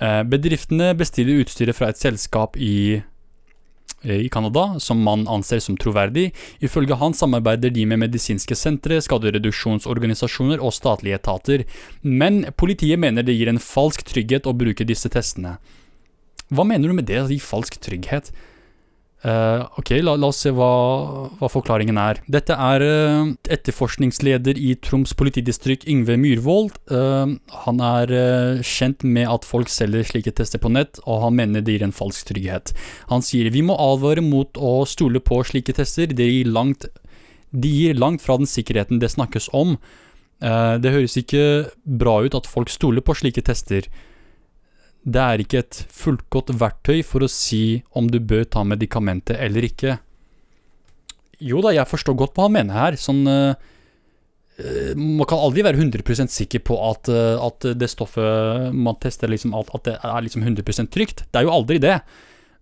Uh, 0.00 0.22
bedriftene 0.24 0.94
bestiller 0.96 1.42
utstyret 1.42 1.76
fra 1.76 1.90
et 1.92 2.00
selskap 2.00 2.56
i 2.56 3.00
Eh, 3.00 3.09
i 4.04 4.28
Canada, 4.32 4.80
som 4.80 5.02
man 5.04 5.26
anser 5.28 5.60
som 5.60 5.76
troverdig. 5.76 6.30
Ifølge 6.60 6.96
han 7.00 7.16
samarbeider 7.16 7.72
de 7.74 7.86
med 7.86 8.00
medisinske 8.04 8.56
sentre, 8.56 9.00
skadereduksjonsorganisasjoner 9.04 10.62
og 10.62 10.74
statlige 10.76 11.18
etater, 11.20 11.66
men 12.02 12.44
politiet 12.56 13.00
mener 13.00 13.26
det 13.26 13.36
gir 13.36 13.52
en 13.52 13.60
falsk 13.60 14.06
trygghet 14.08 14.48
å 14.48 14.56
bruke 14.56 14.86
disse 14.88 15.10
testene. 15.12 15.58
Hva 16.50 16.64
mener 16.66 16.90
du 16.90 16.96
med 16.96 17.06
det, 17.10 17.20
å 17.22 17.30
gi 17.30 17.38
falsk 17.42 17.76
trygghet? 17.82 18.32
Uh, 19.20 19.66
ok, 19.76 19.90
la, 20.00 20.14
la, 20.16 20.30
oss 20.32 20.38
se 20.46 20.50
hva, 20.56 20.66
hva, 21.36 21.48
forklaringen 21.52 21.98
er. 22.00 22.22
Dette 22.32 22.54
er 22.56 22.80
uh, 22.80 23.32
etterforskningsleder 23.52 24.56
i 24.56 24.72
Troms 24.80 25.12
politidistrikt, 25.18 25.84
Yngve 25.92 26.16
Myhrvold. 26.20 26.78
Uh, 26.88 27.36
han 27.66 27.82
er 27.84 28.14
kjent 28.64 29.04
med 29.04 29.28
at 29.28 29.44
folk 29.44 29.68
selger 29.72 30.08
slike 30.08 30.32
tester 30.40 30.62
på 30.62 30.72
nett, 30.72 31.02
og 31.04 31.26
han 31.26 31.36
mener 31.36 31.60
det 31.60 31.76
gir 31.76 31.84
en 31.84 31.96
falsk 31.96 32.32
trygghet. 32.32 32.72
Han 33.12 33.24
sier 33.24 33.52
vi 33.52 33.64
må 33.66 33.76
advare 33.76 34.24
mot 34.24 34.56
å 34.56 34.78
stole 34.88 35.20
på 35.20 35.42
slike 35.52 35.76
tester, 35.76 36.08
det 36.16 36.30
gir 36.30 36.48
langt, 36.48 36.88
de 37.52 37.76
gir 37.76 38.00
langt 38.00 38.24
fra 38.24 38.40
den 38.40 38.48
sikkerheten 38.48 39.02
det 39.02 39.12
snakkes 39.12 39.50
om. 39.52 39.76
det 40.40 40.92
høres 40.94 41.18
ikke 41.20 41.68
bra 41.84 42.22
ut 42.24 42.34
at 42.38 42.46
folk 42.48 42.70
stoler 42.72 43.04
på 43.04 43.18
slike 43.18 43.42
tester 43.44 43.84
det 45.00 45.20
er 45.20 45.42
ikke 45.42 45.62
et 45.62 45.80
fullgodt 45.96 46.52
verktøy 46.60 47.00
for 47.06 47.24
å 47.24 47.30
si 47.30 47.80
om 47.96 48.10
du 48.10 48.18
bør 48.20 48.44
ta 48.44 48.64
medikamentet 48.68 49.38
eller 49.40 49.64
ikke. 49.64 49.96
Jo 51.40 51.62
da, 51.64 51.72
jeg 51.72 51.88
forstår 51.88 52.18
godt 52.20 52.36
hva 52.36 52.48
han 52.48 52.56
mener 52.58 52.76
her. 52.76 52.98
Sånn 53.00 53.22
uh, 53.24 53.56
Man 54.98 55.24
kan 55.28 55.40
aldri 55.40 55.64
være 55.64 55.80
100% 55.80 56.32
sikker 56.32 56.60
på 56.68 56.76
at, 56.84 57.08
uh, 57.08 57.40
at, 57.46 57.64
det 57.80 57.88
stoffet 57.88 58.76
man 58.76 58.98
tester, 59.00 59.32
liksom, 59.32 59.56
at, 59.56 59.72
at, 59.72 59.86
det 59.88 59.96
er 59.96 60.26
liksom 60.26 60.44
100% 60.44 60.92
trygt. 60.92 61.24
Det 61.30 61.40
er 61.40 61.48
jo 61.48 61.54
aldri 61.54 61.80
det. 61.80 61.96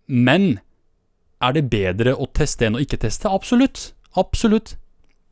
Men 0.07 0.61
er 1.43 1.59
det 1.59 1.67
bedre 1.73 2.15
å 2.15 2.29
teste 2.35 2.69
enn 2.69 2.79
å 2.79 2.85
ikke 2.85 3.01
teste? 3.03 3.31
Absolutt. 3.31 3.91
Absolutt. 4.19 4.77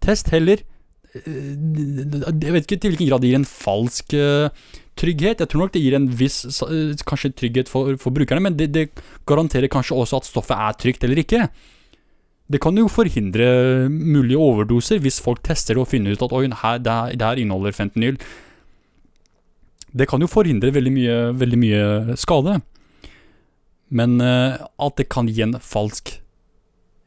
Test 0.02 0.34
heller. 0.34 0.66
Jeg 1.14 2.52
vet 2.52 2.66
ikke 2.66 2.80
til 2.82 2.92
hvilken 2.92 3.08
grad 3.08 3.22
det 3.22 3.30
gir 3.30 3.38
en 3.38 3.48
falsk 3.48 4.18
uh, 4.18 4.50
trygghet. 4.96 5.42
Jeg 5.42 5.50
tror 5.52 5.64
nok 5.64 5.74
det 5.74 5.82
gir 5.84 5.96
en 5.98 6.08
viss 6.08 6.42
eh, 6.66 6.96
kanskje 7.08 7.34
trygghet 7.36 7.70
for, 7.70 7.96
for 8.00 8.14
brukerne, 8.16 8.42
men 8.48 8.58
det, 8.58 8.70
det, 8.74 8.88
garanterer 9.28 9.70
kanskje 9.72 9.96
også 9.96 10.20
at 10.20 10.28
stoffet 10.28 10.56
er 10.56 10.78
trygt 10.80 11.04
eller 11.04 11.20
ikke. 11.22 11.46
Det 12.46 12.60
kan 12.62 12.76
jo 12.78 12.86
forhindre 12.90 13.88
mulige 13.90 14.38
overdoser 14.38 15.00
hvis 15.02 15.18
folk 15.22 15.42
tester 15.46 15.74
det 15.74 15.82
og 15.82 15.90
finner 15.90 16.14
ut 16.14 16.22
at 16.22 16.34
oi, 16.36 16.46
her, 16.46 16.78
det, 16.78 17.22
her, 17.22 17.40
inneholder 17.42 17.74
fentanyl. 17.74 18.20
Det 19.96 20.06
kan 20.08 20.22
jo 20.22 20.30
forhindre 20.30 20.70
veldig 20.74 20.92
mye, 20.94 21.16
veldig 21.40 21.58
mye 21.58 22.16
skade. 22.20 22.60
Men 23.90 24.20
uh, 24.22 24.62
at 24.82 24.96
det 24.98 25.08
kan 25.10 25.28
gi 25.30 25.42
en 25.42 25.58
falsk 25.62 26.16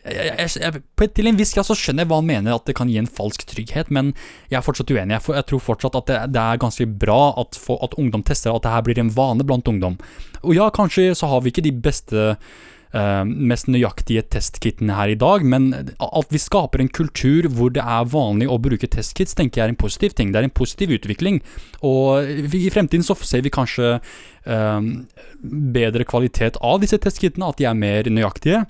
jeg, 0.07 0.49
jeg, 0.63 1.09
til 1.11 1.27
en 1.27 1.37
viss 1.39 1.51
grad 1.55 1.67
så 1.67 1.75
skjønner 1.75 2.05
jeg 2.05 2.11
hva 2.11 2.21
han 2.21 2.29
mener, 2.29 2.55
at 2.55 2.65
det 2.69 2.75
kan 2.77 2.89
gi 2.91 2.97
en 3.01 3.09
falsk 3.09 3.43
trygghet, 3.49 3.91
men 3.91 4.13
jeg 4.47 4.59
er 4.61 4.65
fortsatt 4.65 4.93
uenig. 4.93 5.17
Jeg, 5.17 5.25
jeg 5.35 5.47
tror 5.51 5.65
fortsatt 5.65 5.99
at 5.99 6.09
det, 6.09 6.19
det, 6.37 6.45
er 6.45 6.63
ganske 6.63 6.87
bra 7.01 7.19
at, 7.41 7.59
for, 7.59 7.81
at 7.85 7.97
ungdom 7.99 8.23
tester, 8.23 8.55
at 8.55 8.63
det 8.63 8.73
her 8.73 8.85
blir 8.87 9.01
en 9.01 9.13
vane 9.15 9.45
blant 9.47 9.67
ungdom. 9.67 9.99
Og 10.39 10.55
ja, 10.55 10.69
kanskje 10.71 11.11
så 11.19 11.31
har 11.31 11.43
vi 11.43 11.53
ikke 11.53 11.67
de 11.67 11.75
beste 11.75 12.33
Uh, 12.89 13.21
mest 13.21 13.67
nøyaktige 13.69 14.23
testkittene 14.33 14.95
her 14.97 15.11
i 15.13 15.17
dag, 15.21 15.43
men 15.45 15.67
at 16.01 16.31
vi 16.33 16.39
skaper 16.41 16.81
en 16.81 16.87
kultur 16.89 17.45
hvor 17.53 17.69
det 17.69 17.83
er 17.83 18.07
vanlig 18.09 18.47
å 18.49 18.57
bruke 18.57 18.89
testkits, 18.89 19.35
tenker 19.37 19.61
jeg 19.61 19.67
er 19.67 19.73
en 19.75 19.77
positiv 19.77 20.15
ting. 20.17 20.31
Det 20.33 20.39
er 20.41 20.47
en 20.47 20.55
positiv 20.57 20.95
utvikling. 20.95 21.37
Og 21.85 22.25
i 22.49 22.71
fremtiden 22.73 23.05
så 23.05 23.13
ser 23.21 23.45
vi 23.45 23.53
kanskje 23.53 23.99
uh, 24.01 24.81
bedre 25.77 26.07
kvalitet 26.09 26.57
av 26.65 26.81
disse 26.81 26.97
testkittene, 26.97 27.51
at 27.53 27.61
de 27.61 27.69
er 27.69 27.77
mer 27.77 28.09
nøyaktige. 28.09 28.63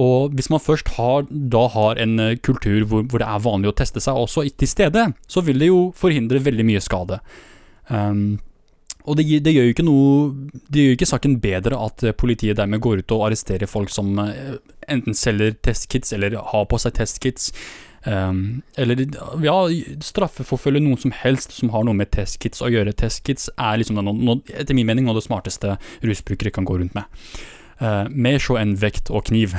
Og 0.00 0.36
hvis 0.36 0.50
man 0.52 0.62
først 0.62 0.94
har, 0.96 1.26
da 1.28 1.64
har 1.74 2.00
en 2.00 2.18
eh, 2.22 2.36
kultur 2.40 2.84
hvor, 2.88 3.02
hvor, 3.04 3.22
det 3.22 3.28
er 3.28 3.42
vanlig 3.44 3.72
å 3.72 3.76
teste 3.76 4.02
seg 4.02 4.16
også 4.16 4.46
til 4.50 4.70
stede, 4.70 5.10
så 5.28 5.42
vil 5.44 5.60
det 5.60 5.68
jo 5.70 5.90
forhindre 5.96 6.42
veldig 6.44 6.66
mye 6.68 6.84
skade. 6.84 7.20
Um, 7.90 8.38
og 9.08 9.16
det, 9.16 9.24
det, 9.44 9.52
gjør 9.54 9.64
jo 9.66 9.72
ikke 9.74 9.84
noe 9.86 10.50
Det 10.70 10.82
gjør 10.84 10.92
ikke 10.94 11.08
saken 11.08 11.38
bedre 11.42 11.78
at 11.82 12.04
eh, 12.04 12.14
politiet 12.16 12.58
dermed 12.60 12.82
går 12.84 13.02
ut 13.02 13.14
og 13.16 13.28
arresterer 13.28 13.70
folk 13.70 13.92
som 13.92 14.12
eh, 14.22 14.58
enten 14.92 15.16
selger 15.16 15.56
testkits 15.64 16.12
eller 16.16 16.36
har 16.52 16.66
på 16.70 16.80
seg 16.80 16.96
testkits. 16.98 17.50
Um, 18.04 18.62
eller 18.80 19.02
ja, 19.44 19.56
straffeforfølge 20.04 20.80
noen 20.80 21.00
som 21.00 21.12
helst 21.12 21.52
som 21.52 21.72
har 21.74 21.84
noe 21.84 21.96
med 21.96 22.12
testkits 22.14 22.62
å 22.64 22.70
gjøre. 22.72 22.96
Testkits 22.96 23.50
er 23.56 23.80
liksom 23.80 24.00
noe, 24.00 24.40
etter 24.54 24.76
min 24.76 24.88
mening 24.88 25.06
noe 25.06 25.16
av 25.16 25.20
det 25.20 25.26
smarteste 25.28 25.76
rusbrukere 26.06 26.52
kan 26.54 26.68
gå 26.68 26.78
rundt 26.80 26.96
med. 26.96 27.20
Uh, 27.80 28.04
mer 28.12 28.40
så 28.42 28.58
enn 28.60 28.74
vekt 28.76 29.08
og 29.08 29.30
kniv. 29.30 29.54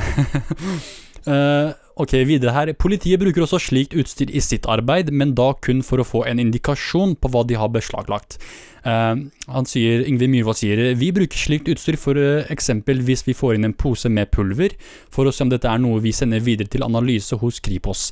uh, 1.26 1.74
ok, 2.02 2.14
videre 2.30 2.54
her. 2.54 2.72
Politiet 2.78 3.22
bruker 3.22 3.48
også 3.48 3.58
slikt 3.66 3.96
utstyr 3.98 4.30
i 4.30 4.44
sitt 4.46 4.68
arbeid, 4.70 5.10
men 5.10 5.34
da 5.38 5.52
kun 5.58 5.82
for 5.86 6.02
å 6.02 6.06
få 6.06 6.22
en 6.30 6.42
indikasjon 6.44 7.16
på 7.18 7.32
hva 7.34 7.42
de 7.50 7.58
har 7.58 7.72
beslaglagt. 7.74 8.38
Uh, 8.86 9.26
han 9.50 9.70
sier, 9.70 10.06
Yngve 10.06 10.30
Myhrvold 10.30 10.60
sier 10.62 10.84
vi 10.98 11.10
bruker 11.14 11.38
slikt 11.38 11.70
utstyr 11.70 11.98
for 12.02 12.18
eksempel 12.54 13.02
hvis 13.06 13.26
vi 13.26 13.36
får 13.38 13.58
inn 13.58 13.72
en 13.72 13.78
pose 13.78 14.10
med 14.10 14.30
pulver, 14.34 14.78
for 15.10 15.26
å 15.26 15.34
se 15.34 15.46
om 15.46 15.54
dette 15.54 15.70
er 15.70 15.82
noe 15.82 16.02
vi 16.06 16.14
sender 16.14 16.46
videre 16.46 16.70
til 16.70 16.86
analyse 16.86 17.42
hos 17.42 17.58
Kripos. 17.62 18.12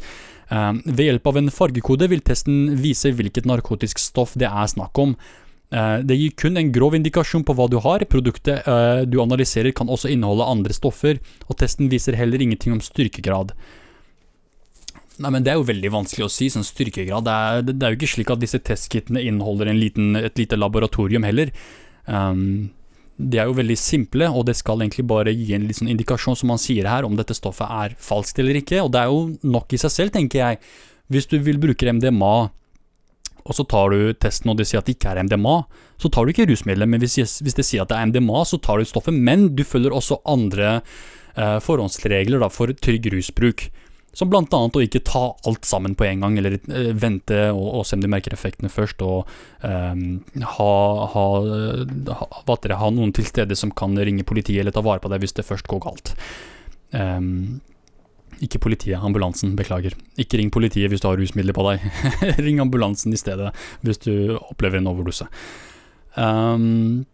ved 0.49 1.05
hjelp 1.05 1.27
av 1.29 1.37
en 1.37 1.53
fargekode 1.53 2.09
vil 2.09 2.25
testen 2.25 2.81
vise 2.81 3.13
hvilket 3.13 3.45
narkotisk 3.45 4.01
stoff 4.01 4.33
det 4.33 4.49
er 4.49 4.73
snakk 4.73 4.97
om. 4.97 5.13
Eh, 5.69 5.97
det 6.01 6.17
gir 6.17 6.33
kun 6.33 6.57
en 6.57 6.71
grov 6.73 6.95
indikasjon 6.97 7.45
på 7.45 7.53
hva 7.57 7.67
du 7.69 7.77
har. 7.83 8.05
Produktet 8.09 8.65
eh, 8.65 9.03
du 9.05 9.19
analyserer 9.21 9.75
kan 9.75 9.89
også 9.89 10.09
inneholde 10.13 10.47
andre 10.49 10.73
stoffer, 10.73 11.21
og 11.47 11.59
testen 11.61 11.91
viser 11.91 12.17
heller 12.17 12.41
ingenting 12.41 12.73
om 12.73 12.81
styrkegrad. 12.83 13.53
Nei, 15.19 15.29
men 15.35 15.43
Det 15.43 15.51
er 15.51 15.59
jo 15.59 15.67
veldig 15.67 15.91
vanskelig 15.91 16.25
å 16.25 16.31
si, 16.31 16.47
sånn 16.49 16.65
styrkegrad. 16.65 17.27
Det 17.27 17.35
er, 17.35 17.63
det 17.69 17.77
er 17.83 17.93
jo 17.93 17.99
ikke 17.99 18.13
slik 18.15 18.33
at 18.33 18.41
disse 18.41 18.61
testkittene 18.63 19.21
inneholder 19.27 19.73
liten, 19.75 20.15
et 20.15 20.37
lite 20.39 20.57
laboratorium 20.57 21.27
heller. 21.27 21.51
Um, 22.07 22.71
de 23.19 23.41
er 23.41 23.49
jo 23.49 23.57
veldig 23.57 23.75
simple, 23.75 24.29
og 24.31 24.45
det 24.47 24.55
skal 24.55 24.79
egentlig 24.79 25.03
bare 25.11 25.33
gi 25.35 25.51
en 25.57 25.67
sånn 25.75 25.91
indikasjon, 25.91 26.37
som 26.39 26.53
man 26.53 26.61
sier 26.61 26.87
her, 26.87 27.03
om 27.03 27.17
dette 27.19 27.35
stoffet 27.35 27.67
er 27.67 27.97
falskt 27.99 28.39
eller 28.39 28.61
ikke. 28.61 28.79
Og 28.79 28.93
det 28.95 29.01
er 29.01 29.11
jo 29.11 29.51
nok 29.57 29.75
i 29.75 29.81
seg 29.81 29.91
selv, 29.91 30.15
tenker 30.15 30.39
jeg. 30.39 30.61
Hvis 31.11 31.27
du 31.27 31.35
vil 31.43 31.59
bruke 31.59 31.83
MDMA 31.99 32.47
og 33.45 33.55
så 33.55 33.65
tar 33.69 33.93
du 33.93 34.13
testen 34.13 34.51
og 34.51 34.59
det 34.59 34.67
sier 34.69 34.81
at 34.81 34.89
det 34.89 34.97
ikke 34.97 35.13
er 35.13 35.23
MDMA, 35.25 35.61
så 35.99 36.11
tar 36.11 36.25
du 36.25 36.33
ikke 36.33 36.47
rusmiddelet. 36.49 36.89
Men 36.91 37.03
hvis, 37.03 37.17
hvis, 37.17 37.57
det 37.57 37.65
sier 37.67 37.83
at 37.83 37.91
det 37.91 37.99
er 37.99 38.09
MDMA, 38.11 38.43
så 38.47 38.59
tar 38.61 38.79
du 38.79 38.87
stoffet. 38.87 39.15
Men 39.15 39.49
du 39.55 39.65
følger 39.67 39.95
også 39.95 40.21
andre 40.29 40.79
eh, 40.79 41.57
forhåndsregler 41.63 42.43
da, 42.43 42.51
for 42.53 42.71
trygg 42.73 43.09
rusbruk. 43.13 43.67
Som 44.17 44.33
annet 44.33 44.75
å 44.75 44.81
ikke 44.81 45.03
ta 45.05 45.21
alt 45.47 45.67
sammen 45.69 45.93
på 45.95 46.07
en 46.07 46.23
gang, 46.25 46.37
eller 46.41 46.57
eh, 46.57 46.91
vente 46.97 47.41
og, 47.53 47.65
og, 47.79 47.83
se 47.87 47.97
om 47.97 48.03
du 48.03 48.09
merker 48.11 48.33
effektene 48.35 48.71
først, 48.73 49.03
og 49.05 49.29
eh, 49.65 50.05
ha, 50.57 50.71
ha, 51.13 51.25
ha, 52.15 52.29
ha, 52.49 52.91
noen 52.95 53.13
til 53.15 53.27
stede 53.29 53.57
som 53.59 53.71
kan 53.71 53.97
ringe 53.97 54.27
politiet 54.27 54.63
eller 54.63 54.75
ta 54.75 54.83
vare 54.85 55.03
på 55.03 55.11
deg 55.13 55.23
hvis 55.23 55.37
det 55.37 55.47
først 55.47 55.69
går 55.69 55.83
galt. 55.85 56.15
Um, 56.89 57.59
ikke 58.45 58.61
politiet, 58.63 58.99
ambulansen, 59.03 59.55
beklager. 59.59 59.95
Ikke 60.19 60.39
ring 60.39 60.51
politiet 60.53 60.91
hvis 60.91 61.03
du 61.03 61.09
har 61.09 61.19
rusmidler 61.19 61.55
på 61.55 61.65
deg. 61.67 61.85
ring 62.45 62.61
ambulansen 62.63 63.15
i 63.15 63.19
stedet 63.19 63.51
hvis 63.85 64.01
du 64.05 64.13
opplever 64.39 64.79
en 64.79 64.89
overdose. 64.91 65.27
Um, 66.15 67.05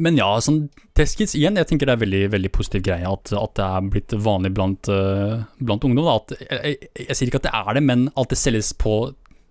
men 0.00 0.16
ja, 0.16 0.30
sånn 0.40 0.68
testkits 0.96 1.34
igjen, 1.36 1.58
jeg 1.60 1.68
tenker 1.68 1.88
det 1.88 1.96
er 1.96 2.02
veldig 2.04 2.22
veldig 2.32 2.50
positiv 2.54 2.84
greie 2.86 3.08
at, 3.08 3.32
at 3.36 3.56
det 3.58 3.66
er 3.66 3.90
blitt 3.92 4.14
vanlig 4.24 4.54
blant, 4.56 4.88
uh, 4.88 5.44
blant 5.60 5.84
ungdom. 5.84 6.08
At, 6.14 6.32
jeg, 6.40 6.60
jeg, 6.72 6.92
jeg, 7.04 7.18
sier 7.18 7.30
ikke 7.30 7.42
at 7.42 7.48
det 7.48 7.56
er 7.58 7.78
det, 7.78 7.84
men 7.90 8.08
at 8.14 8.32
det 8.32 8.40
selges 8.40 8.72
på 8.80 8.96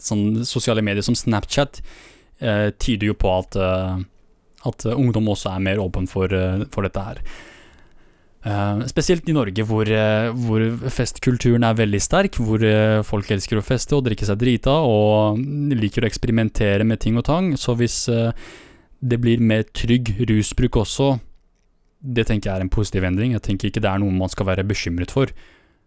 sånn, 0.02 0.42
sosiale 0.48 0.84
medier 0.86 1.06
som 1.06 1.18
Snapchat, 1.18 1.84
uh, 2.42 2.70
tyder 2.82 3.12
jo 3.12 3.18
på 3.20 3.34
at, 3.36 3.60
uh, 3.60 4.00
at 4.70 4.88
ungdom 4.94 5.30
også 5.36 5.54
er 5.54 5.66
mer 5.70 5.84
åpen 5.84 6.10
for, 6.10 6.34
for 6.74 6.88
dette 6.88 7.08
her. 7.10 7.22
Uh, 8.44 8.82
spesielt 8.92 9.30
i 9.32 9.34
Norge, 9.36 9.64
hvor, 9.64 9.88
uh, 9.88 10.34
hvor, 10.36 10.64
festkulturen 10.92 11.64
er 11.64 11.78
veldig 11.80 12.00
sterk, 12.04 12.36
hvor 12.44 12.60
uh, 12.60 13.00
folk 13.08 13.30
elsker 13.32 13.56
å 13.56 13.64
feste 13.64 13.96
og 13.96 14.04
drikke 14.04 14.28
seg 14.28 14.42
drita 14.42 14.74
og 14.84 15.40
liker 15.72 16.04
å 16.04 16.10
eksperimentere 16.10 16.84
med 16.84 17.00
ting 17.00 17.16
og 17.20 17.24
tang. 17.30 17.54
Så 17.56 17.78
hvis 17.80 18.02
det 19.04 19.20
blir 19.24 19.40
mer 19.40 19.64
trygg 19.72 20.12
rusbruk 20.28 20.82
også, 20.82 21.14
det 22.04 22.26
tenker 22.28 22.50
jeg 22.50 22.58
er 22.58 22.66
en 22.66 22.72
positiv 22.74 23.06
endring. 23.08 23.32
Jeg 23.38 23.46
tenker 23.46 23.70
ikke 23.70 23.84
det 23.84 23.94
er 23.94 24.02
noe 24.04 24.12
man 24.12 24.32
skal 24.32 24.50
være 24.50 24.66
bekymret 24.68 25.14
for. 25.16 25.32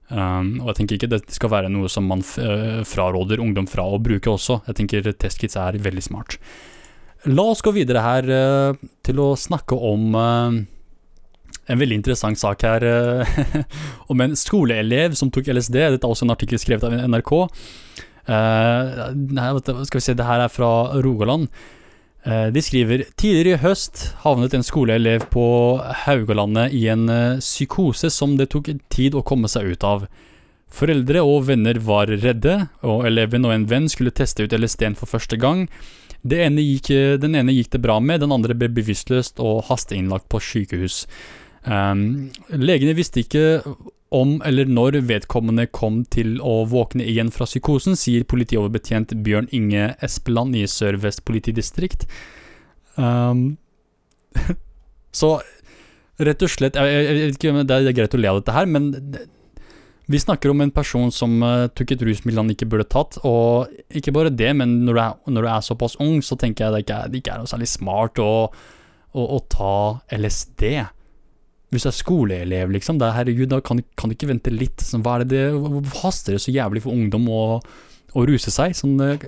Um, 0.09 0.62
og 0.62 0.71
jeg 0.71 0.79
tenker 0.79 0.97
ikke 0.97 1.11
det 1.12 1.19
skal 1.35 1.51
være 1.53 1.69
noe 1.75 1.90
som 1.92 2.07
man 2.09 2.23
fraråder 2.25 3.42
ungdom 3.42 3.69
fra 3.69 3.85
å 3.85 4.01
bruke 4.01 4.33
også. 4.33 4.62
Jeg 4.71 4.79
tenker 4.81 5.11
testkits 5.12 5.59
er 5.61 5.77
veldig 5.85 6.07
smart. 6.09 6.38
La 7.29 7.45
oss 7.51 7.61
gå 7.61 7.75
videre 7.77 8.05
her 8.05 8.33
til 9.05 9.21
å 9.21 9.29
snakke 9.37 9.77
om 9.77 10.16
en 11.66 11.80
veldig 11.80 11.98
interessant 11.98 12.38
sak 12.38 12.62
her 12.66 12.85
uh, 12.87 13.38
om 14.12 14.22
en 14.22 14.37
skoleelev 14.38 15.16
som 15.18 15.32
tok 15.32 15.50
LSD. 15.54 15.78
Dette 15.78 16.02
er 16.02 16.12
også 16.12 16.26
en 16.26 16.35
artikkel 16.37 16.61
skrevet 16.62 16.87
av 16.87 16.94
NRK. 17.10 17.33
Nei, 18.27 19.48
skal 19.62 20.00
vi 20.00 20.02
se, 20.02 20.14
det 20.18 20.27
her 20.27 20.44
er 20.44 20.52
fra 20.52 20.71
Rogaland. 21.02 21.48
Uh, 22.27 22.48
de 22.54 22.62
skriver 22.62 23.04
tidligere 23.14 23.54
i 23.54 23.62
høst 23.62 24.08
havnet 24.25 24.54
en 24.54 24.66
skoleelev 24.66 25.29
på 25.35 25.48
Haugalandet 26.06 26.75
i 26.75 26.87
en 26.92 27.06
psykose 27.42 28.10
som 28.14 28.38
det 28.38 28.50
tok 28.54 28.73
tid 28.92 29.18
å 29.18 29.27
komme 29.27 29.50
seg 29.50 29.75
ut 29.75 29.87
av. 29.87 30.08
Foreldre 30.77 31.23
og 31.25 31.46
venner 31.48 31.79
var 31.83 32.10
redde, 32.10 32.66
og 32.85 33.06
eleven 33.08 33.46
og 33.46 33.54
en 33.54 33.68
venn 33.71 33.87
skulle 33.88 34.14
teste 34.14 34.44
ut 34.44 34.54
LSD-en 34.54 34.98
for 34.98 35.08
første 35.08 35.38
gang. 35.40 35.68
Ene 36.33 36.62
gikk, 36.64 36.90
den 37.22 37.37
ene 37.38 37.54
gikk 37.54 37.70
det 37.74 37.83
bra 37.85 37.98
med, 38.00 38.22
den 38.24 38.35
andre 38.35 38.56
ble 38.58 38.70
bevisstløst 38.72 39.38
og 39.42 39.66
hasteinnlagt 39.70 40.29
på 40.33 40.40
sykehus. 40.42 41.04
Um, 41.66 42.31
legene 42.50 42.94
visste 42.96 43.22
ikke 43.24 43.62
om 44.14 44.37
eller 44.46 44.68
når 44.70 45.00
vedkommende 45.08 45.66
kom 45.74 46.04
til 46.14 46.37
å 46.38 46.60
våkne 46.70 47.04
igjen 47.04 47.33
fra 47.35 47.46
psykosen, 47.48 47.98
sier 47.98 48.27
politioverbetjent 48.29 49.16
Bjørn 49.27 49.50
Inge 49.54 49.90
Espeland 50.04 50.56
i 50.56 50.62
Sør-Vest 50.70 51.24
politidistrikt. 51.27 52.06
Um, 52.94 53.58
så 55.20 55.37
rett 56.22 56.44
og 56.44 56.52
slett 56.52 56.79
jeg, 56.79 57.16
vet 57.18 57.37
ikke 57.37 57.52
om 57.52 57.64
det 57.66 57.81
er 57.81 57.96
greit 57.96 58.14
å 58.16 58.20
le 58.20 58.31
av 58.31 58.40
dette 58.40 58.54
her, 58.56 58.70
men 58.70 58.92
vi 60.07 60.19
snakker 60.23 60.52
om 60.52 60.61
en 60.63 60.71
person 60.71 61.11
som 61.11 61.33
uh, 61.42 61.67
tok 61.75 61.96
et 61.96 62.02
rusmiddel 62.07 62.38
han 62.38 62.50
ikke 62.52 62.69
burde 62.71 62.87
tatt, 62.87 63.19
og 63.27 63.73
ikke 63.90 64.15
bare 64.15 64.31
det, 64.31 64.52
men 64.54 64.79
når 64.87 64.94
du 64.94 65.00
er, 65.02 65.17
når 65.35 65.46
du 65.46 65.48
er 65.50 65.65
såpass 65.67 65.96
ung, 66.02 66.21
så 66.23 66.38
tenker 66.38 66.67
jeg 66.67 66.75
det 66.75 66.83
ikke 66.85 66.98
er, 66.98 67.11
det 67.11 67.23
ikke 67.23 67.33
er 67.35 67.42
noe 67.42 67.50
særlig 67.50 67.71
smart 67.73 68.21
å, 68.23 68.29
å, 68.46 69.25
å 69.25 69.40
ta 69.50 69.73
LSD. 70.15 70.63
Hvis 71.75 71.88
du 71.88 71.90
er 71.90 71.96
skoleelev, 71.98 72.71
liksom, 72.77 73.00
det, 73.02 73.11
herregud, 73.17 73.50
da 73.50 73.59
kan, 73.65 73.83
kan, 73.98 74.13
du 74.13 74.15
ikke 74.15 74.31
vente 74.31 74.52
litt. 74.54 74.85
Sånn, 74.87 75.02
hva 75.02 75.17
er 75.19 75.27
det, 75.27 75.42
det 75.50 75.98
haster 76.04 76.37
det 76.37 76.44
så 76.44 76.54
jævlig 76.54 76.85
for 76.85 76.94
ungdom 76.94 77.27
å, 77.27 77.42
å 78.15 78.27
ruse 78.31 78.54
seg? 78.54 78.77
Sånn, 78.79 78.94
eh, 79.02 79.27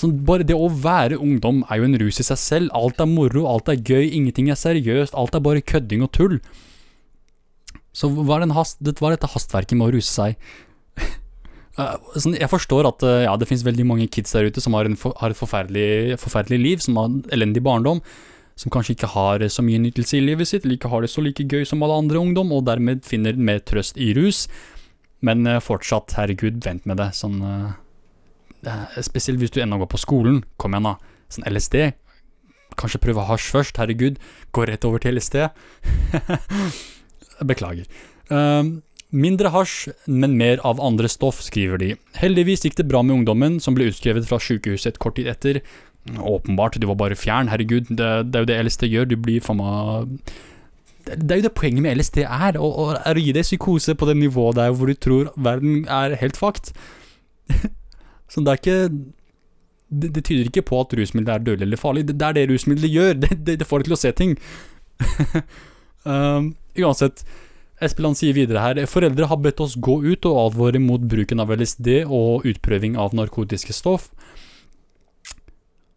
sånn, 0.00 0.16
bare 0.24 0.48
det 0.48 0.56
å 0.56 0.70
være 0.72 1.20
ungdom 1.20 1.60
er 1.68 1.82
jo 1.82 1.90
en 1.90 1.98
rus 2.00 2.22
i 2.24 2.26
seg 2.30 2.40
selv. 2.40 2.72
Alt 2.78 3.04
er 3.04 3.10
moro, 3.12 3.44
alt 3.52 3.68
er 3.68 3.84
gøy, 3.84 4.08
ingenting 4.08 4.48
er 4.48 4.56
seriøst, 4.56 5.12
alt 5.12 5.36
er 5.36 5.44
bare 5.44 5.60
kødding 5.60 6.08
og 6.08 6.14
tull. 6.16 6.40
Så 7.98 8.10
hva 8.14 8.38
er, 8.38 8.46
hast, 8.54 8.78
hva 8.78 9.10
er 9.10 9.16
dette 9.16 9.30
hastverket 9.32 9.78
med 9.78 9.90
å 9.90 9.96
ruse 9.98 10.12
seg? 10.12 10.50
Eh, 11.78 11.94
sånn, 12.18 12.32
jeg 12.34 12.50
forstår 12.50 12.88
at 12.88 13.04
eh, 13.06 13.20
ja, 13.22 13.36
det 13.38 13.46
finnes 13.46 13.62
veldig 13.62 13.84
mange 13.86 14.08
kids 14.10 14.32
der 14.34 14.48
ute 14.50 14.58
som 14.58 14.74
har, 14.74 14.88
for, 14.98 15.12
har 15.20 15.30
et 15.30 15.38
forferdelig, 15.38 16.16
forferdelig, 16.18 16.58
liv, 16.58 16.80
som 16.82 16.98
har 16.98 17.12
elendig 17.36 17.62
barndom, 17.62 18.00
som 18.58 18.72
kanskje 18.74 18.96
ikke 18.96 19.12
har 19.12 19.44
så 19.46 19.62
mye 19.62 19.78
nytelse 19.84 20.16
i 20.18 20.24
livet 20.24 20.50
sitt, 20.50 20.66
eller 20.66 20.74
ikke 20.74 20.90
har 20.90 21.06
det 21.06 21.12
så 21.12 21.22
like 21.22 21.46
gøy 21.46 21.62
som 21.70 21.86
alle 21.86 22.00
andre 22.02 22.18
ungdom, 22.18 22.50
og 22.56 22.66
dermed 22.66 23.06
finner 23.06 23.38
mer 23.38 23.62
trøst 23.62 23.94
i 23.94 24.10
rus. 24.18 24.48
Men 25.22 25.46
uh, 25.46 25.60
fortsatt, 25.62 26.18
herregud, 26.18 26.58
vent 26.66 26.82
med 26.82 26.98
det. 26.98 27.12
Sånn 27.14 27.38
Spesielt 29.06 29.38
hvis 29.38 29.54
du 29.54 29.62
ennå 29.62 29.78
går 29.78 29.92
på 29.94 30.02
skolen. 30.02 30.42
Kom 30.58 30.74
igjen, 30.74 30.90
da. 30.90 31.14
Sånn 31.30 31.46
LSD. 31.46 31.92
Kanskje 32.74 33.04
prøve 33.06 33.30
hasj 33.30 33.54
først. 33.54 33.78
Herregud, 33.78 34.18
gå 34.50 34.66
rett 34.66 34.90
over 34.90 35.06
til 35.06 35.14
LSD. 35.14 35.44
Beklager. 37.46 37.86
Uh, 38.32 38.80
mindre 39.10 39.52
hasj, 39.54 39.92
men 40.06 40.36
mer 40.40 40.62
av 40.66 40.82
andre 40.84 41.08
stoff, 41.08 41.40
skriver 41.44 41.80
de. 41.80 41.92
Heldigvis 42.18 42.66
gikk 42.66 42.78
det 42.80 42.88
bra 42.90 43.02
med 43.02 43.20
ungdommen, 43.20 43.58
som 43.62 43.76
ble 43.76 43.88
utskrevet 43.92 44.28
fra 44.28 44.40
sykehuset 44.42 44.94
et 44.94 45.02
kort 45.02 45.16
tid 45.20 45.30
etter. 45.30 45.62
Åpenbart, 46.18 46.78
du 46.80 46.86
var 46.88 46.98
bare 47.00 47.18
fjern, 47.18 47.50
herregud, 47.52 47.90
det, 47.90 48.12
det 48.32 48.38
er 48.38 48.44
jo 48.44 48.50
det 48.50 48.60
LSD 48.66 48.86
gjør, 48.88 49.10
du 49.10 49.18
blir 49.20 49.44
faen 49.44 49.60
meg 49.60 50.20
det 51.08 51.32
er 51.32 51.40
jo 51.40 51.46
det 51.46 51.56
poenget 51.56 51.84
med 51.84 51.96
LSD 51.96 52.18
er, 52.24 52.58
å, 52.60 52.68
å, 52.68 53.12
gi 53.16 53.32
deg 53.32 53.46
psykose 53.46 53.94
på 53.96 54.08
det 54.08 54.18
nivået 54.18 54.58
der 54.58 54.74
hvor 54.76 54.90
du 54.90 54.96
tror 54.98 55.30
verden 55.40 55.86
er 55.88 56.16
helt 56.20 56.36
fucked. 56.36 56.72
Så 58.32 58.44
det 58.44 58.52
er 58.52 58.60
ikke 58.60 58.78
det, 59.88 60.10
det, 60.12 60.24
tyder 60.24 60.50
ikke 60.50 60.66
på 60.68 60.80
at 60.82 60.92
rusmiddelet 60.98 61.34
er 61.34 61.44
dødelig 61.46 61.66
eller 61.68 61.80
farlig. 61.80 62.04
Det, 62.08 62.18
det 62.20 62.28
er 62.28 62.36
det 62.36 62.48
rusmiddelet 62.50 62.92
gjør. 62.92 63.14
Det, 63.24 63.58
det 63.62 63.68
får 63.68 63.80
deg 63.80 63.88
til 63.88 63.96
å 63.96 64.00
se 64.02 64.12
ting. 64.16 64.34
um, 66.04 66.52
Uansett, 66.82 67.24
Espeland 67.82 68.18
sier 68.18 68.34
videre 68.34 68.62
her 68.62 68.80
Foreldre 68.90 69.28
har 69.30 69.38
bedt 69.42 69.60
oss 69.62 69.76
gå 69.78 70.00
ut 70.02 70.26
og 70.26 70.40
advare 70.48 70.80
mot 70.82 71.02
bruken 71.02 71.42
av 71.42 71.52
LSD 71.54 72.02
og 72.04 72.46
utprøving 72.48 72.98
av 72.98 73.14
narkotiske 73.14 73.76
stoff. 73.76 74.10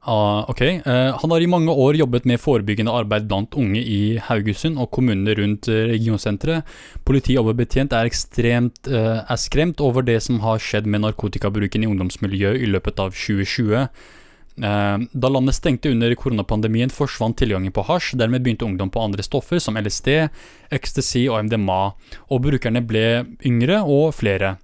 Uh, 0.01 0.49
ok, 0.49 0.61
uh, 0.82 1.13
Han 1.21 1.32
har 1.32 1.41
i 1.41 1.49
mange 1.49 1.69
år 1.69 1.93
jobbet 1.99 2.25
med 2.25 2.41
forebyggende 2.41 2.93
arbeid 2.93 3.27
blant 3.29 3.53
unge 3.53 3.84
i 3.86 4.17
Haugesund 4.17 4.79
og 4.82 4.89
kommunene 4.89 5.36
rundt 5.38 5.69
uh, 5.69 5.93
og 7.38 7.51
betjent 7.59 7.93
er, 7.93 8.09
ekstremt, 8.09 8.89
uh, 8.89 9.21
er 9.21 9.38
skremt 9.38 9.79
over 9.79 10.01
det 10.01 10.17
som 10.25 10.39
har 10.41 10.57
skjedd 10.57 10.89
med 10.89 11.05
narkotikabruken 11.05 11.84
i 11.84 11.91
ungdomsmiljøet 11.91 12.63
i 12.65 12.71
løpet 12.73 12.97
av 12.97 13.13
2020. 13.13 13.86
Eh, 14.57 14.97
da 15.11 15.29
landet 15.31 15.55
stengte 15.55 15.91
under 15.93 16.13
koronapandemien, 16.19 16.91
forsvant 16.91 17.37
tilgangen 17.39 17.71
på 17.71 17.85
hasj. 17.87 18.15
Dermed 18.19 18.43
begynte 18.43 18.67
ungdom 18.67 18.91
på 18.91 19.03
andre 19.03 19.23
stoffer 19.23 19.61
som 19.63 19.79
LSD, 19.79 20.27
ecstasy 20.73 21.27
og 21.29 21.47
MDMA, 21.47 21.81
og 22.29 22.43
brukerne 22.43 22.83
ble 22.83 23.05
yngre 23.47 23.81
og 23.85 24.11
flere. 24.19 24.57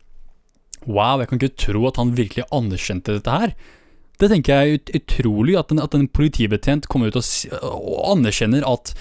Wow, 0.88 1.22
jeg 1.22 1.32
kan 1.32 1.42
ikke 1.42 1.64
tro 1.64 1.88
at 1.90 2.00
han 2.00 2.16
virkelig 2.18 2.48
anerkjente 2.54 3.18
dette 3.18 3.40
her. 3.40 3.56
Det 4.18 4.32
tenker 4.32 4.54
jeg 4.54 4.68
er 4.68 4.78
ut 4.78 4.94
utrolig, 4.98 5.58
at 5.60 5.72
en, 5.72 5.82
at 5.84 5.96
en 5.96 6.08
politibetjent 6.10 6.88
kommer 6.90 7.12
ut 7.12 7.20
og, 7.20 7.26
og 7.70 7.98
anerkjenner 8.16 8.66
at 8.66 8.94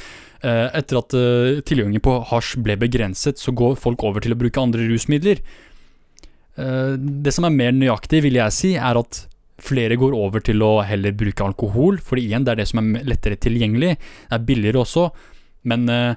eh, 0.45 0.67
etter 0.77 1.01
at 1.01 1.17
eh, 1.17 1.61
tilgangen 1.67 2.03
på 2.05 2.19
hasj 2.33 2.59
ble 2.65 2.77
begrenset, 2.81 3.41
så 3.41 3.55
går 3.57 3.79
folk 3.81 4.05
over 4.05 4.25
til 4.25 4.37
å 4.37 4.41
bruke 4.41 4.61
andre 4.61 4.85
rusmidler. 4.91 5.41
Eh, 6.57 6.93
det 6.99 7.33
som 7.33 7.49
er 7.49 7.57
mer 7.57 7.73
nøyaktig, 7.77 8.23
vil 8.27 8.37
jeg 8.41 8.57
si, 8.57 8.75
er 8.77 9.01
at 9.01 9.25
Flere 9.63 9.97
går 9.97 10.15
over 10.17 10.43
til 10.45 10.61
å 10.65 10.83
heller 10.85 11.15
bruke 11.17 11.45
alkohol, 11.45 12.01
for 12.05 12.21
igjen, 12.21 12.45
det 12.45 12.55
er 12.55 12.61
det 12.61 12.69
som 12.69 12.83
er 12.83 13.07
lettere 13.09 13.39
tilgjengelig. 13.41 13.95
Det 13.97 14.37
er 14.37 14.49
billigere 14.49 14.83
også, 14.83 15.07
men 15.71 15.89
uh, 15.89 16.13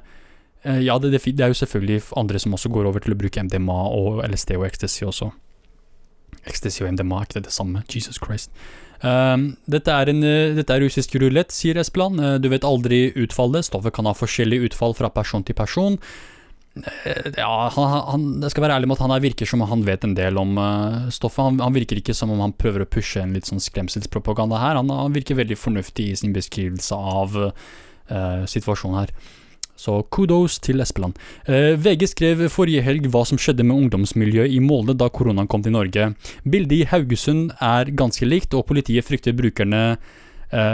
ja, 0.84 0.98
det, 1.00 1.14
det, 1.16 1.40
er 1.40 1.54
jo 1.54 1.62
selvfølgelig 1.62 2.02
andre 2.20 2.42
som 2.44 2.58
også 2.58 2.72
går 2.74 2.90
over 2.90 3.06
til 3.06 3.16
å 3.16 3.20
bruke 3.20 3.44
MDMA 3.48 3.80
og 3.96 4.20
LSD 4.28 4.58
og 4.58 4.68
ecstasy 4.68 5.06
også. 5.08 5.32
Ecstasy 6.48 6.84
og 6.84 6.94
MDMA 6.94 7.22
er 7.22 7.28
ikke 7.30 7.40
det 7.40 7.48
det 7.48 7.56
samme? 7.56 7.84
Jesus 7.88 8.20
Christ. 8.20 8.52
Um, 9.00 9.54
dette, 9.72 9.94
er 9.96 10.12
uh, 10.12 10.56
dette 10.58 10.76
er 10.76 10.84
russisk 10.84 11.16
rulett, 11.22 11.56
sier 11.56 11.80
Espeland. 11.80 12.20
Uh, 12.20 12.36
du 12.42 12.50
vet 12.52 12.68
aldri 12.68 13.08
utfallet. 13.16 13.68
Stoffet 13.68 13.96
kan 13.96 14.10
ha 14.10 14.16
forskjellig 14.18 14.66
utfall 14.68 14.96
fra 14.98 15.12
person 15.14 15.46
til 15.48 15.56
person. 15.56 15.96
Eh, 16.76 17.32
ja, 17.38 17.72
han, 17.76 17.96
han, 18.12 18.28
jeg 18.44 18.54
skal 18.54 18.66
være 18.66 18.78
ærlig 18.78 18.90
med 18.90 19.00
at 19.00 19.04
han 19.04 19.16
virker 19.24 19.50
som 19.50 19.64
han 19.68 19.84
vet 19.88 20.06
en 20.06 20.16
del 20.18 20.38
om 20.40 20.56
uh, 20.62 21.10
stoffet. 21.14 21.42
Han, 21.44 21.60
han, 21.64 21.76
virker 21.76 22.00
ikke 22.00 22.16
som 22.16 22.32
om 22.34 22.44
han 22.44 22.56
prøver 22.56 22.86
å 22.86 22.90
pushe 22.90 23.24
en 23.24 23.34
litt 23.36 23.50
sånn 23.50 23.64
skremselspropaganda 23.64 24.62
her. 24.62 24.80
Han, 24.80 24.94
virker 25.16 25.40
veldig 25.40 25.58
fornuftig 25.60 26.12
i 26.12 26.16
sin 26.20 26.36
beskrivelse 26.36 26.96
av 26.96 27.36
uh, 27.42 28.46
situasjonen 28.50 29.04
her. 29.04 29.14
Så 29.80 30.02
kudos 30.12 30.58
til 30.64 30.84
Espeland. 30.84 31.20
Uh, 31.48 31.76
VG 31.80 32.10
skrev 32.12 32.46
forrige 32.52 32.84
helg 32.86 33.10
hva 33.12 33.26
som 33.28 33.40
skjedde 33.40 33.66
med 33.68 33.86
ungdomsmiljøet 33.86 34.52
i 34.52 34.62
Molde 34.64 34.98
da 35.00 35.10
koronaen 35.12 35.50
kom 35.52 35.66
til 35.66 35.76
Norge. 35.76 36.14
Bildet 36.44 36.80
i 36.82 36.88
Haugesund 36.92 37.54
er 37.64 37.92
ganske 37.92 38.28
likt, 38.28 38.56
og 38.56 38.68
politiet 38.72 39.08
frykter 39.08 39.36
brukerne 39.38 40.00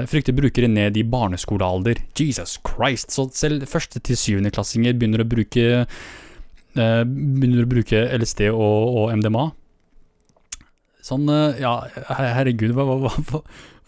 frykter 0.08 0.36
brukere 0.36 0.70
ned 0.72 0.98
i 0.98 1.04
barneskolealder. 1.04 2.00
Jesus 2.16 2.60
Christ! 2.64 3.12
Så 3.12 3.28
selv 3.36 3.66
første- 3.68 4.00
til 4.00 4.16
syvendeklassinger 4.16 4.96
begynner 4.96 5.24
å 5.24 5.28
uh, 5.28 7.04
Begynner 7.04 7.66
å 7.66 7.72
bruke 7.72 8.02
LSD 8.18 8.50
og, 8.52 8.96
og 8.96 9.14
MDMA. 9.20 9.52
Sånn, 11.04 11.28
uh, 11.30 11.54
ja, 11.60 11.76
herregud, 12.10 12.74
hva, 12.76 12.86
hva, 12.88 13.12
hva, 13.12 13.42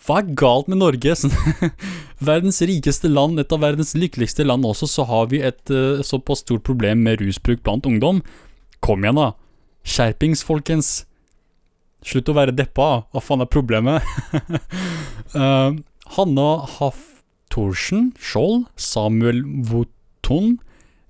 hva, 0.06 0.20
er 0.20 0.36
galt 0.38 0.68
med 0.68 0.82
Norge? 0.84 1.16
Sånn, 1.16 1.34
verdens 2.32 2.62
rikeste 2.62 3.10
land, 3.10 3.40
et 3.40 3.52
av 3.56 3.64
verdens 3.64 3.96
lykkeligste 3.98 4.46
land 4.46 4.68
også, 4.68 4.90
så 4.92 5.08
har 5.10 5.32
vi 5.32 5.42
et 5.42 5.76
såpass 6.06 6.44
stort 6.46 6.68
problem 6.68 7.04
med 7.08 7.24
rusbruk 7.24 7.64
blant 7.64 7.88
ungdom. 7.90 8.22
Kom 8.84 9.04
igjen, 9.08 9.20
da! 9.24 9.32
Skjerpings, 9.88 10.44
folkens! 10.44 11.08
Slutt 12.08 12.30
å 12.32 12.38
være 12.38 12.56
deppa, 12.56 13.04
hva 13.12 13.24
faen 13.24 13.44
er 13.44 13.52
problemet? 13.52 14.06
uh, 15.36 15.76
Hanna 16.16 16.50
Haftorsen 16.78 18.14
Skjold, 18.16 18.68
Samuel 18.80 19.44
Woton, 19.68 20.56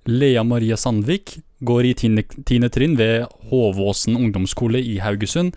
Lea 0.08 0.42
Maria 0.42 0.78
Sandvik 0.80 1.38
går 1.58 1.90
i 1.90 1.94
tiende, 1.98 2.70
trinn 2.70 2.96
ved 2.98 3.28
Håvåsen 3.50 4.16
ungdomsskole 4.18 4.80
i 4.82 4.98
Haugesund. 5.02 5.54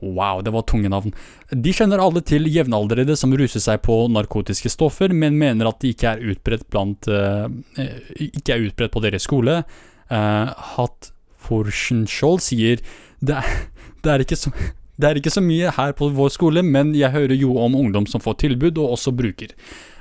Wow, 0.00 0.40
det 0.44 0.52
var 0.54 0.64
tunge 0.68 0.88
navn. 0.88 1.12
De 1.52 1.72
kjenner 1.76 2.00
alle 2.00 2.22
til 2.24 2.48
jevnaldrende 2.48 3.16
som 3.20 3.34
ruser 3.36 3.60
seg 3.60 3.82
på 3.84 3.96
narkotiske 4.12 4.72
stoffer, 4.72 5.12
men 5.12 5.36
mener 5.40 5.68
at 5.68 5.82
de 5.82 5.92
ikke 5.92 6.14
er 6.14 6.24
utbredt 6.32 6.64
blant 6.72 7.08
uh, 7.12 7.48
Ikke 8.16 8.56
er 8.56 8.64
utbredt 8.70 8.94
på 8.94 9.02
deres 9.04 9.28
skole. 9.28 9.60
Uh, 10.08 10.48
Hatt 10.76 11.12
Forsenskjold 11.44 12.40
sier 12.44 12.80
det 13.20 13.36
er, 13.42 13.60
det 14.04 14.12
er, 14.14 14.36
så, 14.38 14.52
det 15.00 15.08
er 15.08 15.20
ikke 15.20 15.32
så 15.32 15.42
mye 15.44 15.72
her 15.76 15.94
på 15.96 16.10
vår 16.16 16.32
skole, 16.34 16.64
men 16.66 16.94
jeg 16.98 17.14
hører 17.14 17.36
jo 17.38 17.54
om 17.60 17.76
ungdom 17.78 18.08
som 18.10 18.22
får 18.22 18.40
tilbud, 18.44 18.78
og 18.78 18.96
også 18.96 19.14
bruker. 19.16 19.54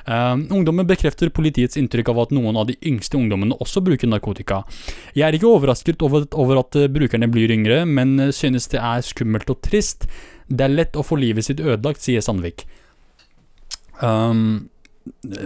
Uh, 0.10 0.34
ungdommen 0.56 0.88
bekrefter 0.90 1.30
politiets 1.30 1.78
inntrykk 1.78 2.10
av 2.10 2.24
at 2.24 2.32
noen 2.34 2.58
av 2.58 2.66
de 2.70 2.78
yngste 2.90 3.20
ungdommene 3.20 3.58
også 3.62 3.84
bruker 3.86 4.10
narkotika. 4.10 4.64
Jeg 5.14 5.28
er 5.28 5.38
ikke 5.38 5.52
overrasket 5.52 6.02
over, 6.06 6.26
over 6.34 6.64
at 6.64 6.80
uh, 6.80 6.88
brukerne 6.90 7.30
blir 7.30 7.54
yngre, 7.54 7.84
men 7.86 8.16
uh, 8.18 8.32
synes 8.34 8.68
det 8.74 8.82
er 8.82 9.06
skummelt 9.06 9.52
og 9.54 9.62
trist. 9.66 10.08
Det 10.50 10.66
er 10.66 10.74
lett 10.74 10.98
å 10.98 11.06
få 11.06 11.20
livet 11.22 11.46
sitt 11.46 11.62
ødelagt, 11.62 12.02
sier 12.02 12.26
Sandvik. 12.26 12.66
Um, 14.02 14.70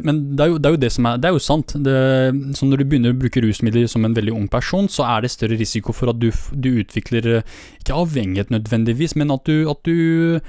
men 0.04 0.20
det 0.36 0.44
er, 0.44 0.50
jo, 0.52 0.58
det 0.60 0.68
er, 0.68 0.74
jo, 0.76 0.80
det 0.82 0.90
som 0.92 1.06
er 1.08 1.20
Det 1.22 1.30
er 1.30 1.36
jo 1.36 1.42
sant. 1.42 1.74
Det, 1.86 1.94
så 2.58 2.68
når 2.68 2.82
du 2.82 2.86
begynner 2.90 3.14
å 3.14 3.20
bruke 3.20 3.42
rusmidler 3.44 3.88
som 3.92 4.04
en 4.06 4.16
veldig 4.18 4.34
ung 4.36 4.50
person, 4.52 4.90
så 4.92 5.06
er 5.08 5.24
det 5.24 5.32
større 5.32 5.60
risiko 5.60 5.96
for 5.96 6.12
at 6.12 6.20
du, 6.20 6.30
du 6.52 6.70
utvikler 6.82 7.44
Ikke 7.80 7.96
avhengighet 7.96 8.52
nødvendigvis, 8.54 9.16
men 9.20 9.32
at 9.34 9.46
du, 9.48 9.70
at 9.72 9.82
du 9.88 10.42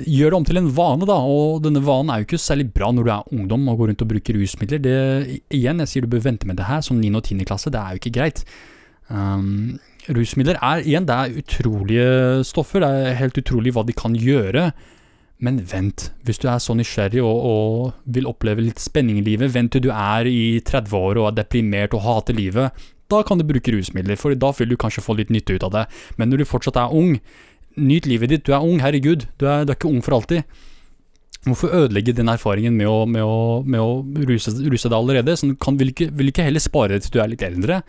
gjør 0.00 0.32
det 0.32 0.38
om 0.38 0.44
til 0.48 0.58
en 0.60 0.70
vane, 0.72 1.06
da, 1.08 1.18
og 1.28 1.62
denne 1.64 1.82
vanen 1.84 2.12
er 2.12 2.22
jo 2.22 2.28
ikke 2.30 2.40
særlig 2.40 2.70
bra 2.74 2.88
når 2.94 3.06
du 3.06 3.10
er 3.12 3.32
ungdom 3.36 3.66
og 3.68 3.80
går 3.80 3.90
rundt 3.92 4.04
og 4.04 4.12
bruker 4.12 4.38
rusmidler. 4.40 4.80
Det, 4.82 4.94
igjen, 5.52 5.82
jeg 5.82 5.90
sier 5.90 6.04
du 6.04 6.12
bør 6.12 6.24
vente 6.26 6.48
med 6.48 6.58
det 6.60 6.68
her 6.68 6.80
som 6.84 7.00
9. 7.00 7.10
og 7.18 7.26
10. 7.26 7.44
klasse, 7.48 7.72
det 7.72 7.80
er 7.80 7.92
jo 7.92 8.00
ikke 8.00 8.14
greit. 8.16 8.42
Um, 9.12 9.76
rusmidler 10.08 10.58
er 10.64 10.86
igjen, 10.86 11.06
det 11.08 11.18
er 11.18 11.36
utrolige 11.42 12.08
stoffer, 12.48 12.82
det 12.82 13.12
er 13.12 13.20
helt 13.20 13.38
utrolig 13.42 13.74
hva 13.76 13.84
de 13.86 13.96
kan 13.96 14.16
gjøre. 14.16 14.70
Men 15.42 15.58
vent, 15.66 16.10
hvis 16.22 16.38
du 16.38 16.46
er 16.46 16.60
så 16.62 16.74
nysgjerrig 16.78 17.22
og, 17.22 17.46
og 17.52 18.10
vil 18.14 18.28
oppleve 18.30 18.62
litt 18.62 18.82
spenning 18.82 19.18
i 19.18 19.26
livet, 19.26 19.50
vent 19.54 19.74
til 19.74 19.88
du 19.88 19.90
er 19.90 20.28
i 20.30 20.60
30-åra 20.62 21.24
og 21.24 21.30
er 21.32 21.38
deprimert 21.40 21.96
og 21.98 22.04
hater 22.06 22.38
livet. 22.38 22.84
Da 23.10 23.24
kan 23.26 23.40
du 23.40 23.44
bruke 23.48 23.74
rusmidler, 23.74 24.16
for 24.16 24.32
da 24.38 24.52
vil 24.56 24.70
du 24.70 24.78
kanskje 24.80 25.02
få 25.04 25.18
litt 25.18 25.32
nytte 25.34 25.58
ut 25.58 25.66
av 25.66 25.74
det. 25.74 25.88
Men 26.16 26.30
når 26.30 26.44
du 26.44 26.52
fortsatt 26.52 26.78
er 26.78 26.94
ung, 26.94 27.16
Nyt 27.76 28.06
livet 28.06 28.32
ditt. 28.32 28.44
Du 28.44 28.52
er 28.52 28.64
ung, 28.64 28.80
herregud. 28.82 29.26
Du 29.40 29.46
er, 29.48 29.64
du 29.64 29.72
er 29.72 29.78
ikke 29.78 29.90
ung 29.90 30.02
for 30.04 30.18
alltid. 30.18 30.44
Hvorfor 31.42 31.72
ødelegge 31.74 32.14
den 32.14 32.30
erfaringen 32.30 32.74
med 32.76 32.86
å, 32.86 33.04
med 33.08 33.24
å, 33.24 33.62
med 33.66 33.82
å 33.82 34.26
ruse, 34.28 34.52
ruse, 34.60 34.88
deg 34.88 34.98
allerede? 34.98 35.36
Sånn, 35.38 35.56
kan, 35.60 35.78
vil, 35.80 35.90
ikke, 35.94 36.10
vil 36.14 36.30
ikke 36.30 36.46
heller 36.46 36.62
spare 36.62 36.94
det 36.94 37.06
til 37.06 37.16
du 37.16 37.22
er 37.22 37.32
litt 37.32 37.44
eldre? 37.46 37.80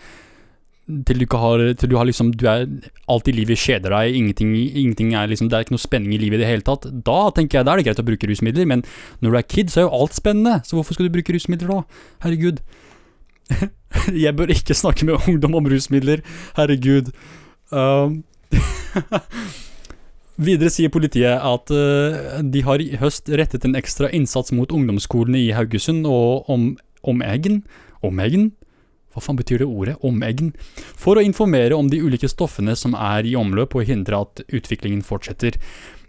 Til 0.84 1.22
du 1.22 1.26
har, 1.40 1.62
til 1.80 1.90
du 1.90 1.96
har 1.96 2.04
liksom 2.04 2.34
Du 2.36 2.44
er 2.52 2.66
alltid 3.08 3.38
livet 3.38 3.60
kjeder 3.62 3.94
deg, 3.94 4.18
ingenting, 4.20 4.52
ingenting 4.52 5.14
er 5.16 5.30
liksom 5.32 5.48
Det 5.48 5.56
er 5.56 5.64
ikke 5.64 5.78
noe 5.78 5.84
spenning 5.84 6.16
i 6.18 6.20
livet 6.20 6.42
i 6.42 6.44
det 6.44 6.50
hele 6.50 6.66
tatt. 6.68 6.90
Da 7.08 7.30
tenker 7.36 7.60
jeg 7.62 7.68
da 7.68 7.74
er 7.74 7.80
det 7.80 7.88
greit 7.88 8.02
å 8.04 8.08
bruke 8.08 8.28
rusmidler, 8.28 8.68
men 8.68 8.84
når 9.24 9.32
du 9.32 9.40
er 9.40 9.48
kid, 9.48 9.72
så 9.72 9.80
er 9.80 9.88
jo 9.88 9.96
alt 10.02 10.18
spennende. 10.18 10.60
Så 10.68 10.76
hvorfor 10.76 10.98
skal 10.98 11.08
du 11.08 11.16
bruke 11.16 11.36
rusmidler 11.36 11.72
da? 11.72 11.80
Herregud. 12.26 12.60
jeg 14.26 14.36
bør 14.36 14.52
ikke 14.52 14.76
snakke 14.76 15.08
med 15.08 15.24
ungdom 15.28 15.56
om 15.60 15.70
rusmidler. 15.72 16.24
Herregud. 16.60 17.14
Um. 17.72 18.24
Videre 20.44 20.72
sier 20.74 20.90
politiet 20.90 21.38
at 21.46 21.72
uh, 21.72 22.42
de 22.42 22.64
har 22.66 22.82
i 22.82 22.98
høst 22.98 23.30
rettet 23.30 23.68
en 23.68 23.78
ekstra 23.78 24.10
innsats 24.10 24.52
mot 24.56 24.72
ungdomsskolene 24.74 25.38
i 25.38 25.52
Haugesund 25.54 26.08
og 26.10 26.50
om, 26.50 26.72
omegn 27.06 27.62
Omegn? 28.04 28.50
Hva 29.14 29.22
faen 29.22 29.38
betyr 29.38 29.62
det 29.62 29.70
ordet? 29.70 29.98
Omegn? 30.06 30.54
For 30.98 31.20
å 31.20 31.26
informere 31.26 31.78
om 31.78 31.90
de 31.92 32.02
ulike 32.02 32.30
stoffene 32.32 32.76
som 32.80 32.96
er 32.98 33.30
i 33.30 33.36
omløp 33.38 33.76
og 33.78 33.86
hindre 33.90 34.24
at 34.26 34.42
utviklingen 34.50 35.04
fortsetter. 35.06 35.60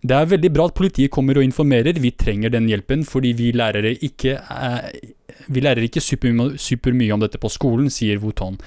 Det 0.05 0.17
er 0.17 0.33
veldig 0.33 0.51
bra 0.53 0.67
at 0.69 0.77
politiet 0.77 1.13
kommer 1.13 1.39
og 1.41 1.47
informerer, 1.47 1.97
vi 2.01 2.13
trenger 2.13 2.53
den 2.53 2.67
hjelpen 2.69 3.07
fordi 3.09 3.33
vi 3.37 3.53
lærere 3.57 3.95
ikke, 4.05 4.35
eh, 4.37 4.89
vi 5.49 5.63
lærer 5.65 5.87
ikke 5.87 6.03
supermye 6.05 6.59
super 6.61 6.97
om 7.15 7.23
dette 7.25 7.41
på 7.41 7.53
skolen, 7.53 7.89
sier 7.93 8.21
Wotan. 8.21 8.59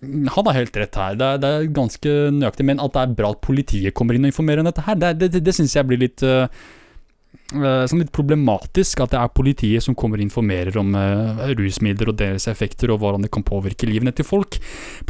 Han 0.00 0.46
har 0.46 0.56
helt 0.56 0.76
rett 0.80 0.94
her, 0.96 1.16
det 1.18 1.26
er, 1.26 1.40
det 1.42 1.48
er, 1.48 1.72
ganske 1.76 2.12
nøyaktig. 2.32 2.64
Men 2.64 2.80
at 2.80 2.94
det 2.94 3.02
er 3.02 3.16
bra 3.18 3.32
at 3.34 3.42
politiet 3.44 3.94
kommer 3.94 4.16
inn 4.16 4.24
og 4.24 4.32
informerer 4.32 4.62
om 4.62 4.70
dette 4.70 4.86
her, 4.86 4.96
det, 4.96 5.10
det, 5.20 5.42
det, 5.44 5.54
syns 5.54 5.74
jeg 5.76 5.88
blir 5.90 6.00
litt 6.00 6.22
uh, 6.24 6.46
sånn 7.50 8.02
litt 8.04 8.12
problematisk 8.14 9.02
at 9.02 9.12
det 9.14 9.20
er 9.20 9.34
politiet 9.34 9.84
som 9.84 9.96
kommer 9.98 10.20
og 10.20 10.26
informerer 10.26 10.76
om 10.80 10.94
uh, 10.94 11.46
rusmidler 11.58 12.12
og 12.12 12.18
deres 12.20 12.46
effekter 12.50 12.92
og 12.92 13.00
hvordan 13.02 13.26
det 13.26 13.32
kan 13.34 13.46
påvirke 13.46 13.88
livene 13.90 14.14
til 14.14 14.26
folk. 14.26 14.60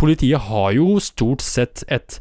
Politiet 0.01 0.49
har 0.49 0.73
jo 0.77 0.95
stort 1.05 1.45
sett 1.45 1.85
et 1.89 2.18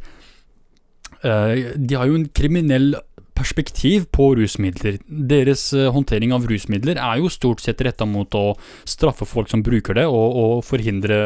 uh, 1.24 1.56
De 1.76 1.96
har 1.96 2.10
jo 2.10 2.20
en 2.20 2.28
kriminell 2.36 2.96
perspektiv 3.40 4.10
på 4.12 4.34
rusmidler. 4.36 5.00
Deres 5.08 5.70
uh, 5.72 5.88
håndtering 5.96 6.36
av 6.36 6.48
rusmidler 6.52 7.00
er 7.00 7.22
jo 7.22 7.32
stort 7.32 7.64
sett 7.64 7.80
retta 7.88 8.08
mot 8.08 8.36
å 8.36 8.58
straffe 8.84 9.28
folk 9.28 9.52
som 9.52 9.64
bruker 9.64 9.96
det, 10.02 10.08
og, 10.08 10.40
og 10.44 10.64
forhindre 10.68 11.20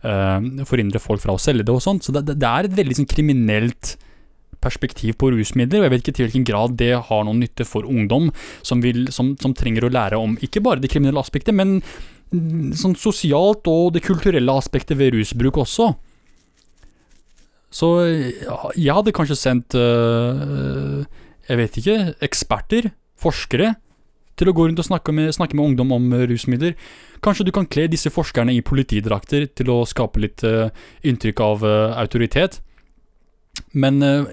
forhindre 0.00 0.96
folk 0.96 1.20
fra 1.20 1.34
å 1.36 1.40
selge 1.42 1.66
det 1.68 1.74
og 1.74 1.82
sånt. 1.84 2.06
Så 2.06 2.14
det, 2.16 2.22
det 2.40 2.48
er 2.48 2.64
et 2.64 2.72
veldig 2.78 2.94
sånn, 2.96 3.08
kriminelt 3.10 3.98
perspektiv 4.62 5.16
på 5.20 5.32
rusmidler, 5.34 5.80
og 5.80 5.86
jeg 5.86 5.94
vet 5.94 6.04
ikke 6.04 6.16
til 6.18 6.28
hvilken 6.28 6.46
grad 6.48 6.76
det 6.80 6.92
har 7.08 7.26
noen 7.26 7.42
nytte 7.42 7.66
for 7.68 7.88
ungdom 7.88 8.30
som, 8.62 8.82
vil, 8.84 9.06
som, 9.14 9.34
som 9.40 9.56
trenger 9.56 9.86
å 9.86 9.92
lære 9.92 10.20
om 10.20 10.36
ikke 10.44 10.62
bare 10.64 10.82
det 10.82 10.92
kriminelle 10.92 11.22
aspektet, 11.22 11.56
men 11.56 11.80
sånn 12.30 12.94
sosialt 12.98 13.66
og 13.70 13.94
det 13.96 14.04
kulturelle 14.06 14.54
aspektet 14.54 14.98
ved 15.00 15.14
rusbruk 15.16 15.58
også. 15.64 15.90
Så 17.74 17.90
jeg 18.74 18.94
hadde 18.96 19.14
kanskje 19.14 19.36
sendt 19.38 19.76
øh, 19.78 21.04
Jeg 21.46 21.58
vet 21.60 21.76
ikke 21.78 21.98
Eksperter, 22.26 22.88
forskere, 23.20 23.76
til 24.40 24.50
å 24.50 24.54
gå 24.56 24.66
rundt 24.66 24.80
og 24.80 24.86
snakke 24.86 25.12
med, 25.14 25.30
snakke 25.36 25.58
med 25.58 25.72
ungdom 25.72 25.92
om 25.94 26.08
rusmidler. 26.30 26.74
Kanskje 27.22 27.46
du 27.46 27.52
kan 27.54 27.68
kle 27.68 27.84
disse 27.92 28.10
forskerne 28.10 28.54
i 28.56 28.64
politidrakter 28.64 29.44
til 29.52 29.72
å 29.74 29.82
skape 29.88 30.22
litt 30.22 30.44
øh, 30.48 30.70
inntrykk 31.06 31.42
av 31.44 31.66
øh, 31.66 31.98
autoritet. 32.00 32.60
Men 33.72 34.00
uh, 34.02 34.26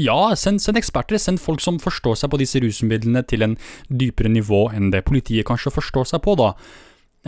ja, 0.00 0.18
send, 0.38 0.62
send, 0.64 0.78
eksperter. 0.80 1.20
Send 1.20 1.42
folk 1.42 1.62
som 1.64 1.80
forstår 1.82 2.16
seg 2.20 2.32
på 2.32 2.40
disse 2.40 2.62
rusmidlene 2.64 3.24
til 3.28 3.44
en 3.44 3.58
dypere 3.88 4.32
nivå 4.32 4.68
enn 4.76 4.92
det 4.94 5.04
politiet 5.08 5.48
kanskje 5.48 5.74
forstår 5.74 6.08
seg 6.12 6.24
på, 6.24 6.36
da. 6.40 6.54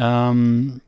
Um, 0.01 0.81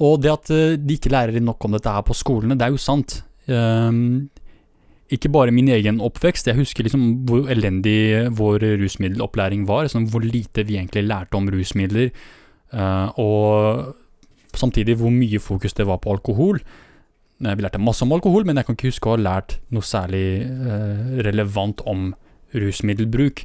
og 0.00 0.20
det 0.20 0.32
at 0.32 0.50
de 0.80 0.96
ikke 0.96 1.12
lærer 1.12 1.40
nok 1.40 1.64
om 1.64 1.76
dette 1.76 1.92
her 1.92 2.04
på 2.04 2.16
skolene, 2.16 2.56
det 2.56 2.66
er 2.66 2.74
jo 2.74 2.80
sant. 2.80 3.22
Um, 3.48 4.28
ikke 5.12 5.30
bare 5.30 5.54
min 5.54 5.68
egen 5.70 6.00
oppvekst, 6.02 6.48
jeg 6.50 6.58
husker 6.58 6.86
liksom 6.86 7.02
hvor 7.28 7.46
elendig 7.52 8.26
vår 8.34 8.64
rusmiddelopplæring 8.80 9.66
var. 9.68 9.86
Sånn 9.90 10.08
hvor 10.10 10.24
lite 10.24 10.64
vi 10.66 10.80
egentlig 10.80 11.06
lærte 11.06 11.38
om 11.38 11.46
rusmidler. 11.52 12.10
Uh, 12.74 13.14
og 13.22 14.56
samtidig 14.58 14.96
hvor 14.98 15.14
mye 15.14 15.38
fokus 15.42 15.76
det 15.78 15.86
var 15.86 16.00
på 16.02 16.16
alkohol. 16.16 16.58
Vi 17.36 17.62
lærte 17.62 17.80
masse 17.82 18.04
om 18.04 18.14
alkohol, 18.16 18.46
men 18.48 18.56
jeg 18.56 18.66
kan 18.66 18.76
ikke 18.78 18.90
huske 18.90 19.10
å 19.10 19.16
ha 19.16 19.20
lært 19.20 19.58
noe 19.74 19.84
særlig 19.84 20.24
eh, 20.46 21.16
relevant 21.26 21.82
om 21.84 22.10
rusmiddelbruk. 22.56 23.44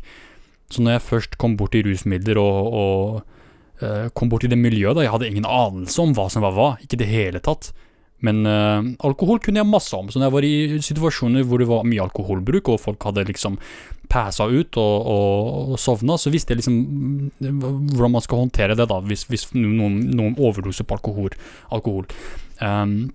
Så 0.71 0.83
når 0.83 0.95
jeg 0.95 1.07
først 1.09 1.37
kom 1.41 1.57
bort 1.59 1.75
i 1.75 1.83
rusmidler 1.83 2.39
og, 2.39 2.71
og 2.71 3.83
eh, 3.83 4.07
kom 4.15 4.31
bort 4.31 4.47
i 4.47 4.51
det 4.51 4.59
miljøet, 4.59 4.95
da 4.95 5.03
jeg 5.03 5.11
hadde 5.15 5.31
ingen 5.31 5.47
anelse 5.49 5.99
om 6.03 6.15
hva 6.15 6.29
som 6.31 6.45
var 6.45 6.55
hva, 6.55 6.69
ikke 6.79 6.95
i 6.99 7.03
det 7.03 7.11
hele 7.11 7.43
tatt. 7.43 7.73
Men 8.21 8.43
uh, 8.45 8.85
alkohol 9.01 9.39
kunne 9.41 9.63
jeg 9.63 9.67
masse 9.67 9.97
om, 9.97 10.11
så 10.11 10.19
når 10.19 10.27
jeg 10.27 10.35
var 10.35 10.45
i 10.45 10.81
situasjoner 10.85 11.45
hvor 11.49 11.61
det 11.61 11.67
var 11.71 11.87
mye 11.89 12.03
alkoholbruk, 12.03 12.69
og 12.69 12.83
folk 12.83 13.07
hadde 13.09 13.25
liksom 13.31 13.57
passa 14.11 14.45
ut 14.45 14.77
og, 14.77 15.07
og, 15.09 15.71
og 15.73 15.79
sovna, 15.81 16.19
så 16.21 16.29
visste 16.33 16.53
jeg 16.53 16.61
liksom 16.61 16.75
mm, 16.77 17.63
hvordan 17.95 18.13
man 18.13 18.25
skal 18.25 18.43
håndtere 18.43 18.77
det 18.77 18.85
da, 18.91 18.99
hvis, 19.07 19.25
hvis 19.31 19.47
noen, 19.55 19.97
noen, 20.13 20.37
overdoser 20.37 20.85
på 20.85 20.99
alkohol. 20.99 21.33
alkohol. 21.73 22.05
Um, 22.61 23.09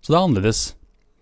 så 0.00 0.12
det 0.12 0.18
er 0.18 0.24
annerledes. 0.24 0.62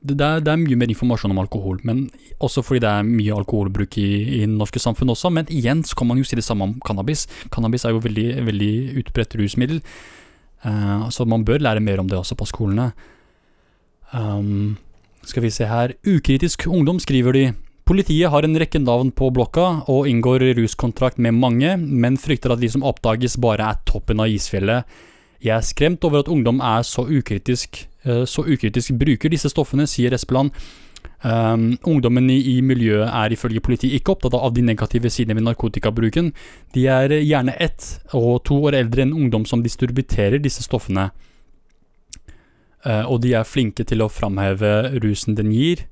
Det, 0.07 0.15
det, 0.21 0.27
er, 0.27 0.43
det, 0.45 0.53
er, 0.53 0.61
mye 0.61 0.79
mer 0.79 0.93
informasjon 0.93 1.33
om 1.35 1.41
alkohol, 1.43 1.81
men 1.89 2.05
også 2.45 2.63
fordi 2.63 2.83
det 2.85 2.91
er 2.91 3.09
mye 3.09 3.35
alkoholbruk 3.35 3.97
i, 3.99 4.09
i 4.39 4.41
det 4.45 4.53
norske 4.53 4.83
samfunn 4.83 5.11
også. 5.15 5.33
Men 5.35 5.51
igjen 5.51 5.83
så 5.87 5.99
kan 5.99 6.11
man 6.11 6.21
jo 6.21 6.27
si 6.29 6.39
det 6.39 6.47
samme 6.47 6.69
om 6.69 6.77
cannabis. 6.87 7.27
Cannabis 7.55 7.87
er 7.87 7.97
jo 7.97 8.05
veldig, 8.05 8.29
veldig 8.47 8.73
utbredt 9.03 9.35
rusmiddel. 9.41 9.81
Uh, 10.67 11.09
så 11.13 11.27
man 11.29 11.45
bør 11.47 11.63
lære 11.63 11.83
mer 11.85 12.03
om 12.03 12.11
det 12.11 12.19
også 12.19 12.39
på 12.39 12.49
skolene. 12.49 12.91
Um, 14.13 14.77
skal 15.27 15.43
vi 15.43 15.51
se 15.51 15.67
her 15.67 15.97
Ukritisk 16.07 16.69
ungdom, 16.71 17.01
skriver 17.03 17.35
de. 17.35 17.47
Politiet 17.87 18.31
har 18.31 18.43
en 18.43 18.59
rekke 18.59 18.81
navn 18.83 19.13
på 19.15 19.29
blokka 19.31 19.67
og 19.91 20.09
inngår 20.11 20.43
ruskontrakt 20.59 21.21
med 21.23 21.37
mange, 21.39 21.77
men 21.79 22.17
frykter 22.19 22.55
at 22.55 22.63
de 22.63 22.71
som 22.71 22.83
oppdages 22.83 23.37
bare 23.43 23.63
er 23.63 23.83
toppen 23.87 24.23
av 24.23 24.31
isfjellet. 24.31 24.87
Jeg 25.39 25.55
er 25.55 25.67
skremt 25.67 26.03
over 26.07 26.25
at 26.25 26.31
ungdom 26.33 26.59
er 26.65 26.83
så 26.83 27.05
ukritisk, 27.07 27.85
så 28.29 28.45
ukritisk 28.47 28.95
bruker 29.01 29.33
disse 29.33 29.51
stoffene, 29.51 29.87
sier 29.91 30.15
Espeland. 30.15 30.53
Um, 31.23 31.79
ungdommen 31.83 32.29
i, 32.31 32.37
i, 32.53 32.57
miljøet 32.63 33.09
er 33.09 33.33
ifølge 33.33 33.63
politiet 33.65 33.97
ikke 33.97 34.13
opptatt 34.13 34.35
av 34.37 34.53
de 34.55 34.63
negative 34.63 35.11
sidene 35.11 35.39
ved 35.39 35.47
narkotikabruken. 35.47 36.29
De 36.77 36.85
er 36.93 37.15
gjerne 37.23 37.57
ett 37.63 37.87
og 38.15 38.43
to 38.47 38.59
år 38.69 38.77
eldre 38.83 39.07
enn 39.07 39.15
ungdom 39.17 39.47
som 39.49 39.65
distributerer 39.65 40.43
disse 40.43 40.65
stoffene. 40.67 41.09
Uh, 42.87 43.05
og 43.09 43.23
de 43.25 43.33
er 43.35 43.49
flinke 43.49 43.87
til 43.89 44.05
å 44.05 44.13
framheve 44.13 45.01
rusen 45.03 45.39
den 45.39 45.55
gir. 45.55 45.87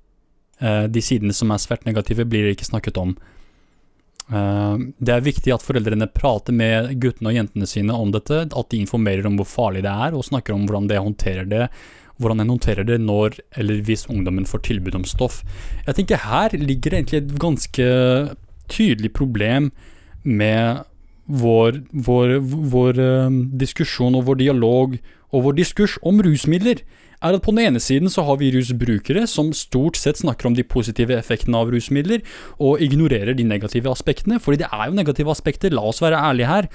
Uh, 0.63 0.87
de 0.93 1.03
sidene 1.03 1.35
som 1.35 1.51
er 1.51 1.63
svært 1.63 1.89
negative, 1.89 2.29
blir 2.29 2.53
ikke 2.53 2.69
snakket 2.69 3.01
om. 3.01 3.17
Uh, 4.29 4.77
det 5.03 5.17
er 5.17 5.25
viktig 5.25 5.57
at 5.57 5.65
foreldrene 5.65 6.07
prater 6.13 6.55
med 6.55 6.95
guttene 7.03 7.33
og 7.33 7.41
jentene 7.41 7.69
sine 7.69 7.97
om 7.97 8.13
dette, 8.15 8.45
at 8.47 8.71
de 8.71 8.85
informerer 8.85 9.27
om 9.27 9.41
hvor 9.41 9.49
farlig 9.51 9.83
det 9.89 9.99
er, 10.07 10.15
og 10.15 10.29
snakker 10.29 10.55
om 10.55 10.69
hvordan 10.69 10.93
de 10.93 11.01
håndterer 11.01 11.49
det 11.51 11.67
hvordan 12.23 12.45
en 12.45 12.53
håndterer 12.55 12.87
det 12.87 13.01
når 13.03 13.39
eller 13.59 13.83
hvis 13.87 14.07
ungdommen 14.11 14.47
får 14.47 14.65
tilbud 14.69 14.95
om 14.99 15.07
stoff. 15.09 15.43
Jeg 15.87 15.99
tenker 15.99 16.25
her 16.25 16.55
ligger 16.59 16.95
egentlig 16.95 17.23
et 17.23 17.39
ganske 17.43 17.87
tydelig 18.71 19.13
problem 19.13 19.73
med 20.25 20.85
vår, 21.25 21.81
vår, 21.93 22.37
vår 22.73 23.01
uh, 23.01 23.39
diskusjon 23.61 24.17
og 24.19 24.27
vår 24.29 24.43
dialog 24.43 24.99
og 25.35 25.49
vår 25.49 25.57
diskurs 25.59 25.97
om 26.05 26.21
rusmidler. 26.23 26.85
Er 27.25 27.33
at 27.33 27.43
På 27.43 27.55
den 27.55 27.65
ene 27.65 27.81
siden 27.81 28.11
så 28.13 28.23
har 28.23 28.37
vi 28.37 28.53
rusbrukere 28.53 29.27
som 29.27 29.53
stort 29.57 29.97
sett 29.97 30.19
snakker 30.21 30.47
om 30.47 30.55
de 30.55 30.63
positive 30.63 31.17
effektene 31.17 31.57
av 31.57 31.71
rusmidler, 31.73 32.21
og 32.61 32.83
ignorerer 32.85 33.33
de 33.33 33.47
negative 33.49 33.89
aspektene, 33.91 34.37
fordi 34.39 34.61
det 34.61 34.69
er 34.69 34.91
jo 34.91 34.99
negative 34.99 35.31
aspekter, 35.31 35.73
la 35.73 35.81
oss 35.89 36.03
være 36.05 36.21
ærlige 36.21 36.51
her. 36.51 36.69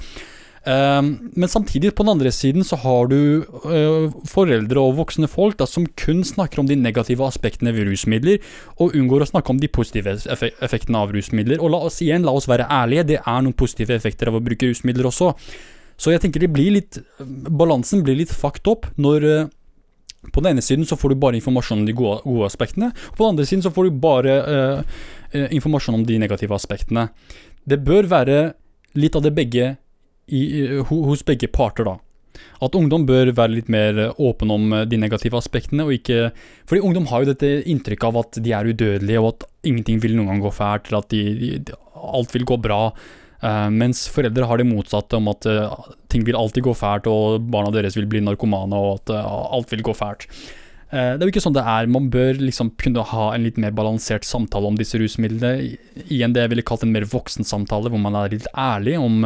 Um, 0.68 1.32
men 1.40 1.48
samtidig, 1.48 1.94
på 1.96 2.04
den 2.04 2.12
andre 2.12 2.32
siden, 2.36 2.66
så 2.68 2.76
har 2.82 3.08
du 3.08 3.46
uh, 3.64 4.12
foreldre 4.28 4.82
og 4.84 4.98
voksne 4.98 5.30
folk 5.32 5.58
da, 5.60 5.68
som 5.70 5.88
kun 6.00 6.24
snakker 6.28 6.60
om 6.60 6.68
de 6.68 6.76
negative 6.76 7.24
aspektene 7.24 7.72
ved 7.76 7.88
rusmidler, 7.88 8.44
og 8.78 8.96
unngår 8.98 9.24
å 9.24 9.30
snakke 9.32 9.54
om 9.56 9.62
de 9.62 9.72
positive 9.72 10.18
effektene 10.20 11.00
av 11.00 11.14
rusmidler. 11.16 11.64
Og 11.64 11.72
la 11.72 11.84
oss 11.88 12.02
igjen, 12.04 12.28
la 12.28 12.36
oss 12.36 12.50
være 12.52 12.68
ærlige, 12.68 13.08
det 13.14 13.22
er 13.24 13.46
noen 13.46 13.56
positive 13.56 13.96
effekter 13.96 14.32
av 14.32 14.40
å 14.40 14.44
bruke 14.44 14.68
rusmidler 14.68 15.08
også. 15.08 15.32
Så 16.00 16.14
jeg 16.14 16.24
tenker 16.24 16.44
det 16.44 16.52
blir 16.56 16.72
litt 16.72 17.02
Balansen 17.20 18.06
blir 18.06 18.16
litt 18.16 18.32
fucked 18.32 18.68
up 18.72 18.88
når 18.96 19.26
uh, 19.28 19.50
på 20.32 20.44
den 20.44 20.54
ene 20.54 20.64
siden 20.64 20.88
så 20.88 20.96
får 21.00 21.14
du 21.14 21.20
bare 21.20 21.40
informasjon 21.40 21.82
om 21.82 21.88
de 21.88 21.96
gode, 21.96 22.20
gode 22.26 22.48
aspektene, 22.52 22.92
og 22.92 23.16
på 23.16 23.24
den 23.24 23.38
andre 23.38 23.48
siden 23.48 23.64
så 23.64 23.72
får 23.72 23.88
du 23.88 24.00
bare 24.04 24.40
uh, 24.44 25.04
informasjon 25.48 26.02
om 26.02 26.08
de 26.08 26.20
negative 26.20 26.56
aspektene. 26.56 27.08
Det 27.64 27.80
bør 27.86 28.10
være 28.12 28.40
litt 29.00 29.16
av 29.16 29.24
det 29.24 29.32
begge 29.38 29.78
i, 30.30 30.44
hos 30.90 31.26
begge 31.28 31.50
parter, 31.52 31.88
da. 31.88 31.98
At 32.64 32.76
ungdom 32.76 33.06
bør 33.08 33.32
være 33.36 33.56
litt 33.56 33.70
mer 33.72 33.98
åpen 34.20 34.52
om 34.52 34.74
de 34.88 35.00
negative 35.00 35.40
aspektene, 35.40 35.86
og 35.88 35.96
ikke 35.96 36.30
Fordi 36.70 36.84
ungdom 36.86 37.08
har 37.12 37.24
jo 37.24 37.32
dette 37.34 37.50
inntrykket 37.72 38.10
av 38.10 38.20
at 38.22 38.40
de 38.44 38.54
er 38.56 38.70
udødelige, 38.70 39.22
og 39.24 39.34
at 39.34 39.48
ingenting 39.68 40.00
vil 40.04 40.16
noen 40.16 40.34
gang 40.34 40.44
gå 40.44 40.52
fælt, 40.56 40.88
eller 40.90 41.04
at 41.04 41.10
de, 41.12 41.24
de, 41.40 41.80
alt 42.00 42.36
vil 42.36 42.48
gå 42.48 42.60
bra. 42.62 42.84
Uh, 43.40 43.70
mens 43.72 44.04
foreldre 44.12 44.48
har 44.50 44.60
det 44.60 44.68
motsatte, 44.68 45.16
om 45.16 45.30
at 45.32 45.48
uh, 45.48 45.72
ting 46.12 46.26
vil 46.28 46.36
alltid 46.36 46.66
gå 46.66 46.74
fælt, 46.76 47.08
og 47.08 47.46
barna 47.52 47.72
deres 47.72 47.96
vil 47.96 48.10
bli 48.12 48.22
narkomane, 48.24 48.76
og 48.76 49.00
at 49.00 49.14
uh, 49.16 49.54
alt 49.56 49.72
vil 49.72 49.86
gå 49.86 49.96
fælt. 49.96 50.28
det 50.90 51.22
er 51.22 51.28
jo 51.28 51.30
ikke 51.30 51.44
sånn 51.44 51.54
det 51.54 51.64
er. 51.70 51.88
Man 51.88 52.08
bør 52.10 52.40
liksom 52.42 52.72
kunne 52.82 53.04
ha 53.06 53.26
en 53.36 53.44
litt 53.46 53.60
mer 53.62 53.76
balansert 53.78 54.26
samtale 54.26 54.68
om 54.68 54.78
disse 54.78 54.98
rusmidlene. 54.98 55.76
Igjen 56.10 56.34
det 56.34 56.42
jeg 56.42 56.52
ville 56.56 56.66
kalt 56.66 56.84
en 56.84 56.96
mer 56.96 57.06
voksen 57.06 57.46
samtale, 57.46 57.92
hvor 57.94 58.02
man 58.02 58.18
er 58.18 58.34
litt 58.34 58.48
ærlig 58.58 58.98
om 58.98 59.22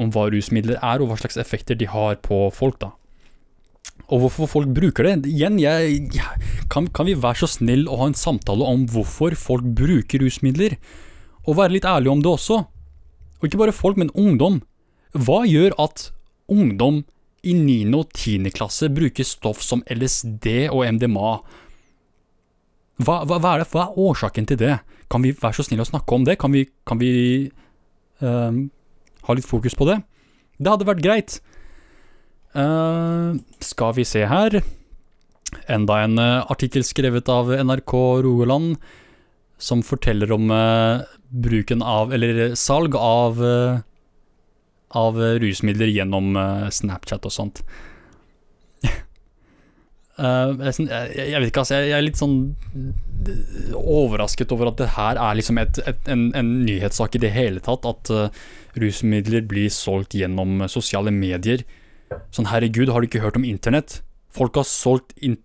om 0.00 0.12
hva 0.14 0.30
rusmidler 0.32 0.80
er, 0.80 1.02
og 1.02 1.10
hva 1.10 1.20
slags 1.20 1.38
effekter 1.40 1.78
de 1.78 1.88
har 1.90 2.18
på 2.24 2.46
folk. 2.56 2.80
da. 2.80 2.94
Og 4.10 4.24
hvorfor 4.24 4.48
folk 4.50 4.72
bruker 4.74 5.06
det. 5.06 5.30
Igjen, 5.30 5.58
jeg, 5.62 6.08
kan, 6.72 6.88
kan, 6.90 7.06
vi 7.06 7.14
være 7.14 7.44
så 7.44 7.50
snill 7.50 7.86
å 7.86 8.00
ha 8.00 8.10
en 8.10 8.18
samtale 8.18 8.66
om 8.66 8.86
hvorfor 8.90 9.36
folk 9.38 9.66
bruker 9.78 10.24
rusmidler? 10.24 10.76
Og 11.46 11.58
være 11.60 11.76
litt 11.76 11.88
ærlig 11.88 12.10
om 12.12 12.24
det 12.24 12.32
også. 12.32 12.62
Og 13.40 13.46
ikke 13.46 13.60
bare 13.60 13.76
folk, 13.76 14.00
men 14.00 14.12
ungdom. 14.18 14.60
Hva 15.14 15.44
gjør 15.48 15.76
at 15.82 16.10
ungdom 16.50 17.04
i 17.46 17.54
9. 17.56 17.78
og 17.96 18.10
10. 18.12 18.50
klasse 18.52 18.90
bruker 18.92 19.26
stoff 19.26 19.62
som 19.64 19.84
LSD 19.90 20.68
og 20.68 20.84
MDMA? 20.98 21.36
Hva, 23.00 23.22
hva, 23.24 23.38
hva, 23.38 23.54
er, 23.54 23.62
det, 23.62 23.70
hva 23.72 23.86
er, 23.86 24.02
årsaken 24.10 24.50
til 24.50 24.60
det? 24.60 24.74
Kan 25.10 25.24
vi 25.24 25.32
være 25.32 25.56
så 25.56 25.64
snill 25.66 25.84
å 25.84 25.88
snakke 25.88 26.18
om 26.18 26.26
det? 26.26 26.36
Kan 26.42 26.52
vi, 26.52 26.66
kan 26.86 27.00
vi 27.00 27.12
um, 28.20 28.66
ha 29.26 29.36
litt 29.36 29.48
fokus 29.48 29.76
på 29.78 29.88
det. 29.88 30.00
Det 30.60 30.72
hadde 30.72 30.88
vært 30.88 31.04
greit. 31.04 31.38
Uh, 32.50 33.38
skal 33.62 33.92
vi 33.94 34.02
se 34.02 34.24
her 34.26 34.56
Enda 35.70 36.00
en 36.02 36.18
uh, 36.18 36.42
artikkel 36.50 36.82
skrevet 36.82 37.28
av 37.30 37.52
NRK 37.54 37.92
Rogaland 38.26 38.74
som 39.60 39.84
forteller 39.86 40.32
om 40.34 40.50
uh, 40.50 41.04
bruken 41.30 41.84
av, 41.86 42.10
eller 42.16 42.56
salg 42.58 42.96
av, 42.98 43.38
av 44.98 45.20
rusmidler 45.42 45.92
gjennom 45.92 46.34
Snapchat 46.74 47.28
og 47.28 47.34
sånt. 47.34 47.60
Jeg, 50.20 50.86
jeg, 51.16 51.40
vet 51.40 51.48
ikke, 51.48 51.62
altså. 51.62 51.80
Jeg, 51.80 51.96
er 51.96 52.04
litt 52.04 52.20
sånn 52.20 52.36
overrasket 53.76 54.52
over 54.54 54.70
at 54.70 54.80
det 54.80 54.90
her 54.96 55.20
er 55.20 55.36
liksom 55.38 55.60
et, 55.60 55.80
et, 55.88 56.00
en, 56.12 56.28
en, 56.36 56.50
nyhetssak 56.66 57.16
i 57.16 57.22
det 57.24 57.32
hele 57.34 57.62
tatt. 57.64 57.88
At 57.88 58.12
rusmidler 58.80 59.46
blir 59.48 59.70
solgt 59.72 60.16
gjennom 60.18 60.66
sosiale 60.72 61.12
medier. 61.14 61.64
Sånn 62.34 62.50
herregud, 62.50 62.90
har 62.90 63.02
du 63.02 63.08
ikke 63.08 63.22
hørt 63.24 63.38
om 63.38 63.46
internett? 63.46 64.00
Folk 64.34 64.58
har 64.58 64.66
solgt 64.66 65.14
Jeg 65.20 65.36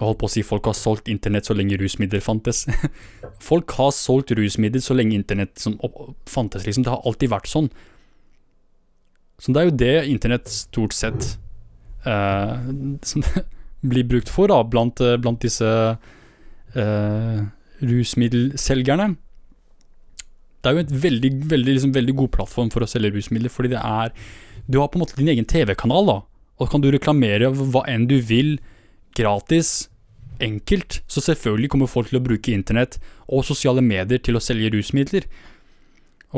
holdt 0.00 0.20
på 0.20 0.28
å 0.28 0.32
si 0.32 0.42
folk 0.46 0.68
har 0.70 0.76
solgt 0.78 1.10
internett 1.12 1.48
så 1.48 1.56
lenge 1.56 1.78
rusmidler 1.80 2.22
fantes. 2.24 2.64
folk 3.50 3.72
har 3.78 3.92
solgt 3.94 4.32
rusmidler 4.36 4.82
så 4.84 4.96
lenge 4.96 5.18
internett 5.18 5.60
fantes, 6.30 6.66
liksom. 6.66 6.86
Det 6.86 6.94
har 6.94 7.06
alltid 7.06 7.32
vært 7.32 7.50
sånn. 7.50 7.70
Så 9.40 9.54
det 9.54 9.60
er 9.60 9.68
jo 9.70 9.78
det 9.80 9.94
internett 10.12 10.50
stort 10.52 10.92
sett 10.92 11.30
uh, 12.04 12.60
blir 13.80 14.04
brukt 14.08 14.28
for, 14.28 14.50
da, 14.52 14.60
blant, 14.66 15.00
blant 15.22 15.40
disse 15.42 15.66
eh, 16.76 17.40
rusmiddelselgerne 17.80 19.14
det 20.60 20.68
er 20.68 20.76
jo 20.76 20.82
et 20.84 20.96
veldig, 21.04 21.30
veldig, 21.48 21.74
liksom, 21.76 21.92
veldig 21.96 22.14
god 22.18 22.32
plattform 22.36 22.70
for 22.72 22.84
å 22.84 22.88
selge 22.90 23.14
rusmidler, 23.14 23.52
fordi 23.52 23.72
det 23.72 23.80
er 23.80 24.12
Du 24.70 24.78
har 24.78 24.90
på 24.92 24.98
en 24.98 25.02
måte 25.02 25.16
din 25.18 25.30
egen 25.32 25.48
TV-kanal, 25.48 26.06
da, 26.06 26.18
og 26.60 26.68
kan 26.70 26.82
du 26.82 26.90
reklamere 26.92 27.48
hva 27.50 27.80
enn 27.88 28.04
du 28.06 28.20
vil, 28.22 28.60
gratis, 29.18 29.88
enkelt. 30.38 31.00
Så 31.10 31.24
selvfølgelig 31.24 31.72
kommer 31.72 31.90
folk 31.90 32.12
til 32.12 32.20
å 32.20 32.22
bruke 32.22 32.52
internett 32.52 33.00
og 33.26 33.42
sosiale 33.48 33.82
medier 33.82 34.20
til 34.22 34.38
å 34.38 34.42
selge 34.44 34.70
rusmidler. 34.76 35.26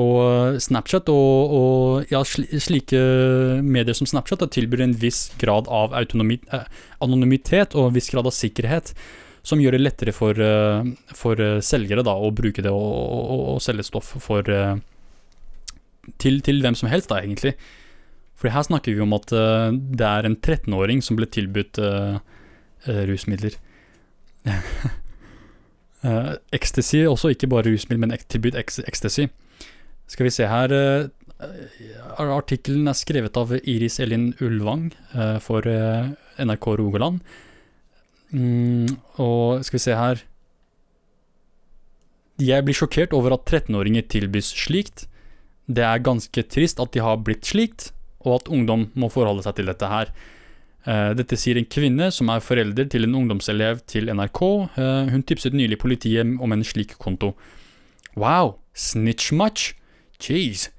Og 0.01 0.57
Snapchat 0.63 1.11
og, 1.13 1.53
og 1.53 2.13
ja, 2.13 2.23
slike 2.25 3.01
medier 3.61 3.97
som 3.97 4.09
Snapchat 4.09 4.47
tilbyr 4.55 4.87
en 4.87 4.95
viss 4.97 5.27
grad 5.41 5.69
av 5.69 5.93
eh, 5.93 6.65
anonymitet 7.05 7.77
og 7.77 7.91
en 7.91 7.99
viss 7.99 8.09
grad 8.15 8.31
av 8.31 8.33
sikkerhet 8.33 8.95
som 9.43 9.61
gjør 9.61 9.77
det 9.77 9.83
lettere 9.83 10.15
for, 10.15 10.39
eh, 10.39 10.87
for 11.19 11.41
eh, 11.41 11.61
selgere 11.61 12.05
da, 12.07 12.15
å 12.15 12.31
bruke 12.35 12.63
det 12.63 12.71
og, 12.71 12.93
og, 12.95 13.45
og 13.55 13.63
selge 13.63 13.87
stoff 13.89 14.15
for, 14.23 14.47
eh, 14.47 14.77
til, 16.23 16.41
til, 16.47 16.63
hvem 16.63 16.79
som 16.79 16.91
helst, 16.93 17.11
da, 17.11 17.21
egentlig. 17.23 17.57
For 18.39 18.51
her 18.55 18.63
snakker 18.67 18.95
vi 18.95 19.03
om 19.03 19.15
at 19.15 19.31
det 19.31 20.07
er 20.07 20.27
en 20.27 20.35
13-åring 20.35 21.03
som 21.05 21.15
ble 21.15 21.29
tilbudt 21.31 21.79
uh, 21.79 22.19
rusmidler. 23.07 23.55
ecstasy 26.59 27.05
også, 27.07 27.31
ikke 27.37 27.47
bare 27.53 27.69
rusmiddel, 27.69 28.01
men 28.03 28.17
tilbudt 28.27 28.59
ecstasy. 28.59 29.29
Skal 30.13 30.29
vi 30.29 30.35
se 30.35 30.49
her 30.49 30.73
uh, 30.77 31.09
Artikkelen 32.23 32.91
er 32.91 32.99
skrevet 32.99 33.39
av 33.41 33.55
Iris 33.59 33.99
Elin 34.05 34.29
Ulvang 34.45 34.93
for 35.43 35.67
NRK 36.39 36.67
Rogaland. 36.79 37.19
Mm, 38.31 38.93
og 39.21 39.65
skal 39.67 39.77
vi 39.77 39.83
se 39.83 39.97
her 39.97 40.23
Jeg 42.41 42.65
blir 42.65 42.77
sjokkert 42.77 43.17
over 43.17 43.35
at 43.35 43.43
13-åringer 43.45 44.07
tilbys 44.13 44.53
slikt. 44.55 45.09
Det 45.67 45.83
er 45.83 46.05
ganske 46.05 46.47
trist 46.47 46.81
at 46.83 46.95
de 46.95 47.03
har 47.03 47.21
blitt 47.27 47.49
slikt, 47.51 47.91
og 48.23 48.39
at 48.39 48.49
ungdom 48.55 48.87
må 48.95 49.11
forholde 49.13 49.45
seg 49.45 49.59
til 49.59 49.69
dette 49.71 49.91
her. 49.91 50.15
Dette 51.15 51.39
sier 51.39 51.61
en 51.61 51.69
kvinne 51.71 52.09
som 52.11 52.31
er 52.35 52.43
forelder 52.43 52.89
til 52.91 53.07
en 53.07 53.15
ungdomselev 53.21 53.85
til 53.87 54.11
NRK. 54.11 54.41
Hun 55.13 55.27
tipset 55.29 55.55
nylig 55.55 55.79
politiet 55.83 56.39
om 56.43 56.55
en 56.57 56.65
slik 56.67 56.97
konto. 56.99 57.35
Wow, 58.17 58.57
snitch 58.75 59.31
much? 59.33 59.75
Jeez. 60.23 60.71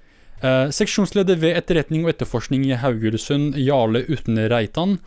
Uh, 0.43 0.67
seksjonsleder 0.75 1.37
ved 1.39 1.55
etterretning 1.55 2.03
og 2.03 2.13
etterforskning 2.13 2.65
i 2.67 2.77
Haugesund, 2.79 3.55
Jarle 3.59 4.03
Utne 4.11 4.49
Reitan, 4.51 4.97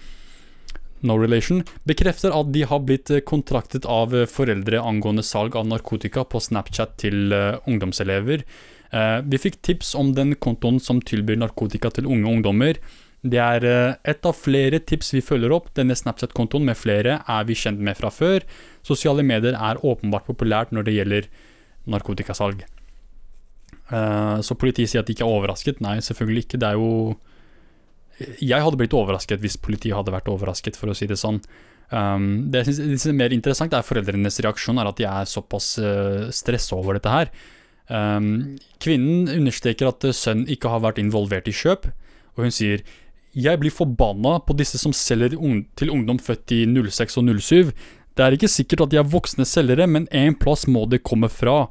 No 1.04 1.18
Relation, 1.20 1.62
bekrefter 1.84 2.32
at 2.34 2.52
de 2.54 2.62
har 2.64 2.80
blitt 2.86 3.10
eh, 3.12 3.20
kontraktet 3.20 3.84
av 3.84 4.14
eh, 4.16 4.24
foreldre 4.30 4.80
angående 4.80 5.24
salg 5.26 5.56
av 5.58 5.66
narkotika 5.68 6.24
på 6.24 6.40
Snapchat 6.40 6.96
til 7.02 7.34
uh, 7.34 7.58
ungdomselever. 7.68 8.46
Uh, 8.94 9.20
vi 9.28 9.40
fikk 9.40 9.60
tips 9.66 9.92
om 9.98 10.14
den 10.16 10.32
kontoen 10.40 10.80
som 10.80 11.02
tilbyr 11.04 11.36
narkotika 11.42 11.92
til 11.92 12.08
unge 12.08 12.30
ungdommer. 12.30 12.80
Det 13.26 13.42
er 13.42 13.66
uh, 13.66 13.98
et 14.08 14.24
av 14.26 14.38
flere 14.40 14.80
tips 14.80 15.12
vi 15.18 15.24
følger 15.24 15.52
opp. 15.54 15.68
Denne 15.76 15.96
Snapchat-kontoen 15.98 16.64
med 16.64 16.80
flere 16.80 17.20
er 17.20 17.44
vi 17.48 17.58
kjent 17.58 17.82
med 17.82 18.00
fra 18.00 18.12
før. 18.14 18.46
Sosiale 18.86 19.26
medier 19.26 19.58
er 19.58 19.82
åpenbart 19.84 20.28
populært 20.30 20.72
når 20.72 20.88
det 20.88 20.96
gjelder 20.96 21.30
narkotikasalg. 21.92 22.64
Så 23.86 24.56
politiet 24.58 24.90
sier 24.90 25.04
at 25.04 25.06
de 25.06 25.14
ikke 25.14 25.22
er 25.22 25.30
overrasket. 25.30 25.78
Nei, 25.84 26.00
selvfølgelig 26.02 26.46
ikke. 26.46 26.58
Det 26.58 26.68
er 26.72 26.80
jo 26.80 27.14
jeg 28.16 28.64
hadde 28.64 28.78
blitt 28.80 28.96
overrasket 28.96 29.42
hvis 29.42 29.58
politiet 29.60 29.96
hadde 29.96 30.14
vært 30.14 30.30
overrasket, 30.32 30.78
for 30.78 30.90
å 30.90 30.96
si 30.96 31.08
det 31.08 31.18
sånn. 31.20 31.42
Um, 31.92 32.48
det 32.50 32.64
jeg 32.64 32.78
syns 32.80 33.06
er 33.06 33.18
mer 33.18 33.34
interessant, 33.34 33.74
er 33.76 33.86
foreldrenes 33.86 34.40
reaksjon, 34.42 34.80
er 34.80 34.88
at 34.90 34.98
de 34.98 35.06
er 35.08 35.28
såpass 35.30 35.74
uh, 35.82 36.26
stressa 36.34 36.78
over 36.78 36.96
dette 36.96 37.12
her. 37.12 37.32
Um, 37.86 38.56
kvinnen 38.82 39.28
understreker 39.36 39.92
at 39.92 40.06
sønnen 40.16 40.48
ikke 40.50 40.72
har 40.72 40.82
vært 40.82 41.02
involvert 41.02 41.50
i 41.50 41.54
kjøp, 41.54 41.90
og 42.36 42.46
hun 42.46 42.54
sier 42.54 42.82
jeg 43.36 43.60
blir 43.60 43.74
forbanna 43.74 44.38
på 44.40 44.54
disse 44.56 44.80
som 44.80 44.94
selger 44.96 45.34
til 45.76 45.90
ungdom 45.92 46.16
født 46.16 46.54
i 46.56 46.62
06 46.64 47.18
og 47.20 47.26
07. 47.36 47.72
Det 48.16 48.24
er 48.24 48.32
ikke 48.32 48.48
sikkert 48.48 48.86
at 48.86 48.92
de 48.94 48.98
er 49.00 49.08
voksne 49.12 49.44
selgere, 49.44 49.84
men 49.86 50.06
en 50.08 50.34
plass 50.40 50.64
må 50.72 50.86
det 50.88 51.02
komme 51.04 51.28
fra. 51.28 51.66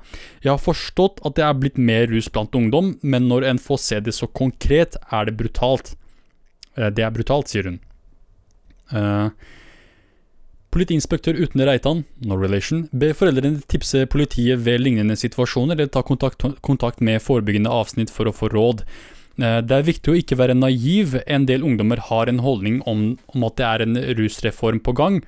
Jeg 0.45 0.51
har 0.53 0.61
forstått 0.61 1.23
at 1.25 1.39
det 1.39 1.45
er 1.47 1.57
blitt 1.57 1.79
mer 1.81 2.05
rus 2.11 2.29
blant 2.29 2.53
ungdom, 2.53 2.93
men 3.01 3.25
når 3.31 3.47
en 3.49 3.61
får 3.61 3.81
se 3.81 3.99
det 4.05 4.13
så 4.13 4.29
konkret, 4.29 4.97
er 5.09 5.25
det 5.25 5.37
brutalt. 5.39 5.95
Eh, 6.77 6.91
det 6.93 7.05
er 7.05 7.13
brutalt, 7.15 7.49
sier 7.49 7.71
hun. 7.71 7.79
Uh, 8.93 9.33
Politiinspektør 10.75 11.37
Utne 11.39 11.65
Reitan, 11.65 12.03
no 12.27 12.35
relation, 12.37 12.83
ber 12.91 13.15
foreldrene 13.15 13.63
tipse 13.71 14.03
politiet 14.11 14.59
ved 14.65 14.83
lignende 14.83 15.15
situasjoner 15.17 15.79
eller 15.79 15.89
ta 15.89 16.03
kontakt, 16.05 16.43
kontakt, 16.67 16.99
med 16.99 17.23
forebyggende 17.23 17.71
avsnitt 17.71 18.11
for 18.11 18.27
å 18.27 18.35
få 18.35 18.51
råd. 18.51 18.83
Eh, 19.39 19.61
Det 19.65 19.71
er 19.71 19.87
viktig 19.87 20.11
å 20.11 20.19
ikke 20.19 20.37
være 20.37 20.53
naiv. 20.53 21.15
En 21.25 21.47
del 21.47 21.63
ungdommer 21.63 21.97
har 22.11 22.27
en 22.29 22.43
holdning 22.43 22.83
om, 22.85 23.17
om 23.33 23.47
at 23.47 23.55
det 23.55 23.65
er 23.65 23.81
en 23.87 23.97
rusreform 24.19 24.83
på 24.83 24.93
gang. 24.93 25.23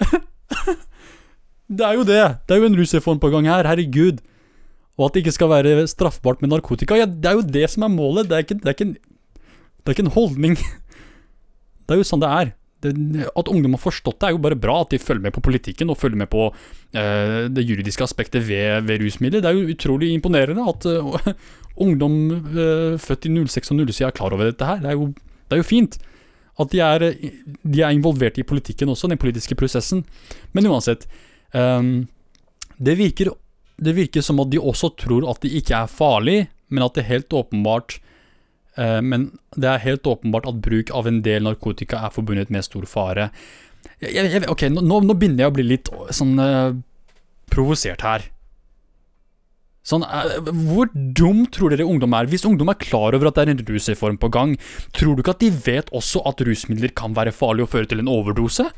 det 1.78 1.86
er 1.86 1.96
jo 1.98 2.04
det! 2.06 2.22
Det 2.46 2.56
er 2.56 2.62
jo 2.62 2.68
en 2.70 2.78
rusreform 2.80 3.20
på 3.22 3.30
gang 3.32 3.48
her, 3.50 3.68
herregud. 3.68 4.20
Og 5.00 5.08
at 5.08 5.16
det 5.16 5.24
ikke 5.24 5.36
skal 5.38 5.52
være 5.52 5.88
straffbart 5.88 6.42
med 6.42 6.52
narkotika. 6.52 6.98
Ja, 6.98 7.08
det 7.08 7.28
er 7.30 7.38
jo 7.38 7.46
det 7.46 7.64
som 7.72 7.86
er 7.86 7.92
målet. 7.92 8.28
Det 8.28 8.36
er 8.36 8.44
ikke, 8.44 8.58
det 8.60 8.68
er 8.68 8.76
ikke, 8.76 8.88
en, 8.90 8.96
det 9.80 9.88
er 9.88 9.96
ikke 9.96 10.08
en 10.08 10.16
holdning. 10.18 10.58
Det 11.90 11.96
er 11.96 12.04
jo 12.04 12.06
sånn 12.06 12.20
det 12.22 12.28
er. 12.30 12.50
Det, 12.84 12.90
at 13.26 13.48
ungdom 13.50 13.72
har 13.74 13.80
forstått 13.82 14.20
det, 14.20 14.28
er 14.28 14.34
jo 14.36 14.42
bare 14.44 14.54
bra. 14.54 14.76
At 14.84 14.92
de 14.92 15.00
følger 15.02 15.24
med 15.24 15.32
på 15.34 15.42
politikken 15.42 15.90
og 15.90 15.98
følger 15.98 16.20
med 16.20 16.28
på 16.30 16.44
eh, 16.94 17.48
det 17.50 17.64
juridiske 17.66 18.06
aspektet 18.06 18.44
ved, 18.46 18.86
ved 18.86 19.02
rusmidler. 19.02 19.42
Det 19.42 19.50
er 19.50 19.58
jo 19.58 19.72
utrolig 19.74 20.12
imponerende 20.14 20.68
at 20.70 20.86
eh, 20.86 21.34
ungdom 21.84 22.14
eh, 22.30 22.94
født 22.94 23.26
i 23.26 23.32
06 23.34 23.74
og 23.74 23.82
07 23.90 24.06
er 24.06 24.14
klar 24.14 24.36
over 24.36 24.52
dette 24.52 24.68
her. 24.68 24.78
Det 24.84 24.92
er 24.92 25.00
jo, 25.00 25.10
det 25.10 25.58
er 25.58 25.64
jo 25.64 25.66
fint. 25.66 25.98
At 26.60 26.72
de 26.74 26.82
er, 26.84 27.06
de 27.62 27.82
er 27.82 27.94
involvert 27.94 28.38
i 28.38 28.46
politikken 28.46 28.92
også, 28.92 29.08
den 29.10 29.20
politiske 29.20 29.56
prosessen. 29.58 30.04
Men 30.52 30.68
uansett. 30.70 31.06
Um, 31.52 32.08
det, 32.78 32.94
virker, 33.00 33.32
det 33.80 33.96
virker 33.96 34.24
som 34.24 34.42
at 34.42 34.52
de 34.52 34.60
også 34.60 34.92
tror 35.00 35.26
at 35.30 35.40
det 35.44 35.54
ikke 35.60 35.82
er 35.82 35.90
farlig, 35.90 36.38
men 36.70 36.84
at 36.84 36.94
det 36.94 37.08
helt 37.08 37.34
åpenbart 37.34 37.96
eh, 38.78 39.00
Men 39.02 39.32
det 39.58 39.66
er 39.66 39.82
helt 39.82 40.06
åpenbart 40.06 40.46
at 40.46 40.60
bruk 40.62 40.92
av 40.94 41.08
en 41.10 41.18
del 41.26 41.42
narkotika 41.48 42.04
er 42.06 42.14
forbundet 42.14 42.52
med 42.54 42.62
stor 42.62 42.86
fare. 42.86 43.30
Jeg, 43.98 44.14
jeg, 44.14 44.44
ok, 44.48 44.68
nå, 44.70 45.00
nå 45.02 45.16
begynner 45.16 45.44
jeg 45.44 45.50
å 45.50 45.56
bli 45.56 45.66
litt 45.66 45.90
sånn 46.14 46.38
uh, 46.38 46.76
provosert 47.50 48.04
her. 48.06 48.28
Sånn, 49.86 50.04
eh, 50.04 50.40
Hvor 50.44 50.90
dum 50.92 51.46
tror 51.48 51.72
dere 51.72 51.88
ungdom 51.88 52.12
er? 52.14 52.28
Hvis 52.28 52.44
ungdom 52.44 52.68
er 52.68 52.80
klar 52.80 53.14
over 53.16 53.30
at 53.30 53.38
det 53.38 53.48
er 53.48 53.52
en 53.54 53.64
rusreform 53.64 54.18
på 54.20 54.30
gang, 54.30 54.56
tror 54.92 55.16
du 55.16 55.22
ikke 55.22 55.36
at 55.36 55.44
de 55.44 55.50
vet 55.50 55.90
også 55.90 56.24
at 56.28 56.42
rusmidler 56.44 56.92
kan 56.94 57.14
være 57.16 57.32
farlig 57.32 57.64
og 57.64 57.72
føre 57.72 57.88
til 57.88 58.02
en 58.02 58.12
overdose? 58.12 58.68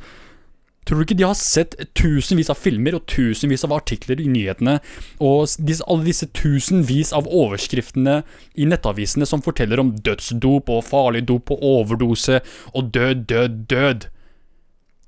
Tror 0.82 0.98
du 0.98 1.04
ikke 1.04 1.18
de 1.18 1.26
har 1.26 1.38
sett 1.38 1.76
tusenvis 1.94 2.50
av 2.50 2.58
filmer 2.58 2.96
og 2.98 3.04
tusenvis 3.06 3.62
av 3.66 3.74
artikler 3.76 4.18
i 4.18 4.26
nyhetene, 4.26 4.80
og 5.22 5.46
disse, 5.62 5.84
alle 5.86 6.08
disse 6.08 6.26
tusenvis 6.34 7.12
av 7.14 7.28
overskriftene 7.30 8.22
i 8.58 8.66
nettavisene 8.66 9.28
som 9.28 9.44
forteller 9.46 9.78
om 9.78 9.92
dødsdop 9.94 10.72
og 10.74 10.82
farlig 10.88 11.22
dop 11.30 11.54
og 11.54 11.62
overdose 11.62 12.40
og 12.74 12.90
død, 12.94 13.26
død, 13.30 13.62
død? 13.70 14.08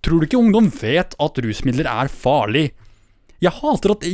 Tror 0.04 0.20
du 0.20 0.28
ikke 0.28 0.38
ungdom 0.38 0.70
vet 0.78 1.18
at 1.18 1.42
rusmidler 1.42 1.90
er 1.90 2.12
farlig? 2.12 2.68
Jeg 3.42 3.58
hater 3.58 3.96
at, 3.96 4.06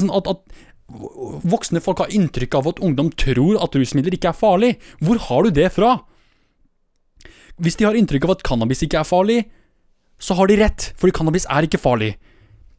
sånn 0.00 0.12
at, 0.18 0.28
at 0.34 0.64
voksne 0.88 1.80
folk 1.82 2.02
har 2.02 2.12
inntrykk 2.12 2.58
av 2.58 2.68
at 2.72 2.82
ungdom 2.84 3.10
tror 3.16 3.58
at 3.62 3.76
rusmidler 3.78 4.16
ikke 4.16 4.30
er 4.32 4.38
farlig. 4.38 4.74
Hvor 5.00 5.20
har 5.28 5.46
du 5.46 5.54
det 5.56 5.70
fra? 5.74 5.96
Hvis 7.56 7.78
de 7.78 7.86
har 7.86 7.96
inntrykk 7.96 8.26
av 8.26 8.34
at 8.36 8.44
cannabis 8.46 8.82
ikke 8.84 9.00
er 9.00 9.08
farlig, 9.08 9.44
så 10.20 10.36
har 10.38 10.50
de 10.50 10.58
rett, 10.60 10.90
fordi 10.98 11.14
cannabis 11.16 11.46
er 11.50 11.66
ikke 11.66 11.80
farlig. 11.80 12.14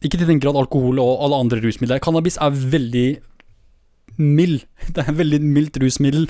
Ikke 0.03 0.20
til 0.20 0.30
den 0.30 0.41
grad 0.43 0.58
alkohol 0.60 0.99
og 1.01 1.24
alle 1.26 1.39
andre 1.45 1.62
rusmidler. 1.64 2.01
Cannabis 2.03 2.38
er 2.41 2.53
veldig 2.53 3.08
mild. 4.22 4.66
Det 4.93 5.01
er 5.01 5.12
et 5.12 5.20
veldig 5.20 5.41
mildt 5.41 5.80
rusmiddel. 5.82 6.30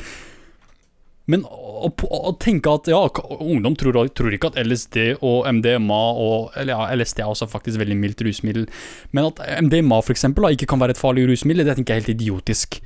Men 1.31 1.45
å, 1.49 1.89
å, 1.89 2.33
tenke 2.41 2.69
at 2.69 2.89
ja, 2.91 2.99
ungdom 3.39 3.75
tror, 3.79 3.97
tror 4.13 4.33
ikke 4.35 4.51
at 4.51 4.59
LSD 4.61 5.15
og 5.25 5.47
MDMA 5.57 6.01
og 6.21 6.57
Eller 6.59 6.75
ja, 6.75 6.89
LSD 6.93 7.23
er 7.23 7.31
også 7.31 7.49
faktisk 7.49 7.81
veldig 7.81 7.97
mildt 7.97 8.21
rusmiddel. 8.25 8.67
Men 9.15 9.31
at 9.31 9.41
MDMA 9.65 10.01
for 10.05 10.13
eksempel 10.13 10.45
da, 10.45 10.53
ikke 10.53 10.69
kan 10.69 10.83
være 10.83 10.95
et 10.95 11.01
farlig 11.01 11.25
rusmiddel, 11.31 11.65
det 11.65 11.79
tenker 11.79 11.95
jeg 11.95 12.03
er 12.03 12.05
helt 12.05 12.15
idiotisk. 12.17 12.81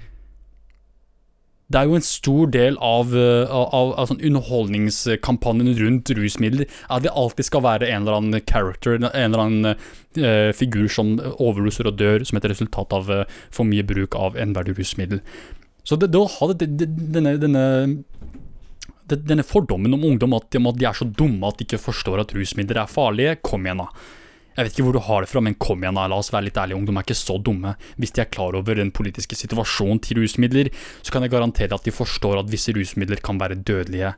Det 1.70 1.78
er 1.78 1.86
jo 1.86 2.00
en 2.00 2.06
stor 2.06 2.48
del 2.50 2.80
av, 2.82 3.12
eh, 3.14 3.46
av, 3.46 3.68
av, 3.78 3.92
av 4.02 4.08
sånn 4.10 4.24
underholdningskampanjen 4.26 5.76
rundt 5.78 6.10
rusmidler 6.18 6.66
at 6.90 7.04
det 7.06 7.14
alltid 7.14 7.46
skal 7.46 7.62
være 7.62 7.92
en 7.92 8.08
eller 8.08 8.18
annen 8.18 8.42
character, 8.50 8.98
en 8.98 9.06
eller 9.12 9.44
annen 9.44 9.76
eh, 10.18 10.50
figur 10.58 10.90
som 10.90 11.20
overruser 11.38 11.92
og 11.92 12.00
dør 12.02 12.26
som 12.26 12.42
et 12.42 12.50
resultat 12.50 12.96
av 12.98 13.14
eh, 13.14 13.38
for 13.54 13.70
mye 13.70 13.86
bruk 13.86 14.18
av 14.18 14.40
enhver 14.42 14.74
rusmiddel. 14.74 15.22
Så 15.90 15.98
det, 15.98 16.12
det 16.14 16.22
å 16.22 16.30
ha 16.30 16.52
det, 16.54 16.68
det, 16.78 16.86
denne, 17.16 17.34
denne, 17.42 17.66
denne 19.10 19.46
fordommen 19.48 19.96
om 19.98 20.06
ungdom 20.12 20.36
at, 20.38 20.54
om 20.60 20.70
at 20.70 20.78
de 20.78 20.86
er 20.86 20.98
så 20.98 21.08
dumme 21.10 21.50
at 21.50 21.58
de 21.58 21.66
ikke 21.66 21.82
forstår 21.82 22.22
at 22.22 22.34
rusmidler 22.38 22.84
er 22.84 22.92
farlige, 22.92 23.40
kom 23.42 23.66
igjen 23.66 23.82
da. 23.82 23.88
Jeg 24.54 24.68
vet 24.68 24.76
ikke 24.76 24.86
hvor 24.86 24.96
du 24.98 25.02
har 25.08 25.24
det 25.24 25.32
fra, 25.32 25.42
men 25.42 25.58
kom 25.58 25.82
igjen 25.82 25.98
da, 25.98 26.06
la 26.12 26.20
oss 26.22 26.30
være 26.34 26.50
litt 26.50 26.60
ærlige, 26.62 26.78
ungdom 26.78 27.00
er 27.00 27.08
ikke 27.08 27.18
så 27.18 27.40
dumme. 27.42 27.74
Hvis 27.98 28.14
de 28.14 28.22
er 28.22 28.30
klar 28.30 28.58
over 28.60 28.78
den 28.78 28.94
politiske 28.94 29.38
situasjonen 29.40 30.02
til 30.06 30.22
rusmidler, 30.22 30.70
så 31.02 31.16
kan 31.16 31.26
jeg 31.26 31.34
garantere 31.34 31.78
at 31.80 31.88
de 31.88 31.96
forstår 31.96 32.44
at 32.44 32.54
visse 32.54 32.76
rusmidler 32.76 33.24
kan 33.26 33.42
være 33.42 33.58
dødelige. 33.58 34.14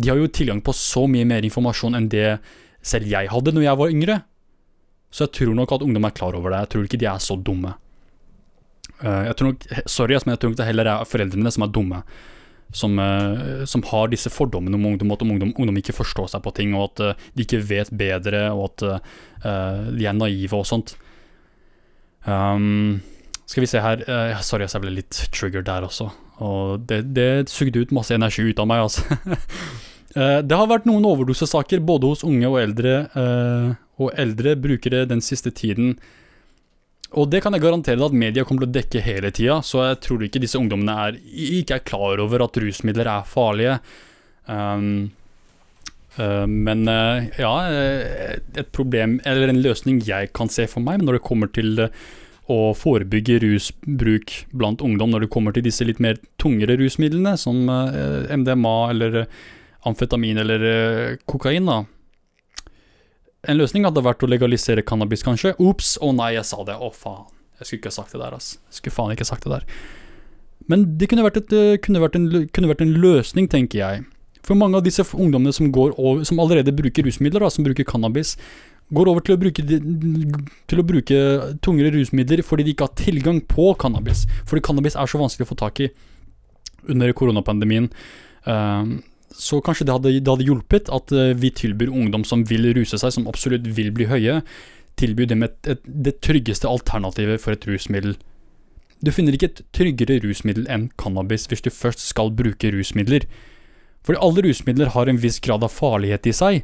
De 0.00 0.08
har 0.08 0.16
jo 0.16 0.32
tilgang 0.32 0.64
på 0.64 0.72
så 0.78 1.04
mye 1.10 1.28
mer 1.28 1.44
informasjon 1.44 1.98
enn 1.98 2.08
det 2.12 2.38
selv 2.86 3.10
jeg 3.12 3.28
hadde 3.28 3.52
når 3.52 3.66
jeg 3.66 3.80
var 3.82 3.92
yngre. 3.92 4.20
Så 5.12 5.26
jeg 5.26 5.36
tror 5.36 5.56
nok 5.58 5.76
at 5.76 5.84
ungdom 5.84 6.08
er 6.08 6.16
klar 6.16 6.38
over 6.38 6.54
det, 6.54 6.62
jeg 6.62 6.72
tror 6.72 6.88
ikke 6.88 7.02
de 7.02 7.10
er 7.12 7.20
så 7.20 7.36
dumme. 7.36 7.74
Eh, 9.02 9.24
jeg 9.28 9.38
tror 9.38 9.52
nok, 9.52 9.66
sorry, 9.90 10.16
men 10.22 10.34
jeg 10.34 10.42
tror 10.42 10.52
nok 10.52 10.60
det 10.60 10.68
heller 10.68 10.90
er 10.92 11.08
foreldrene 11.08 11.52
som 11.54 11.66
er 11.66 11.74
dumme. 11.74 12.02
Som, 12.72 12.96
eh, 12.98 13.64
som 13.68 13.84
har 13.90 14.08
disse 14.08 14.30
fordommene 14.32 14.78
om 14.78 14.86
ungdom, 14.92 15.12
at 15.12 15.22
ungdom, 15.26 15.52
ungdom 15.52 15.80
ikke 15.80 15.96
forstår 15.96 16.30
seg 16.32 16.44
på 16.44 16.54
ting, 16.56 16.74
og 16.74 16.92
at 16.92 17.04
eh, 17.04 17.24
de 17.36 17.46
ikke 17.46 17.64
vet 17.68 17.92
bedre, 17.92 18.46
og 18.54 18.70
at 18.70 18.84
uh, 19.44 19.88
de 19.92 20.06
er 20.08 20.16
naive 20.16 20.56
og 20.56 20.64
sånt. 20.68 20.94
Um, 22.24 23.02
skal 23.44 23.64
vi 23.64 23.68
se 23.68 23.80
her 23.82 24.04
uh, 24.06 24.38
Sorry, 24.46 24.64
jeg 24.70 24.80
ble 24.84 24.92
litt 24.94 25.24
triggered 25.34 25.66
der 25.66 25.84
også. 25.84 26.08
Og 26.42 26.86
det, 26.88 27.02
det 27.12 27.50
sugde 27.50 27.82
ut 27.82 27.92
masse 27.92 28.14
energi 28.14 28.46
ut 28.46 28.62
av 28.62 28.70
meg, 28.70 28.86
altså. 28.86 29.04
Det 30.12 30.52
har 30.52 30.66
vært 30.68 30.84
noen 30.84 31.06
overdosesaker 31.08 31.80
både 31.88 32.10
hos 32.10 32.20
unge 32.28 32.44
og 32.44 32.58
eldre, 32.60 32.98
og 33.96 34.10
eldre 34.20 34.52
brukere 34.60 35.06
den 35.08 35.22
siste 35.24 35.48
tiden. 35.56 35.94
Og 37.18 37.28
det 37.32 37.42
kan 37.44 37.52
jeg 37.52 37.64
garantere 37.64 38.06
at 38.06 38.14
media 38.16 38.44
kommer 38.48 38.64
til 38.64 38.70
å 38.70 38.76
dekke 38.78 39.02
hele 39.04 39.32
tida, 39.34 39.58
så 39.66 39.82
jeg 39.90 40.00
tror 40.06 40.22
ikke 40.24 40.40
disse 40.42 40.60
ungdommene 40.60 40.94
er, 41.08 41.18
ikke 41.58 41.76
er 41.76 41.84
klar 41.84 42.22
over 42.24 42.46
at 42.46 42.56
rusmidler 42.62 43.10
er 43.10 43.28
farlige. 43.28 43.74
Um, 44.46 45.10
uh, 46.16 46.48
men 46.48 46.86
uh, 46.88 47.28
ja, 47.36 47.52
uh, 47.68 48.40
et 48.56 48.72
problem, 48.72 49.20
eller 49.28 49.52
en 49.52 49.60
løsning 49.64 50.00
jeg 50.06 50.32
kan 50.36 50.50
se 50.52 50.66
for 50.70 50.84
meg 50.84 51.04
når 51.04 51.18
det 51.18 51.26
kommer 51.28 51.52
til 51.52 51.84
uh, 51.84 51.92
å 52.50 52.72
forebygge 52.74 53.38
rusbruk 53.44 54.34
blant 54.56 54.82
ungdom, 54.82 55.12
når 55.12 55.26
det 55.26 55.32
kommer 55.34 55.54
til 55.54 55.64
disse 55.66 55.86
litt 55.86 56.00
mer 56.02 56.18
tungere 56.42 56.76
rusmidlene, 56.80 57.36
som 57.38 57.68
uh, 57.70 58.26
MDMA 58.32 58.76
eller 58.90 59.18
uh, 59.22 59.42
amfetamin 59.88 60.42
eller 60.42 60.66
uh, 60.66 61.20
kokain, 61.28 61.68
da. 61.68 61.82
En 63.50 63.58
løsning 63.58 63.82
hadde 63.88 64.04
vært 64.06 64.22
å 64.22 64.28
legalisere 64.30 64.84
cannabis, 64.86 65.24
kanskje. 65.26 65.56
Ops, 65.62 65.96
å 65.98 66.12
nei, 66.14 66.32
jeg 66.36 66.46
sa 66.46 66.62
det. 66.66 66.76
Å, 66.78 66.92
faen. 66.94 67.26
Jeg 67.58 67.66
skulle 67.66 67.80
ikke 67.80 67.90
ha 67.90 67.96
sagt 67.96 68.14
det 68.14 68.20
der, 68.22 68.36
ass. 68.36 68.52
Jeg 68.70 68.78
skulle 68.78 68.94
faen 68.94 69.14
ikke 69.14 69.26
ha 69.26 69.30
sagt 69.32 69.46
det 69.48 69.54
der. 69.56 69.66
Men 70.70 70.84
det 70.98 71.08
kunne 71.10 71.24
vært, 71.26 71.40
et, 71.42 71.54
eh, 71.58 71.78
kunne 71.82 72.02
vært, 72.02 72.18
en, 72.18 72.28
kunne 72.54 72.70
vært 72.70 72.84
en 72.84 72.94
løsning, 73.02 73.48
tenker 73.50 73.80
jeg. 73.80 74.04
For 74.46 74.58
mange 74.58 74.78
av 74.78 74.86
disse 74.86 75.02
ungdommene 75.02 75.54
som, 75.54 75.70
over, 75.74 76.22
som 76.26 76.38
allerede 76.42 76.74
bruker 76.74 77.06
rusmidler, 77.06 77.42
da, 77.42 77.50
som 77.50 77.66
bruker 77.66 77.86
cannabis, 77.86 78.36
går 78.94 79.10
over 79.10 79.24
til 79.26 79.34
å, 79.34 79.40
bruke, 79.40 79.62
til 79.62 80.82
å 80.82 80.86
bruke 80.86 81.20
tungere 81.64 81.94
rusmidler 81.94 82.42
fordi 82.44 82.66
de 82.66 82.74
ikke 82.74 82.88
har 82.90 82.98
tilgang 82.98 83.40
på 83.48 83.72
cannabis. 83.80 84.26
Fordi 84.46 84.62
cannabis 84.66 84.98
er 84.98 85.10
så 85.10 85.18
vanskelig 85.22 85.48
å 85.48 85.52
få 85.52 85.58
tak 85.62 85.82
i 85.82 85.90
under 86.90 87.14
koronapandemien. 87.16 87.88
Um, 88.44 89.00
så 89.36 89.60
kanskje 89.64 89.86
det 89.88 89.94
hadde, 89.96 90.12
det 90.20 90.30
hadde 90.30 90.46
hjulpet 90.46 90.90
at 90.92 91.12
eh, 91.14 91.32
vi 91.38 91.52
tilbyr 91.54 91.92
ungdom 91.92 92.26
som 92.28 92.44
vil 92.48 92.68
ruse 92.76 92.98
seg, 93.00 93.14
som 93.14 93.28
absolutt 93.30 93.66
vil 93.76 93.92
bli 93.94 94.08
høye, 94.10 94.40
tilbyr 95.00 95.30
dem 95.30 95.46
et, 95.46 95.56
et, 95.66 95.80
det 95.84 96.18
tryggeste 96.24 96.68
alternativet 96.68 97.40
for 97.42 97.56
et 97.56 97.66
rusmiddel. 97.68 98.16
Du 99.02 99.10
finner 99.14 99.34
ikke 99.34 99.50
et 99.50 99.62
tryggere 99.74 100.20
rusmiddel 100.22 100.68
enn 100.70 100.90
cannabis 101.00 101.48
hvis 101.50 101.64
du 101.64 101.72
først 101.74 102.04
skal 102.04 102.30
bruke 102.38 102.70
rusmidler. 102.74 103.26
Fordi 104.06 104.20
alle 104.22 104.44
rusmidler 104.46 104.92
har 104.94 105.08
en 105.08 105.20
viss 105.22 105.40
grad 105.42 105.64
av 105.64 105.74
farlighet 105.74 106.28
i 106.28 106.34
seg, 106.36 106.62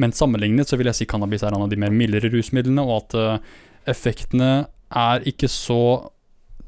men 0.00 0.14
sammenlignet 0.16 0.68
så 0.68 0.78
vil 0.80 0.88
jeg 0.90 1.02
si 1.02 1.08
cannabis 1.08 1.44
er 1.44 1.54
en 1.54 1.66
av 1.66 1.72
de 1.72 1.78
mer 1.80 1.92
mildere 1.94 2.30
rusmidlene, 2.32 2.84
og 2.84 3.04
at 3.04 3.16
eh, 3.18 3.52
effektene 3.92 4.52
er 4.92 5.24
ikke 5.28 5.48
så 5.50 5.82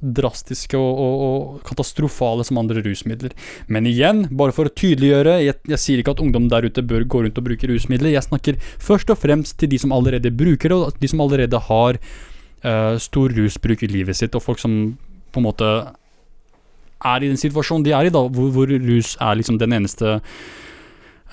drastiske 0.05 0.76
og, 0.78 1.00
og, 1.00 1.24
og 1.24 1.64
katastrofale 1.68 2.44
som 2.46 2.61
andre 2.61 2.82
rusmidler. 2.84 3.32
Men 3.72 3.88
igjen, 3.88 4.26
bare 4.34 4.55
for 4.57 4.68
å 4.68 4.74
tydeliggjøre, 4.74 5.38
jeg, 5.46 5.59
jeg 5.72 5.82
sier 5.82 6.02
ikke 6.02 6.14
at 6.16 6.22
ungdom 6.24 6.50
der 6.52 6.68
ute 6.68 6.84
bør 6.84 7.07
gå 7.09 7.24
rundt 7.24 7.40
og 7.40 7.48
bruke 7.48 7.70
rusmidler. 7.70 8.12
Jeg 8.12 8.28
snakker 8.28 8.61
først 8.82 9.12
og 9.14 9.20
fremst 9.22 9.59
til 9.61 9.72
de 9.72 9.80
som 9.80 9.94
allerede 9.96 10.34
bruker 10.34 10.72
det, 10.72 10.78
og 10.78 11.02
de 11.02 11.11
som 11.11 11.24
allerede 11.24 11.61
har 11.70 11.98
uh, 12.00 12.94
stor 13.00 13.34
rusbruk 13.36 13.84
i 13.86 13.90
livet 13.90 14.18
sitt, 14.20 14.36
og 14.36 14.44
folk 14.44 14.62
som 14.62 14.96
på 15.34 15.42
en 15.42 15.48
måte 15.48 15.70
er 17.05 17.24
i 17.24 17.28
den 17.30 17.40
situasjonen 17.40 17.84
de 17.86 17.92
er 17.96 18.09
i, 18.09 18.14
da, 18.14 18.22
hvor, 18.32 18.52
hvor 18.55 18.70
rus 18.70 19.14
er 19.20 19.38
liksom 19.38 19.59
den 19.61 19.74
eneste 19.76 20.16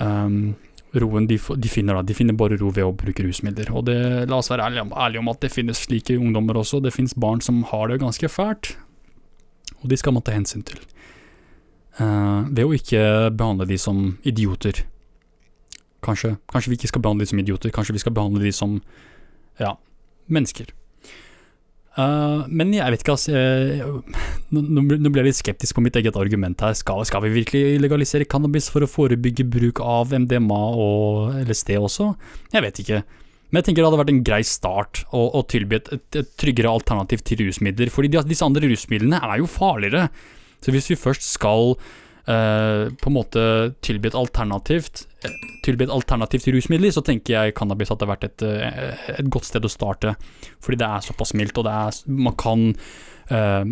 ehm, 0.01 0.53
roen 0.99 1.27
de, 1.27 1.37
de 1.37 1.69
finner. 1.71 1.95
da, 1.95 2.01
De 2.01 2.15
finner 2.15 2.35
bare 2.37 2.57
ro 2.59 2.71
ved 2.73 2.85
å 2.85 2.93
bruke 2.95 3.23
rusmidler. 3.23 3.71
Og 3.71 3.85
det, 3.87 3.97
la 4.29 4.39
oss 4.41 4.51
være 4.51 4.67
ærlige 4.67 4.85
om, 4.87 4.93
ærlige 4.97 5.23
om 5.23 5.31
at 5.31 5.43
det 5.43 5.51
finnes 5.53 5.83
slike 5.85 6.17
ungdommer 6.19 6.59
også. 6.61 6.81
Det 6.83 6.93
finnes 6.95 7.15
barn 7.15 7.43
som 7.43 7.63
har 7.71 7.91
det 7.91 8.01
ganske 8.03 8.31
fælt, 8.31 8.73
og 9.81 9.89
de 9.91 9.99
skal 9.99 10.15
man 10.15 10.25
ta 10.25 10.35
hensyn 10.35 10.65
til. 10.67 10.81
Uh, 11.99 12.47
ved 12.51 12.65
å 12.65 12.75
ikke 12.75 13.31
behandle 13.35 13.67
de 13.69 13.77
som 13.79 14.17
idioter. 14.27 14.83
Kanskje, 16.01 16.35
kanskje 16.49 16.71
vi 16.71 16.79
ikke 16.79 16.89
skal 16.89 17.03
behandle 17.03 17.27
de 17.27 17.31
som 17.31 17.41
idioter, 17.41 17.73
kanskje 17.73 17.95
vi 17.95 18.03
skal 18.03 18.15
behandle 18.15 18.43
de 18.43 18.53
som 18.55 18.79
ja, 19.61 19.75
mennesker. 20.31 20.71
Eh, 21.99 22.43
men 22.47 22.71
jeg 22.71 22.93
vet 22.93 23.01
ikke, 23.03 23.15
altså. 23.17 23.31
jeg- 23.35 23.81
nå, 24.51 24.61
nå 24.87 25.09
ble 25.11 25.21
jeg 25.23 25.27
litt 25.27 25.39
skeptisk 25.39 25.75
på 25.75 25.83
mitt 25.83 25.95
eget 25.99 26.15
argument 26.15 26.59
her. 26.63 26.73
Skal, 26.77 27.03
skal 27.05 27.21
vi 27.25 27.33
virkelig 27.43 27.79
legalisere 27.83 28.27
cannabis 28.27 28.69
for 28.71 28.81
å 28.85 28.89
forebygge 28.91 29.43
bruk 29.49 29.81
av 29.83 30.13
MDMA 30.15 30.61
og 30.79 31.35
LSD 31.43 31.75
også? 31.79 32.13
Jeg 32.53 32.63
vet 32.63 32.79
ikke. 32.83 33.03
Men 33.51 33.59
jeg 33.59 33.67
tenker 33.67 33.83
det 33.83 33.89
hadde 33.91 33.99
vært 34.05 34.13
en 34.13 34.23
grei 34.23 34.41
start 34.47 35.03
å, 35.11 35.25
å 35.35 35.41
tilby 35.51 35.75
et, 35.81 35.89
et 36.15 36.29
tryggere 36.39 36.71
alternativ 36.71 37.23
til 37.27 37.43
rusmidler. 37.43 37.91
Fordi 37.91 38.07
de, 38.13 38.21
disse 38.29 38.47
andre 38.47 38.69
rusmidlene 38.71 39.19
er 39.19 39.41
jo 39.41 39.49
farligere. 39.51 40.05
Så 40.63 40.71
hvis 40.71 40.87
vi 40.87 40.95
først 40.95 41.25
skal 41.27 41.75
eh, 42.27 42.89
på 42.91 43.09
en 43.09 43.15
måte 43.15 43.43
tilby 43.85 44.11
et 44.11 44.17
alternativt 44.17 45.07
Tilby 45.61 45.85
et 45.85 45.93
alternativt 45.93 46.47
rusmiddel, 46.49 46.89
så 46.89 47.03
tenker 47.05 47.35
jeg 47.35 47.55
cannabis 47.57 47.91
hadde 47.93 48.07
vært 48.09 48.23
et, 48.25 48.41
eh, 48.41 49.01
et 49.19 49.27
godt 49.29 49.45
sted 49.45 49.65
å 49.65 49.69
starte. 49.69 50.15
Fordi 50.63 50.79
det 50.81 50.87
er 50.87 51.03
såpass 51.05 51.35
mildt, 51.37 51.59
og 51.61 51.69
er, 51.69 51.99
man 52.09 52.33
kan 52.33 52.71
uh, 53.29 53.65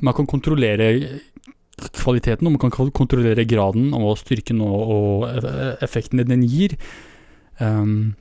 Man 0.00 0.14
kan 0.16 0.26
kontrollere 0.28 1.20
kvaliteten, 1.96 2.46
og 2.46 2.52
man 2.52 2.60
kan 2.60 2.92
kontrollere 2.92 3.44
graden 3.48 3.94
og 3.96 4.18
styrken 4.20 4.60
og, 4.64 4.92
og 4.92 5.46
effektene 5.84 6.24
den 6.24 6.44
gir. 6.48 6.76
Um, 7.58 8.14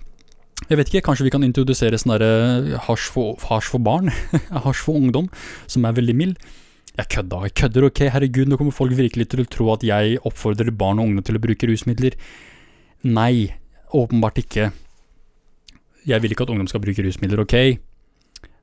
jeg 0.68 0.80
vet 0.80 0.90
ikke, 0.92 1.06
kanskje 1.08 1.28
vi 1.28 1.32
kan 1.32 1.46
introdusere 1.46 2.00
sånn 2.00 2.20
hasj 2.88 3.12
for, 3.14 3.40
for 3.40 3.80
barn? 3.80 4.12
hasj 4.66 4.84
for 4.88 5.00
ungdom, 5.00 5.30
som 5.68 5.88
er 5.88 5.96
veldig 5.96 6.16
mild. 6.16 6.50
Jeg 7.00 7.08
kødda, 7.14 7.44
jeg 7.48 7.56
kødder, 7.56 7.86
ok, 7.88 8.00
herregud, 8.12 8.50
nå 8.52 8.58
kommer 8.60 8.76
folk 8.76 8.92
virkelig 8.98 9.30
til 9.32 9.46
å 9.46 9.48
tro 9.48 9.70
at 9.72 9.86
jeg 9.88 10.18
oppfordrer 10.28 10.74
barn 10.76 11.00
og 11.00 11.08
unge 11.08 11.24
til 11.30 11.38
å 11.40 11.44
bruke 11.44 11.70
rusmidler. 11.70 12.18
Nei, 13.08 13.54
åpenbart 13.96 14.42
ikke. 14.42 14.72
Jeg 16.10 16.24
vil 16.24 16.36
ikke 16.36 16.44
at 16.44 16.52
ungdom 16.52 16.68
skal 16.68 16.84
bruke 16.84 17.06
rusmidler, 17.06 17.46
ok? 17.46 17.56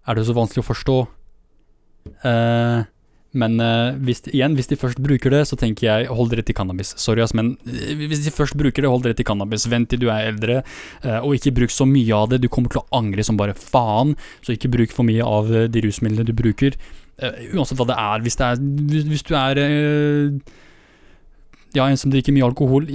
Er 0.06 0.18
det 0.18 0.26
så 0.28 0.36
vanskelig 0.36 0.66
å 0.66 0.68
forstå? 0.68 0.98
Eh, 2.28 2.84
men 3.36 3.56
eh, 3.60 3.96
hvis, 4.04 4.22
igjen, 4.32 4.56
hvis 4.58 4.68
de 4.70 4.78
først 4.80 5.00
bruker 5.02 5.32
det, 5.32 5.42
så 5.48 5.58
tenker 5.60 5.88
jeg 5.88 6.10
hold 6.12 6.30
dere 6.32 6.44
til 6.46 6.56
cannabis. 6.56 6.92
Sorry, 7.00 7.24
ass, 7.24 7.34
men 7.36 7.54
eh, 7.68 7.96
hvis 8.04 8.24
de 8.26 8.34
først 8.34 8.56
bruker 8.58 8.84
det, 8.84 8.92
hold 8.92 9.04
dere 9.06 9.16
til 9.18 9.28
cannabis. 9.28 9.66
Vent 9.72 9.90
til 9.92 10.04
du 10.04 10.10
er 10.12 10.30
eldre, 10.30 10.60
eh, 11.02 11.18
og 11.18 11.36
ikke 11.36 11.54
bruk 11.58 11.74
så 11.74 11.88
mye 11.88 12.20
av 12.20 12.30
det. 12.32 12.42
Du 12.44 12.50
kommer 12.52 12.72
til 12.72 12.84
å 12.84 13.00
angre 13.00 13.24
som 13.26 13.40
bare 13.40 13.56
faen, 13.56 14.14
så 14.44 14.56
ikke 14.56 14.72
bruk 14.76 14.94
for 14.96 15.08
mye 15.08 15.24
av 15.24 15.52
eh, 15.52 15.68
de 15.72 15.84
rusmidlene 15.88 16.28
du 16.28 16.36
bruker. 16.36 16.78
Eh, 17.16 17.48
uansett 17.56 17.78
hva 17.80 17.88
det 17.88 17.96
er. 17.96 18.24
Hvis, 18.24 18.36
det 18.36 18.46
er, 18.46 18.60
hvis, 18.90 19.08
hvis 19.08 19.24
du 19.26 19.32
er 19.38 19.60
eh, 19.62 20.54
ja, 21.76 21.86
en 21.86 21.98
som 22.00 22.12
drikker 22.12 22.34
mye 22.36 22.48
alkohol, 22.48 22.90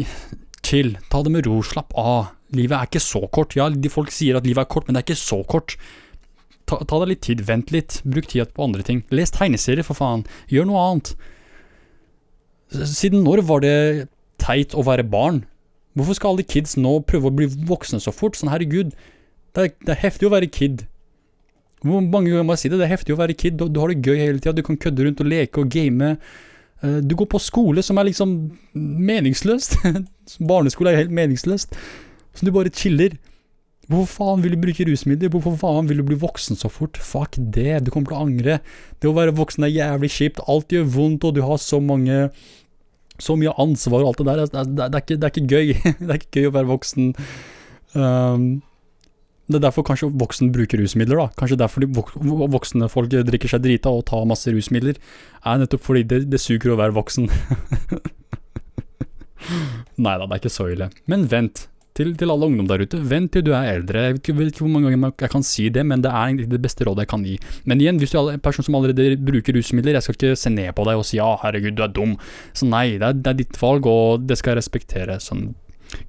chill. 0.66 0.96
Ta 1.12 1.24
det 1.26 1.34
med 1.34 1.50
ro, 1.50 1.62
slapp 1.66 1.94
av. 1.98 2.32
Livet 2.56 2.78
er 2.78 2.90
ikke 2.90 3.04
så 3.04 3.24
kort. 3.34 3.56
Ja, 3.58 3.70
folk 3.94 4.14
sier 4.14 4.38
at 4.40 4.48
livet 4.48 4.66
er 4.66 4.72
kort, 4.72 4.88
men 4.88 4.96
det 4.96 5.04
er 5.04 5.10
ikke 5.10 5.22
så 5.24 5.42
kort. 5.48 5.78
Ta, 6.70 6.80
ta 6.88 7.02
deg 7.02 7.14
litt 7.14 7.24
tid, 7.26 7.44
vent 7.48 7.72
litt, 7.74 8.00
bruk 8.08 8.30
tida 8.30 8.48
på 8.48 8.66
andre 8.68 8.86
ting. 8.86 9.04
Les 9.14 9.34
tegneserier, 9.34 9.86
for 9.88 9.98
faen. 9.98 10.26
Gjør 10.52 10.70
noe 10.70 10.84
annet. 10.90 11.16
Siden 12.88 13.26
når 13.26 13.44
var 13.48 13.64
det 13.66 13.78
teit 14.42 14.76
å 14.78 14.86
være 14.88 15.08
barn? 15.08 15.44
Hvorfor 15.98 16.16
skal 16.16 16.36
alle 16.36 16.48
kids 16.48 16.78
nå 16.80 17.02
prøve 17.08 17.28
å 17.28 17.36
bli 17.36 17.50
voksne 17.68 18.00
så 18.00 18.14
fort? 18.16 18.38
Sånn, 18.40 18.52
herregud. 18.54 18.94
Det 19.52 19.66
er, 19.66 19.74
det 19.82 19.96
er 19.96 20.04
heftig 20.06 20.30
å 20.30 20.32
være 20.32 20.48
kid. 20.52 20.86
Hvor 21.82 22.04
mange 22.04 22.30
ganger 22.30 22.46
må 22.46 22.54
jeg 22.56 22.64
si 22.64 22.70
det? 22.70 22.78
Det 22.82 22.86
er 22.88 22.94
heftig 22.96 23.16
å 23.16 23.20
være 23.22 23.34
kid. 23.38 23.58
Du, 23.58 23.66
du 23.68 23.80
har 23.82 23.90
det 23.90 24.04
gøy 24.06 24.20
hele 24.22 24.40
tida. 24.40 24.54
Du 24.58 24.64
kan 24.66 24.78
kødde 24.78 25.08
rundt 25.08 25.24
og 25.24 25.30
leke 25.32 25.64
og 25.64 25.72
game. 25.74 26.14
Eh, 26.84 27.00
Du 27.02 27.16
går 27.18 27.30
på 27.32 27.42
skole 27.42 27.82
som 27.86 27.98
er 27.98 28.10
liksom 28.12 28.36
meningsløst. 28.78 29.80
Barneskole 30.52 30.94
er 30.94 31.04
helt 31.04 31.14
meningsløst. 31.18 31.78
Så 32.38 32.46
du 32.46 32.54
bare 32.54 32.70
chiller. 32.70 33.18
Hvorfor 33.92 34.08
faen 34.14 34.44
vil 34.46 34.54
du 34.56 34.62
bruke 34.62 34.86
rusmidler? 34.88 35.32
Hvorfor 35.34 35.58
faen 35.60 35.90
vil 35.90 36.00
du 36.00 36.06
bli 36.08 36.16
voksen 36.22 36.56
så 36.56 36.70
fort? 36.72 36.96
Fuck 37.02 37.36
det, 37.36 37.82
du 37.84 37.90
kommer 37.92 38.14
til 38.14 38.16
å 38.16 38.24
angre. 38.24 38.60
Det 39.02 39.10
å 39.10 39.16
være 39.18 39.34
voksen 39.36 39.66
er 39.68 39.74
jævlig 39.74 40.12
kjipt, 40.14 40.40
alt 40.48 40.72
gjør 40.72 40.86
vondt, 40.94 41.26
og 41.28 41.36
du 41.36 41.42
har 41.44 41.60
så 41.60 41.82
mange 41.84 42.30
Så 43.22 43.36
mye 43.38 43.52
ansvar 43.62 44.02
og 44.02 44.08
alt 44.14 44.22
det 44.22 44.26
der. 44.26 44.40
Det 44.40 44.60
er, 44.62 44.70
det 44.70 44.84
er, 44.86 44.90
det 44.90 44.96
er, 44.96 45.02
ikke, 45.04 45.18
det 45.18 45.28
er 45.28 45.34
ikke 45.34 45.50
gøy. 45.52 45.68
det 46.08 46.10
er 46.10 46.22
ikke 46.22 46.40
gøy 46.40 46.48
å 46.48 46.54
være 46.56 46.70
voksen. 46.72 47.10
Um, 47.94 48.46
det 49.52 49.60
er 49.60 49.68
derfor 49.68 49.86
kanskje 49.88 50.10
voksen 50.22 50.52
bruker 50.56 50.82
rusmidler, 50.82 51.20
da. 51.22 51.28
Kanskje 51.40 51.60
derfor 51.62 51.84
de 51.84 51.90
vok 51.96 52.14
voksne 52.56 52.90
folk 52.92 53.12
drikker 53.12 53.52
seg 53.52 53.64
drita 53.66 53.92
og 53.94 54.06
tar 54.10 54.28
masse 54.30 54.52
rusmidler. 54.54 55.00
Er 55.46 55.62
nettopp 55.62 55.84
fordi 55.86 56.06
det, 56.08 56.24
det 56.32 56.42
suger 56.42 56.74
å 56.74 56.80
være 56.82 56.96
voksen. 56.98 57.30
Nei 60.02 60.16
da, 60.18 60.26
det 60.26 60.34
er 60.34 60.42
ikke 60.42 60.54
så 60.54 60.72
ille. 60.72 60.90
Men 61.12 61.28
vent. 61.32 61.68
Til, 61.92 62.14
til 62.16 62.32
alle 62.32 62.48
ungdom 62.48 62.70
der 62.70 62.86
ute, 62.86 63.02
vent 63.04 63.34
til 63.36 63.44
du 63.44 63.50
er 63.52 63.68
eldre. 63.74 64.06
Jeg 64.06 64.16
vet 64.16 64.22
ikke, 64.22 64.36
vet 64.38 64.52
ikke 64.54 64.64
hvor 64.64 64.72
mange 64.72 64.94
ganger 64.94 65.26
jeg 65.26 65.32
kan 65.34 65.44
si 65.44 65.66
det, 65.76 65.84
men 65.90 66.04
det 66.04 66.12
er 66.12 66.22
egentlig 66.30 66.48
det 66.54 66.62
beste 66.64 66.86
rådet 66.88 67.04
jeg 67.04 67.12
kan 67.12 67.26
gi. 67.28 67.34
Men 67.68 67.84
igjen, 67.84 68.00
hvis 68.00 68.14
du 68.14 68.18
er 68.22 68.30
en 68.38 68.44
person 68.44 68.64
som 68.64 68.78
allerede 68.80 69.18
bruker 69.20 69.58
rusmidler, 69.58 69.98
jeg 69.98 70.06
skal 70.06 70.16
ikke 70.16 70.40
se 70.40 70.54
ned 70.54 70.72
på 70.78 70.86
deg 70.88 71.02
og 71.02 71.04
si 71.10 71.20
ja, 71.20 71.28
herregud, 71.44 71.76
du 71.76 71.84
er 71.84 71.92
dum. 71.92 72.16
Så 72.56 72.70
nei, 72.72 72.86
det 72.96 73.10
er, 73.10 73.20
det 73.20 73.34
er 73.34 73.42
ditt 73.44 73.60
valg, 73.60 73.90
og 73.92 74.24
det 74.24 74.40
skal 74.40 74.54
jeg 74.54 74.62
respektere. 74.62 75.20
Sånn, 75.20 75.50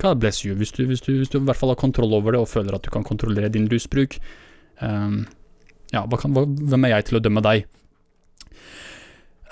God 0.03 0.23
bless 0.23 0.45
you. 0.45 0.57
Hvis 0.59 0.73
du, 0.77 0.85
hvis, 0.87 1.03
du, 1.05 1.13
hvis 1.19 1.31
du 1.33 1.39
i 1.41 1.45
hvert 1.45 1.59
fall 1.59 1.73
har 1.73 1.81
kontroll 1.81 2.15
over 2.15 2.35
det 2.35 2.43
og 2.43 2.51
føler 2.51 2.77
at 2.77 2.85
du 2.85 2.91
kan 2.95 3.07
kontrollere 3.07 3.53
din 3.53 3.69
rusbruk, 3.71 4.19
um, 4.81 5.23
ja, 5.93 6.05
kan, 6.07 6.35
hva, 6.35 6.47
hvem 6.47 6.89
er 6.89 6.97
jeg 6.97 7.11
til 7.11 7.21
å 7.21 7.25
dømme 7.25 7.45
deg? 7.45 7.67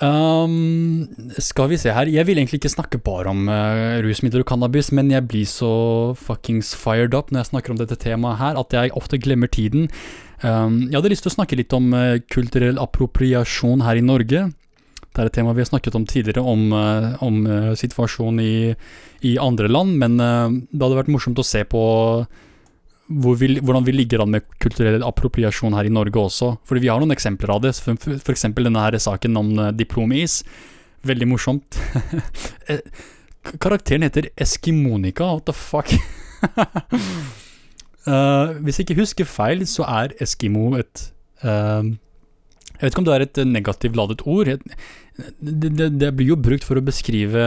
Um, 0.01 1.05
skal 1.37 1.67
vi 1.69 1.77
se 1.77 1.93
her, 1.93 2.09
jeg 2.09 2.25
vil 2.25 2.39
egentlig 2.41 2.57
ikke 2.57 2.73
snakke 2.73 2.97
bare 3.05 3.29
om 3.29 3.45
uh, 3.45 3.99
rusmidler 4.01 4.41
og 4.41 4.49
cannabis, 4.49 4.89
men 4.97 5.11
jeg 5.13 5.27
blir 5.29 5.45
så 5.45 5.69
fuckings 6.17 6.71
fired 6.73 7.13
up 7.13 7.29
når 7.29 7.43
jeg 7.43 7.51
snakker 7.51 7.75
om 7.75 7.77
dette 7.77 7.99
temaet 8.01 8.41
her, 8.41 8.57
at 8.57 8.73
jeg 8.73 8.95
ofte 8.97 9.21
glemmer 9.21 9.51
tiden. 9.51 9.91
Um, 10.41 10.87
jeg 10.87 10.97
hadde 10.97 11.11
lyst 11.13 11.27
til 11.27 11.29
å 11.29 11.37
snakke 11.37 11.59
litt 11.59 11.75
om 11.77 11.93
uh, 11.93 12.17
kulturell 12.33 12.81
appropriasjon 12.81 13.85
her 13.85 14.01
i 14.01 14.05
Norge. 14.05 14.47
Det 15.11 15.19
er 15.19 15.27
et 15.27 15.35
tema 15.35 15.51
vi 15.51 15.59
har 15.63 15.67
snakket 15.67 15.95
om 15.97 16.05
tidligere, 16.07 16.43
om, 16.43 16.71
eh, 16.71 17.23
om 17.23 17.41
eh, 17.43 17.73
situasjonen 17.75 18.39
i, 18.39 18.75
i 19.27 19.35
andre 19.43 19.67
land, 19.67 19.97
men 19.99 20.15
eh, 20.23 20.55
det 20.71 20.85
hadde 20.85 21.01
vært 21.01 21.11
morsomt 21.11 21.41
å 21.41 21.47
se 21.47 21.65
på 21.67 21.81
hvor 23.11 23.35
vi, 23.35 23.57
hvordan 23.59 23.83
vi 23.83 23.91
ligger 23.91 24.23
an 24.23 24.31
med 24.31 24.45
kulturell 24.63 25.03
appropriasjon 25.03 25.75
her 25.75 25.89
i 25.89 25.91
Norge 25.91 26.15
også. 26.15 26.53
Fordi 26.63 26.85
vi 26.85 26.87
har 26.87 27.01
noen 27.01 27.11
eksempler 27.11 27.51
av 27.51 27.65
det. 27.65 27.73
Eksempel 28.31 28.69
denne 28.69 28.85
her 28.85 28.95
saken 29.03 29.35
om 29.35 29.49
diplomis. 29.75 30.37
Veldig 31.03 31.27
morsomt. 31.27 31.75
Karakteren 33.59 34.05
heter 34.05 34.29
Eskimonika, 34.39 35.25
what 35.33 35.45
the 35.45 35.53
fuck? 35.53 35.91
uh, 38.07 38.53
hvis 38.63 38.79
jeg 38.79 38.87
ikke 38.87 39.01
husker 39.01 39.27
feil, 39.27 39.65
så 39.67 39.83
er 39.89 40.15
Eskimo 40.21 40.75
et 40.79 41.09
eh, 41.43 41.91
Jeg 42.81 42.87
vet 42.87 42.95
ikke 42.95 43.01
om 43.03 43.05
det 43.07 43.13
er 43.15 43.23
et 43.27 43.39
negativt 43.45 43.95
ladet 43.99 44.23
ord. 44.25 44.49
Det, 44.57 45.69
det, 45.77 45.89
det 46.01 46.09
blir 46.17 46.31
jo 46.33 46.37
brukt 46.41 46.65
for 46.65 46.79
å 46.79 46.83
beskrive 46.85 47.43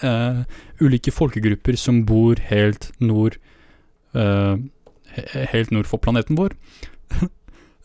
eh, 0.00 0.38
ulike 0.80 1.12
folkegrupper 1.12 1.76
som 1.76 1.98
bor 2.08 2.40
helt 2.48 2.88
nord 3.04 3.36
eh, 4.16 4.56
helt 5.52 5.72
nord 5.74 5.88
for 5.90 6.00
planeten 6.00 6.38
vår. 6.38 6.54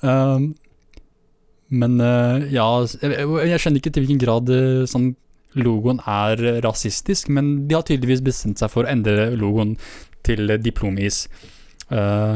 um, 0.06 0.54
men 1.82 2.00
eh, 2.00 2.48
ja, 2.56 2.68
jeg, 3.02 3.28
jeg- 3.28 3.62
kjenner 3.66 3.82
ikke 3.82 3.92
til 3.96 4.06
hvilken 4.06 4.22
grad 4.24 4.52
eh, 4.56 4.84
sånn 4.88 5.12
logoen 5.56 6.00
er 6.04 6.40
rasistisk, 6.66 7.30
men 7.32 7.68
de 7.68 7.76
har 7.78 7.84
tydeligvis 7.88 8.24
bestemt 8.26 8.60
seg 8.60 8.72
for 8.74 8.84
å 8.84 8.92
endre 8.92 9.30
logoen 9.40 9.76
til 10.28 10.52
diplomis. 10.60 11.26
Uh, 11.88 12.36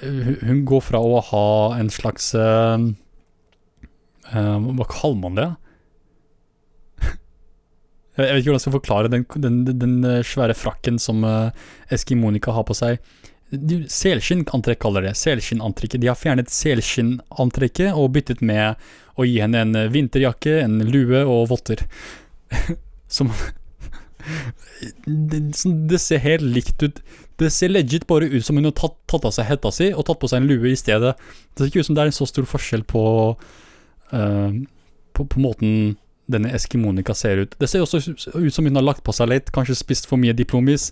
hun 0.00 0.62
går 0.68 0.80
fra 0.84 1.00
å 1.00 1.18
ha 1.30 1.46
en 1.80 1.88
slags 1.92 2.30
eh, 2.36 2.86
Hva 4.32 4.86
kaller 4.90 5.20
man 5.22 5.38
det? 5.38 5.48
Jeg 8.16 8.24
vet 8.24 8.40
ikke 8.40 8.48
hvordan 8.48 8.56
jeg 8.56 8.64
skal 8.64 8.76
forklare 8.78 9.08
den, 9.12 9.24
den, 9.44 9.56
den 9.76 9.96
eh, 10.08 10.22
svære 10.24 10.56
frakken 10.56 10.96
som 11.02 11.24
eh, 11.28 11.50
Eskimonika 11.92 12.54
har 12.56 12.64
på 12.64 12.76
seg. 12.76 13.02
Selskinnantrekk 13.92 14.80
kaller 14.82 15.04
det. 15.04 15.12
Selskinnantrekket. 15.20 16.00
De 16.00 16.08
har 16.08 16.16
fjernet 16.18 16.50
selskinnantrekket 16.50 17.92
og 17.92 18.14
byttet 18.16 18.40
med 18.40 18.80
å 19.20 19.26
gi 19.28 19.36
henne 19.42 19.62
en 19.66 19.76
vinterjakke, 19.92 20.56
en 20.64 20.80
lue 20.88 21.22
og 21.28 21.50
votter. 21.52 21.84
Som 23.18 23.30
det, 25.04 25.40
det 25.90 26.00
ser 26.02 26.24
helt 26.24 26.48
likt 26.56 26.82
ut. 26.82 26.98
Det 27.38 27.52
ser 27.52 27.70
legit 27.70 28.08
bare 28.08 28.26
ut 28.32 28.44
som 28.44 28.56
hun 28.56 28.66
har 28.66 28.74
tatt, 28.76 28.96
tatt 29.10 29.26
av 29.28 29.34
seg 29.36 29.46
hetta 29.46 29.70
si 29.74 29.90
og 29.92 30.06
tatt 30.08 30.18
på 30.22 30.30
seg 30.30 30.40
en 30.40 30.48
lue 30.48 30.72
i 30.72 30.78
stedet. 30.78 31.12
Det 31.52 31.62
ser 31.62 31.70
ikke 31.70 31.84
ut 31.84 31.88
som 31.90 31.98
det 31.98 32.02
er 32.02 32.10
en 32.10 32.16
så 32.16 32.28
stor 32.28 32.48
forskjell 32.48 32.82
på, 32.88 33.02
eh, 34.12 34.58
på, 35.16 35.24
på 35.24 35.40
måten 35.42 35.96
denne 36.26 36.50
Eskimonika 36.54 37.14
ser 37.14 37.44
ut. 37.44 37.54
Det 37.58 37.68
ser 37.70 37.84
også 37.84 38.00
ut 38.34 38.54
som 38.54 38.66
hun 38.66 38.78
har 38.78 38.84
lagt 38.84 39.04
på 39.06 39.14
seg 39.14 39.30
litt, 39.30 39.52
kanskje 39.54 39.78
spist 39.78 40.08
for 40.10 40.20
mye 40.20 40.34
diplomis. 40.36 40.90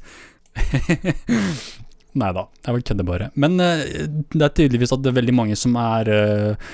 Nei 2.21 2.31
da, 2.37 2.45
jeg 2.63 2.85
kødder 2.87 3.07
bare. 3.09 3.31
Men 3.35 3.59
uh, 3.59 3.83
det 4.31 4.45
er 4.47 4.53
tydeligvis 4.55 4.95
at 4.95 5.03
det 5.03 5.11
er 5.11 5.17
veldig 5.19 5.35
mange 5.35 5.57
som 5.59 5.75
er 5.81 6.11
uh, 6.15 6.69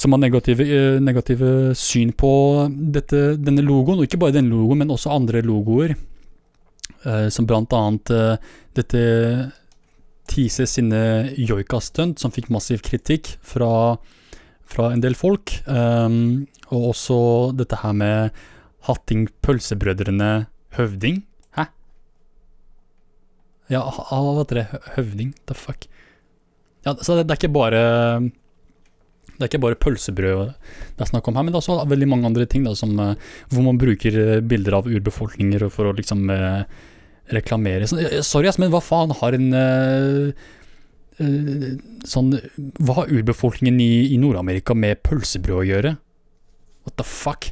som 0.00 0.14
har 0.14 0.22
negative, 0.22 0.64
negative 1.04 1.74
syn 1.76 2.14
på 2.16 2.32
dette, 2.70 3.34
denne 3.36 3.64
logoen. 3.66 3.98
Og 3.98 4.08
ikke 4.08 4.20
bare 4.22 4.36
denne 4.38 4.54
logoen, 4.54 4.80
men 4.80 4.94
også 4.94 5.10
andre 5.10 5.42
logoer. 5.42 5.96
Som 7.34 7.46
blant 7.46 7.72
annet 7.74 8.10
dette 8.78 9.02
Tise 10.28 10.66
sine 10.68 11.00
joika-stunt, 11.34 12.20
som 12.20 12.32
fikk 12.34 12.50
massiv 12.52 12.82
kritikk 12.84 13.30
fra, 13.42 13.96
fra 14.68 14.92
en 14.92 15.02
del 15.04 15.16
folk. 15.18 15.54
Um, 15.66 16.46
og 16.68 16.90
også 16.92 17.18
dette 17.56 17.80
her 17.82 17.94
med 17.96 18.42
Hatting 18.88 19.28
Pølsebrødrene 19.44 20.48
Høvding. 20.76 21.22
Hæ? 21.56 21.68
Ja, 23.72 23.84
hva 23.88 24.34
heter 24.42 24.62
det? 24.62 24.66
Høvding? 24.96 25.32
The 25.48 25.56
fuck? 25.56 25.88
Ja, 26.86 26.94
så 27.00 27.16
det, 27.18 27.26
det, 27.28 27.34
er 27.34 27.40
ikke 27.40 27.56
bare 27.56 27.80
Det 29.34 29.42
er 29.42 29.48
ikke 29.50 29.64
bare 29.64 29.78
pølsebrød 29.82 30.52
det 30.96 31.02
er 31.04 31.10
snakk 31.10 31.26
om 31.28 31.36
her, 31.36 31.44
men 31.46 31.52
det 31.52 31.58
er 31.58 31.64
også 31.64 31.88
veldig 31.90 32.08
mange 32.10 32.26
andre 32.26 32.46
ting 32.50 32.64
da, 32.66 32.72
som, 32.78 32.94
eh, 33.02 33.34
hvor 33.52 33.62
man 33.66 33.78
bruker 33.78 34.14
eh, 34.18 34.40
bilder 34.42 34.78
av 34.80 34.88
urbefolkninger 34.90 35.62
for 35.70 35.86
å 35.86 35.92
liksom 35.94 36.24
eh, 36.34 36.64
reklamere. 37.34 37.86
Sorry, 37.86 38.50
men 38.58 38.72
hva 38.72 38.80
faen 38.82 39.12
har 39.20 39.36
en 39.36 39.48
uh, 39.52 40.46
sånn 41.18 42.30
Hva 42.78 42.94
har 43.00 43.10
urbefolkningen 43.10 43.80
i, 43.82 44.14
i 44.14 44.18
Nord-Amerika 44.22 44.76
med 44.78 45.00
pølsebrød 45.06 45.62
å 45.62 45.66
gjøre? 45.66 45.92
What 46.86 46.96
the 47.00 47.06
fuck? 47.06 47.50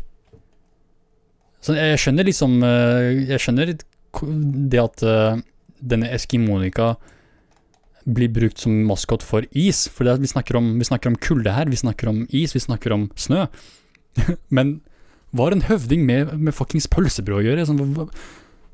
Så 1.64 1.74
jeg 1.74 1.98
skjønner 1.98 2.28
liksom 2.28 2.60
uh, 2.62 3.10
Jeg 3.26 3.42
skjønner 3.42 3.74
det 3.74 4.80
at 4.80 5.02
denne 5.76 6.08
eskimonika 6.14 6.94
blir 8.06 8.30
brukt 8.32 8.62
som 8.62 8.72
maskot 8.88 9.24
for 9.26 9.44
is. 9.50 9.86
For 9.92 10.08
vi 10.22 10.30
snakker, 10.30 10.56
om, 10.56 10.70
vi 10.78 10.86
snakker 10.88 11.10
om 11.10 11.18
kulde 11.20 11.52
her, 11.52 11.68
vi 11.68 11.76
snakker 11.76 12.08
om 12.08 12.22
is, 12.30 12.54
vi 12.54 12.62
snakker 12.62 12.94
om 12.94 13.08
snø. 13.18 13.44
Men 14.56 14.78
hva 15.34 15.48
har 15.48 15.56
en 15.56 15.66
høvding 15.66 16.06
med, 16.06 16.32
med 16.38 16.54
fuckings 16.56 16.88
pølsebrød 16.92 17.42
å 17.42 17.46
gjøre? 17.48 17.66
Sånn, 17.68 17.82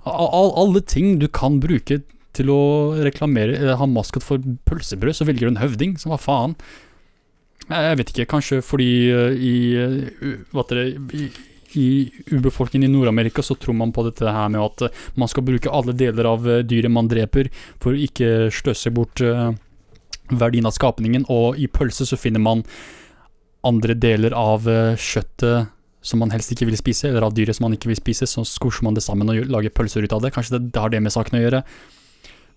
All, 0.03 0.51
alle 0.59 0.83
ting 0.83 1.17
du 1.23 1.29
kan 1.31 1.61
bruke 1.63 2.01
til 2.37 2.51
å 2.53 2.63
reklamere 3.05 3.59
eller 3.59 3.79
ha 3.81 3.89
maskot 3.89 4.25
for 4.27 4.43
pølsebrød, 4.69 5.17
så 5.17 5.27
velger 5.29 5.49
du 5.49 5.55
en 5.55 5.63
høvding, 5.63 5.97
så 6.01 6.13
hva 6.13 6.21
faen? 6.21 6.57
Jeg 7.69 7.99
vet 8.01 8.13
ikke, 8.13 8.29
kanskje 8.35 8.61
fordi 8.65 8.93
uh, 9.15 9.33
i, 9.33 10.37
hva 10.53 10.65
det, 10.71 10.87
i, 11.15 11.29
i 11.79 11.91
i 12.37 12.81
Nord-Amerika 12.85 13.43
så 13.43 13.55
tror 13.57 13.79
man 13.79 13.95
på 13.95 14.05
dette 14.09 14.29
her 14.29 14.49
med 14.53 14.61
at 14.61 14.89
man 15.17 15.31
skal 15.31 15.47
bruke 15.47 15.71
alle 15.71 15.95
deler 15.97 16.29
av 16.29 16.49
dyret 16.69 16.93
man 16.93 17.09
dreper, 17.09 17.53
for 17.81 17.95
å 17.95 18.03
ikke 18.09 18.51
sløse 18.53 18.93
bort 18.93 19.23
verdien 20.33 20.67
av 20.67 20.75
skapningen, 20.75 21.29
og 21.33 21.61
i 21.61 21.69
pølse 21.69 22.09
så 22.09 22.19
finner 22.21 22.43
man 22.43 22.67
andre 23.65 23.95
deler 23.95 24.35
av 24.35 24.67
kjøttet 24.99 25.71
som 26.03 26.19
man 26.19 26.33
helst 26.35 26.53
ikke 26.53 26.67
vil 26.67 26.79
spise, 26.79 27.09
eller 27.09 27.25
av 27.27 27.35
dyret 27.35 27.57
som 27.57 27.69
man 27.69 27.77
ikke 27.77 27.91
vil 27.93 28.01
spise, 28.01 28.27
så 28.27 28.43
skorser 28.47 28.85
man 28.87 28.99
det 28.99 29.05
sammen 29.05 29.31
og 29.31 29.51
lager 29.51 29.73
pølser 29.75 30.05
ut 30.05 30.15
av 30.15 30.25
det. 30.25 30.33
Kanskje 30.35 30.59
det 30.59 30.83
har 30.83 30.91
det 30.91 31.01
med 31.03 31.15
saken 31.15 31.39
å 31.39 31.43
gjøre. 31.45 31.63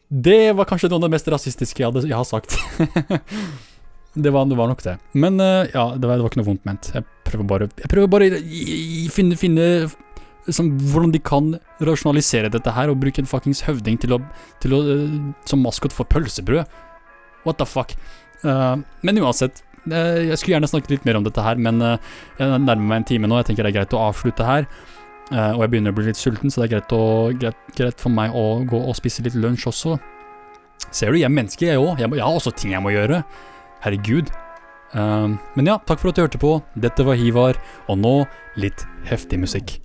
Det 0.10 0.54
var 0.54 0.68
kanskje 0.70 0.90
noe 0.92 1.00
av 1.00 1.08
det 1.08 1.16
mest 1.16 1.30
rasistiske 1.34 1.82
jeg, 1.82 1.90
hadde, 1.90 2.06
jeg 2.06 2.18
har 2.18 2.28
sagt. 2.28 2.56
det, 4.14 4.32
var, 4.32 4.46
det, 4.46 4.58
var, 4.58 4.70
nok 4.70 4.84
det. 4.86 4.98
Men 5.18 5.40
uh, 5.42 5.66
ja, 5.66 5.88
det 5.98 6.06
var, 6.06 6.18
det 6.18 6.24
var, 6.24 6.30
ikke 6.30 6.42
noe 6.42 6.50
vondt 6.52 6.68
ment. 6.68 6.92
Jeg 6.94 7.08
prøver 7.26 7.48
bare, 7.50 7.70
jeg 7.82 7.92
prøver 7.92 8.12
bare 8.14 8.30
finne, 9.14 9.38
finne 9.40 9.68
som, 10.54 10.70
hvordan 10.92 11.14
de 11.16 11.22
kan 11.26 11.56
rasjonalisere 11.82 12.52
dette 12.54 12.74
her, 12.76 12.92
og 12.92 13.00
bruke 13.02 13.24
en 13.24 13.30
fuckings 13.30 13.64
høvding 13.66 13.98
til 14.04 14.18
å, 14.18 14.22
til 14.64 14.78
å, 14.78 14.82
uh, 14.86 15.16
som 15.50 15.64
maskot 15.66 15.96
for 15.96 16.08
pølsebrød. 16.12 16.70
What 17.46 17.58
the 17.62 17.70
fuck. 17.70 17.98
Uh, 18.46 18.78
men 19.06 19.22
uansett, 19.24 19.64
uh, 19.90 20.22
jeg 20.22 20.38
skulle 20.38 20.60
gjerne 20.60 20.70
snakket 20.70 21.00
litt 21.00 21.10
mer 21.10 21.18
om 21.18 21.26
dette 21.26 21.42
her, 21.42 21.58
men 21.58 21.82
uh, 21.82 21.98
jeg 22.38 22.62
nærmer 22.62 22.86
meg 22.92 23.02
en 23.02 23.10
time 23.10 23.32
nå. 23.32 23.42
Jeg 23.42 23.50
tenker 23.50 23.66
det 23.66 23.74
er 23.74 23.80
greit 23.82 23.98
å 23.98 24.06
avslutte 24.12 24.46
her. 24.46 24.70
Eh, 25.34 25.52
og 25.56 25.64
jeg 25.64 25.74
begynner 25.74 25.94
å 25.94 25.98
bli 25.98 26.08
litt 26.10 26.20
sulten, 26.20 26.54
så 26.54 26.62
det 26.62 26.68
er 26.68 26.74
greit, 26.76 26.96
å, 26.96 27.04
greit, 27.34 27.62
greit 27.78 28.02
for 28.02 28.14
meg 28.14 28.36
å 28.36 28.62
gå 28.68 28.80
og 28.80 28.98
spise 28.98 29.26
litt 29.26 29.38
lunsj 29.40 29.70
også. 29.72 29.98
Ser 30.92 31.12
du, 31.12 31.20
jeg 31.20 31.30
er 31.30 31.34
menneske, 31.34 31.68
jeg 31.68 31.82
òg. 31.82 32.00
Jeg, 32.02 32.12
jeg, 32.14 32.26
har 32.26 32.40
også 32.40 32.54
ting 32.56 32.76
jeg 32.76 32.84
må 32.86 32.94
gjøre. 32.94 33.24
Herregud. 33.86 34.32
men 34.96 35.68
ja, 35.68 35.76
takk 35.84 36.00
for 36.00 36.10
at 36.10 36.18
du 36.18 36.24
hørte 36.24 36.42
på. 36.42 36.58
Dette 36.76 37.06
var 37.06 37.20
Hivar, 37.20 37.60
og 37.90 38.00
nå 38.02 38.18
litt 38.62 38.86
heftig 39.10 39.42
musikk. 39.42 39.80